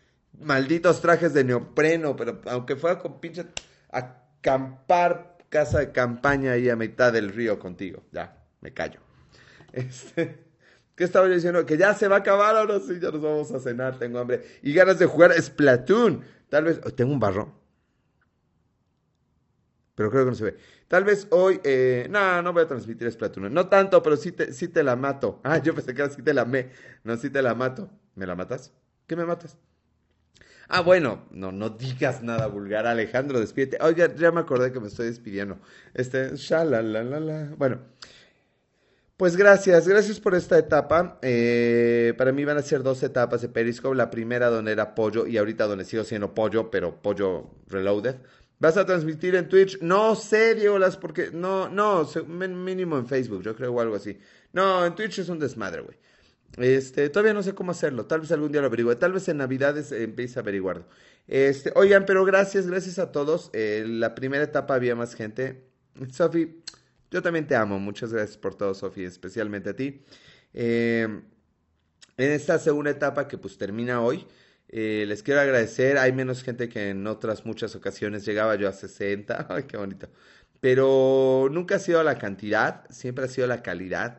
Malditos 0.40 1.00
trajes 1.00 1.34
de 1.34 1.44
neopreno. 1.44 2.16
Pero 2.16 2.40
aunque 2.46 2.76
fuera 2.76 2.98
con 2.98 3.20
pinche 3.20 3.46
acampar 3.90 5.38
casa 5.48 5.78
de 5.78 5.92
campaña 5.92 6.52
ahí 6.52 6.68
a 6.68 6.76
mitad 6.76 7.12
del 7.12 7.32
río 7.32 7.58
contigo. 7.58 8.02
Ya, 8.12 8.42
me 8.60 8.72
callo. 8.72 9.00
Este, 9.70 10.48
¿Qué 10.94 11.04
estaba 11.04 11.28
yo 11.28 11.34
diciendo? 11.34 11.64
Que 11.64 11.76
ya 11.76 11.94
se 11.94 12.08
va 12.08 12.16
a 12.16 12.18
acabar 12.20 12.56
ahora 12.56 12.80
sí, 12.80 12.98
ya 12.98 13.10
nos 13.10 13.20
vamos 13.20 13.52
a 13.52 13.60
cenar, 13.60 13.98
tengo 13.98 14.18
hambre. 14.18 14.44
Y 14.62 14.72
ganas 14.72 14.98
de 14.98 15.06
jugar 15.06 15.32
Splatoon. 15.40 16.24
Tal 16.48 16.64
vez, 16.64 16.80
oh, 16.84 16.90
tengo 16.90 17.12
un 17.12 17.20
barro. 17.20 17.52
Pero 19.94 20.10
creo 20.10 20.24
que 20.24 20.30
no 20.30 20.36
se 20.36 20.44
ve. 20.44 20.56
Tal 20.88 21.04
vez 21.04 21.28
hoy, 21.30 21.60
eh, 21.64 22.06
no, 22.10 22.42
no 22.42 22.52
voy 22.54 22.62
a 22.62 22.66
transmitir 22.66 23.10
Splatoon. 23.12 23.52
No 23.52 23.68
tanto, 23.68 24.02
pero 24.02 24.16
sí 24.16 24.32
te, 24.32 24.52
sí 24.52 24.68
te 24.68 24.82
la 24.82 24.96
mato. 24.96 25.40
Ah, 25.44 25.58
yo 25.58 25.74
pensé 25.74 25.94
que 25.94 26.02
era 26.02 26.10
sí 26.10 26.22
te 26.22 26.34
la 26.34 26.44
me. 26.44 26.70
No, 27.04 27.16
sí 27.16 27.30
te 27.30 27.42
la 27.42 27.54
mato. 27.54 27.90
¿Me 28.14 28.26
la 28.26 28.34
matas? 28.34 28.72
¿Qué 29.06 29.14
me 29.14 29.24
matas? 29.24 29.58
Ah, 30.68 30.80
bueno, 30.82 31.26
no, 31.30 31.50
no 31.52 31.70
digas 31.70 32.22
nada 32.22 32.46
vulgar, 32.46 32.86
Alejandro, 32.86 33.40
despídete. 33.40 33.78
Oiga, 33.80 34.14
ya 34.14 34.30
me 34.32 34.40
acordé 34.40 34.72
que 34.72 34.80
me 34.80 34.88
estoy 34.88 35.06
despidiendo. 35.06 35.58
Este, 35.94 36.32
la 36.64 37.54
Bueno, 37.56 37.80
pues 39.16 39.36
gracias, 39.36 39.88
gracias 39.88 40.20
por 40.20 40.34
esta 40.36 40.56
etapa. 40.58 41.18
Eh, 41.22 42.14
para 42.16 42.30
mí 42.32 42.44
van 42.44 42.56
a 42.58 42.62
ser 42.62 42.84
dos 42.84 43.02
etapas 43.02 43.40
de 43.42 43.48
Periscope. 43.48 43.96
La 43.96 44.10
primera 44.10 44.48
donde 44.48 44.70
era 44.72 44.94
pollo 44.94 45.26
y 45.26 45.38
ahorita 45.38 45.66
donde 45.66 45.84
sigo 45.84 46.04
siendo 46.04 46.34
pollo, 46.34 46.70
pero 46.70 47.02
pollo 47.02 47.50
reloaded. 47.66 48.16
¿Vas 48.60 48.76
a 48.76 48.84
transmitir 48.84 49.34
en 49.36 49.48
Twitch? 49.48 49.80
No 49.80 50.16
sé, 50.16 50.54
Diego, 50.54 50.78
las 50.78 50.96
porque 50.96 51.30
no, 51.32 51.68
no, 51.68 52.08
mínimo 52.26 52.98
en 52.98 53.06
Facebook, 53.06 53.42
yo 53.42 53.54
creo 53.54 53.72
o 53.72 53.80
algo 53.80 53.94
así. 53.94 54.18
No, 54.52 54.84
en 54.84 54.94
Twitch 54.94 55.20
es 55.20 55.28
un 55.28 55.38
desmadre, 55.38 55.82
güey. 55.82 55.96
Este, 56.56 57.08
todavía 57.08 57.34
no 57.34 57.42
sé 57.42 57.54
cómo 57.54 57.70
hacerlo. 57.70 58.06
Tal 58.06 58.20
vez 58.20 58.32
algún 58.32 58.50
día 58.50 58.60
lo 58.60 58.66
averigüe. 58.66 58.96
Tal 58.96 59.12
vez 59.12 59.28
en 59.28 59.36
Navidades 59.36 59.92
empiece 59.92 60.38
a 60.38 60.42
averiguarlo. 60.42 60.86
Este, 61.28 61.72
oigan, 61.76 62.04
pero 62.06 62.24
gracias, 62.24 62.66
gracias 62.66 62.98
a 62.98 63.12
todos. 63.12 63.50
Eh, 63.52 63.84
la 63.86 64.14
primera 64.14 64.42
etapa 64.42 64.74
había 64.74 64.96
más 64.96 65.14
gente. 65.14 65.68
Sofi, 66.10 66.62
yo 67.10 67.22
también 67.22 67.46
te 67.46 67.54
amo. 67.54 67.78
Muchas 67.78 68.12
gracias 68.12 68.36
por 68.38 68.54
todo, 68.54 68.74
Sofi, 68.74 69.04
especialmente 69.04 69.70
a 69.70 69.76
ti. 69.76 70.02
Eh, 70.54 71.06
en 72.16 72.32
esta 72.32 72.58
segunda 72.58 72.90
etapa 72.90 73.28
que 73.28 73.38
pues 73.38 73.56
termina 73.56 74.00
hoy, 74.00 74.26
eh, 74.68 75.04
les 75.06 75.22
quiero 75.22 75.40
agradecer. 75.40 75.98
Hay 75.98 76.12
menos 76.12 76.42
gente 76.42 76.68
que 76.68 76.90
en 76.90 77.06
otras 77.06 77.44
muchas 77.46 77.74
ocasiones. 77.76 78.24
Llegaba 78.24 78.56
yo 78.56 78.68
a 78.68 78.72
60. 78.72 79.46
Ay, 79.50 79.64
qué 79.64 79.76
bonito. 79.76 80.08
Pero 80.60 81.48
nunca 81.50 81.76
ha 81.76 81.78
sido 81.78 82.02
la 82.02 82.18
cantidad, 82.18 82.84
siempre 82.90 83.24
ha 83.24 83.28
sido 83.28 83.46
la 83.46 83.62
calidad 83.62 84.18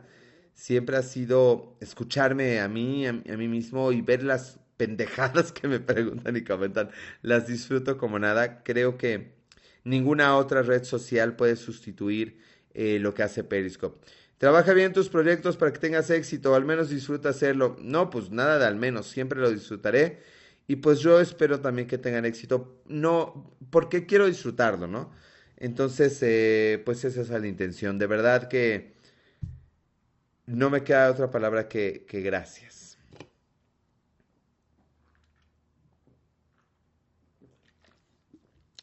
siempre 0.59 0.97
ha 0.97 1.03
sido 1.03 1.77
escucharme 1.79 2.59
a 2.59 2.67
mí, 2.67 3.07
a, 3.07 3.13
mí 3.13 3.47
mismo 3.47 3.93
y 3.93 4.01
ver 4.01 4.23
las 4.23 4.59
pendejadas 4.75 5.51
que 5.53 5.69
me 5.69 5.79
preguntan 5.79 6.35
y 6.35 6.43
comentan. 6.43 6.89
Las 7.21 7.47
disfruto 7.47 7.97
como 7.97 8.19
nada. 8.19 8.61
Creo 8.63 8.97
que 8.97 9.35
ninguna 9.85 10.35
otra 10.35 10.61
red 10.61 10.83
social 10.83 11.37
puede 11.37 11.55
sustituir 11.55 12.39
eh, 12.73 12.99
lo 12.99 13.13
que 13.13 13.23
hace 13.23 13.45
Periscope. 13.45 14.05
Trabaja 14.37 14.73
bien 14.73 14.91
tus 14.91 15.07
proyectos 15.07 15.55
para 15.55 15.71
que 15.71 15.79
tengas 15.79 16.09
éxito, 16.09 16.53
al 16.53 16.65
menos 16.65 16.89
disfruta 16.89 17.29
hacerlo. 17.29 17.77
No, 17.81 18.09
pues 18.09 18.29
nada 18.29 18.59
de 18.59 18.65
al 18.65 18.75
menos, 18.75 19.07
siempre 19.07 19.39
lo 19.39 19.49
disfrutaré. 19.49 20.19
Y 20.69 20.75
pues 20.75 20.99
yo 20.99 21.19
espero 21.19 21.61
también 21.61 21.87
que 21.87 21.97
tengan 21.97 22.25
éxito. 22.25 22.83
No, 22.85 23.57
porque 23.71 24.05
quiero 24.05 24.27
disfrutarlo, 24.27 24.85
¿no? 24.85 25.11
Entonces, 25.57 26.19
eh, 26.21 26.79
pues 26.85 27.03
esa 27.03 27.21
es 27.21 27.29
la 27.29 27.47
intención. 27.47 27.97
De 27.97 28.05
verdad 28.05 28.47
que 28.47 28.93
no 30.45 30.69
me 30.69 30.83
queda 30.83 31.09
otra 31.09 31.31
palabra 31.31 31.67
que, 31.67 32.05
gracias. 32.07 32.99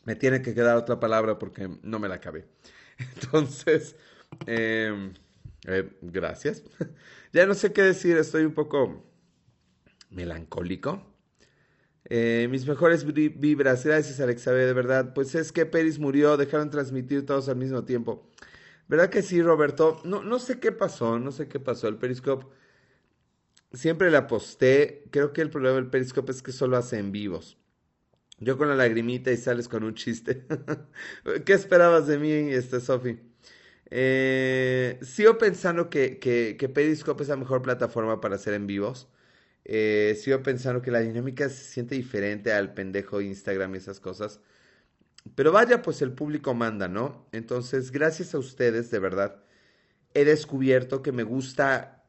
Me 0.04 0.16
tiene 0.16 0.42
que 0.42 0.54
quedar 0.54 0.76
otra 0.76 0.98
palabra 0.98 1.38
porque 1.38 1.70
no 1.84 2.00
me 2.00 2.08
la 2.08 2.16
acabé. 2.16 2.48
Entonces, 2.98 3.94
em, 4.46 5.14
eh, 5.68 5.88
gracias. 6.02 6.64
ya 7.32 7.46
no 7.46 7.54
sé 7.54 7.72
qué 7.72 7.82
decir, 7.82 8.16
estoy 8.16 8.44
un 8.44 8.54
poco 8.54 9.04
melancólico. 10.10 11.15
Eh, 12.08 12.46
mis 12.50 12.66
mejores 12.66 13.04
vibras, 13.04 13.84
gracias 13.84 14.20
Alexabe, 14.20 14.64
de 14.66 14.72
verdad. 14.72 15.12
Pues 15.14 15.34
es 15.34 15.52
que 15.52 15.66
Peris 15.66 15.98
murió, 15.98 16.36
dejaron 16.36 16.70
transmitir 16.70 17.26
todos 17.26 17.48
al 17.48 17.56
mismo 17.56 17.84
tiempo. 17.84 18.28
¿Verdad 18.88 19.10
que 19.10 19.22
sí, 19.22 19.42
Roberto? 19.42 20.00
No, 20.04 20.22
no 20.22 20.38
sé 20.38 20.60
qué 20.60 20.72
pasó, 20.72 21.18
no 21.18 21.32
sé 21.32 21.48
qué 21.48 21.60
pasó. 21.60 21.88
El 21.88 21.96
Periscope 21.96 22.46
siempre 23.72 24.10
le 24.10 24.16
aposté. 24.16 25.04
Creo 25.10 25.32
que 25.32 25.42
el 25.42 25.50
problema 25.50 25.76
del 25.76 25.90
Periscope 25.90 26.32
es 26.32 26.42
que 26.42 26.52
solo 26.52 26.76
hace 26.76 26.98
en 26.98 27.12
vivos. 27.12 27.58
Yo 28.38 28.58
con 28.58 28.68
la 28.68 28.74
lagrimita 28.76 29.32
y 29.32 29.36
sales 29.36 29.68
con 29.68 29.84
un 29.84 29.94
chiste. 29.94 30.46
¿Qué 31.44 31.52
esperabas 31.54 32.06
de 32.06 32.18
mí, 32.18 32.30
este, 32.52 32.80
Sofi? 32.80 33.18
Eh, 33.90 34.98
sigo 35.02 35.38
pensando 35.38 35.90
que, 35.90 36.18
que, 36.18 36.56
que, 36.58 36.68
Periscope 36.68 37.22
es 37.22 37.28
la 37.28 37.36
mejor 37.36 37.62
plataforma 37.62 38.20
para 38.20 38.36
hacer 38.36 38.54
en 38.54 38.66
vivos. 38.66 39.08
Eh, 39.68 40.16
sigo 40.22 40.42
pensando 40.44 40.80
que 40.80 40.92
la 40.92 41.00
dinámica 41.00 41.48
se 41.48 41.64
siente 41.64 41.96
diferente 41.96 42.52
al 42.52 42.72
pendejo 42.72 43.20
Instagram 43.20 43.74
y 43.74 43.78
esas 43.78 43.98
cosas. 43.98 44.40
Pero 45.34 45.50
vaya, 45.50 45.82
pues 45.82 46.02
el 46.02 46.12
público 46.12 46.54
manda, 46.54 46.86
¿no? 46.86 47.26
Entonces, 47.32 47.90
gracias 47.90 48.34
a 48.34 48.38
ustedes, 48.38 48.92
de 48.92 49.00
verdad, 49.00 49.42
he 50.14 50.24
descubierto 50.24 51.02
que 51.02 51.10
me 51.10 51.24
gusta 51.24 52.04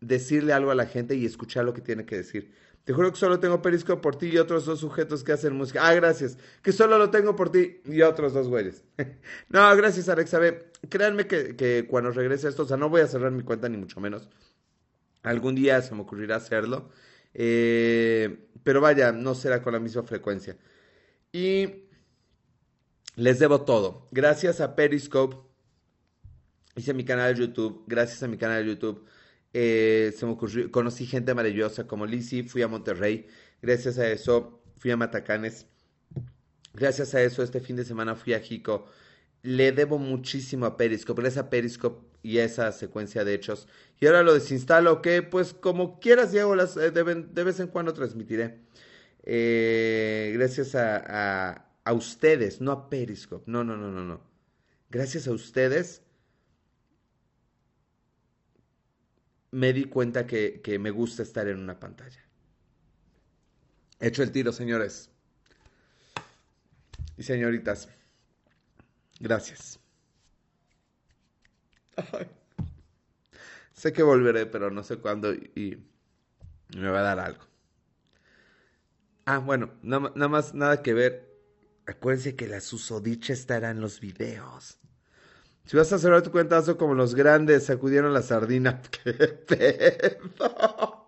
decirle 0.00 0.52
algo 0.52 0.70
a 0.70 0.74
la 0.74 0.86
gente 0.86 1.14
y 1.14 1.24
escuchar 1.24 1.64
lo 1.64 1.72
que 1.72 1.80
tiene 1.80 2.04
que 2.04 2.16
decir. 2.16 2.52
Te 2.84 2.92
juro 2.92 3.10
que 3.10 3.18
solo 3.18 3.40
tengo 3.40 3.62
Periscope 3.62 4.02
por 4.02 4.16
ti 4.16 4.28
y 4.28 4.38
otros 4.38 4.66
dos 4.66 4.80
sujetos 4.80 5.24
que 5.24 5.32
hacen 5.32 5.54
música. 5.54 5.86
Ah, 5.86 5.94
gracias. 5.94 6.38
Que 6.62 6.72
solo 6.72 6.98
lo 6.98 7.10
tengo 7.10 7.36
por 7.36 7.50
ti 7.50 7.80
y 7.86 8.02
otros 8.02 8.34
dos 8.34 8.48
güeyes. 8.48 8.84
no, 9.48 9.76
gracias, 9.76 10.08
Alexa. 10.08 10.40
Créanme 10.88 11.26
que, 11.26 11.56
que, 11.56 11.86
cuando 11.88 12.10
regrese 12.10 12.48
esto, 12.48 12.62
o 12.64 12.66
sea, 12.66 12.76
no 12.76 12.88
voy 12.88 13.00
a 13.00 13.06
cerrar 13.06 13.30
mi 13.30 13.42
cuenta 13.42 13.68
ni 13.68 13.78
mucho 13.78 14.00
menos. 14.00 14.28
Algún 15.28 15.54
día 15.54 15.82
se 15.82 15.94
me 15.94 16.02
ocurrirá 16.02 16.36
hacerlo. 16.36 16.90
Eh, 17.34 18.48
pero 18.64 18.80
vaya, 18.80 19.12
no 19.12 19.34
será 19.34 19.62
con 19.62 19.72
la 19.74 19.80
misma 19.80 20.02
frecuencia. 20.02 20.56
Y 21.32 21.84
les 23.16 23.38
debo 23.38 23.62
todo. 23.62 24.08
Gracias 24.10 24.60
a 24.60 24.74
Periscope, 24.74 25.36
hice 26.76 26.94
mi 26.94 27.04
canal 27.04 27.34
de 27.34 27.40
YouTube, 27.40 27.84
gracias 27.86 28.22
a 28.22 28.28
mi 28.28 28.38
canal 28.38 28.64
de 28.64 28.70
YouTube, 28.70 29.04
Eh, 29.54 30.12
se 30.16 30.26
me 30.26 30.32
ocurrió, 30.32 30.70
conocí 30.70 31.06
gente 31.06 31.34
maravillosa 31.34 31.86
como 31.86 32.06
Lizzie, 32.06 32.44
fui 32.44 32.62
a 32.62 32.68
Monterrey. 32.68 33.26
Gracias 33.62 33.98
a 33.98 34.06
eso 34.08 34.62
fui 34.78 34.90
a 34.90 34.96
Matacanes. 34.96 35.66
Gracias 36.74 37.14
a 37.14 37.22
eso 37.22 37.42
este 37.42 37.60
fin 37.60 37.76
de 37.76 37.84
semana 37.84 38.14
fui 38.14 38.34
a 38.34 38.40
Jico. 38.40 38.86
Le 39.42 39.72
debo 39.72 39.98
muchísimo 39.98 40.66
a 40.66 40.76
Periscope, 40.76 41.22
gracias 41.22 41.44
a 41.44 41.50
Periscope 41.50 42.07
y 42.22 42.38
esa 42.38 42.72
secuencia 42.72 43.24
de 43.24 43.34
hechos. 43.34 43.68
Y 44.00 44.06
ahora 44.06 44.22
lo 44.22 44.34
desinstalo, 44.34 45.02
que 45.02 45.22
pues 45.22 45.54
como 45.54 46.00
quieras, 46.00 46.32
Diego, 46.32 46.54
las, 46.54 46.76
eh, 46.76 46.90
de, 46.90 47.04
de, 47.04 47.44
vez 47.44 47.60
en 47.60 47.68
cuando 47.68 47.92
transmitiré. 47.94 48.58
Eh, 49.24 50.32
gracias 50.34 50.74
a, 50.74 51.50
a, 51.50 51.64
a 51.84 51.92
ustedes, 51.92 52.60
no 52.60 52.72
a 52.72 52.90
Periscope. 52.90 53.50
No, 53.50 53.64
no, 53.64 53.76
no, 53.76 53.90
no, 53.90 54.04
no. 54.04 54.20
Gracias 54.90 55.28
a 55.28 55.32
ustedes 55.32 56.02
me 59.50 59.72
di 59.72 59.84
cuenta 59.84 60.26
que, 60.26 60.60
que 60.62 60.78
me 60.78 60.90
gusta 60.90 61.22
estar 61.22 61.48
en 61.48 61.58
una 61.58 61.78
pantalla. 61.78 62.24
Hecho 64.00 64.22
el 64.22 64.30
tiro, 64.30 64.52
señores. 64.52 65.10
Y 67.16 67.22
señoritas, 67.24 67.88
gracias. 69.18 69.80
Sé 73.72 73.92
que 73.92 74.02
volveré, 74.02 74.46
pero 74.46 74.70
no 74.70 74.82
sé 74.82 74.96
cuándo 74.96 75.32
y, 75.32 75.86
me 76.76 76.88
va 76.88 76.98
a 76.98 77.02
dar 77.02 77.20
algo. 77.20 77.44
Ah, 79.24 79.38
bueno, 79.38 79.70
nada, 79.82 80.28
más, 80.28 80.54
nada 80.54 80.82
que 80.82 80.94
ver. 80.94 81.28
Acuérdense 81.86 82.34
que 82.34 82.48
la 82.48 82.60
susodicha 82.60 83.32
estará 83.32 83.70
en 83.70 83.80
los 83.80 84.00
videos. 84.00 84.78
Si 85.64 85.76
vas 85.76 85.92
a 85.92 85.98
cerrar 85.98 86.22
tu 86.22 86.32
cuentazo 86.32 86.76
como 86.76 86.94
los 86.94 87.14
grandes 87.14 87.66
sacudieron 87.66 88.12
la 88.12 88.22
sardina. 88.22 88.80
¡Qué 88.90 89.12
pedo! 89.12 90.98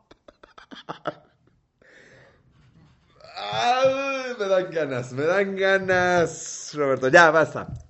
Me 4.38 4.46
dan 4.46 4.70
ganas, 4.70 5.12
me 5.12 5.24
dan 5.24 5.56
ganas, 5.56 6.72
Roberto. 6.74 7.08
Ya, 7.08 7.30
basta. 7.30 7.89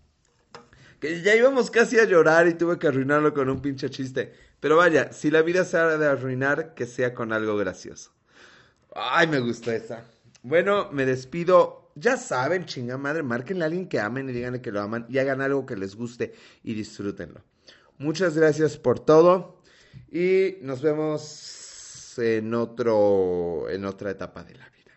Que 1.01 1.23
ya 1.23 1.35
íbamos 1.35 1.71
casi 1.71 1.99
a 1.99 2.05
llorar 2.05 2.47
y 2.47 2.55
tuve 2.55 2.79
que 2.79 2.89
arruinarlo 2.89 3.33
con 3.35 3.49
un 3.49 3.61
pinche 3.61 3.91
chiste. 3.91 4.33
Pero 4.61 4.77
vaya, 4.77 5.13
si 5.13 5.31
la 5.31 5.43
vida 5.43 5.65
se 5.65 5.79
ha 5.79 5.97
de 5.97 6.07
arruinar, 6.07 6.75
que 6.75 6.87
sea 6.87 7.15
con 7.15 7.33
algo 7.33 7.57
gracioso. 7.57 8.13
Ay, 8.95 9.27
me 9.27 9.41
gusta 9.41 9.75
esa. 9.75 10.05
Bueno, 10.43 10.91
me 10.93 11.07
despido 11.07 11.81
ya 11.95 12.17
saben, 12.17 12.67
chinga 12.67 12.97
madre, 12.97 13.23
márquenle 13.23 13.65
a 13.65 13.67
alguien 13.67 13.89
que 13.89 14.01
amen 14.01 14.29
y 14.29 14.33
díganle 14.33 14.61
que 14.61 14.73
lo 14.73 14.81
aman 14.81 15.07
y 15.09 15.19
hagan 15.19 15.41
algo 15.41 15.67
que 15.67 15.77
les 15.77 15.97
guste 15.97 16.35
y 16.63 16.75
disfrútenlo. 16.75 17.43
Muchas 17.99 18.37
gracias 18.37 18.77
por 18.79 19.01
todo 19.01 19.63
y 20.11 20.57
nos 20.63 20.81
vemos 20.81 22.15
en 22.19 22.55
otro 22.55 23.69
en 23.69 23.85
otra 23.85 24.11
etapa 24.11 24.45
de 24.45 24.55
la 24.55 24.69
vida. 24.71 24.93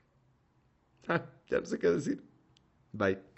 Ah, 1.07 1.25
ya 1.49 1.59
no 1.59 1.65
sé 1.65 1.79
qué 1.79 1.89
decir. 1.89 2.23
Bye. 2.91 3.32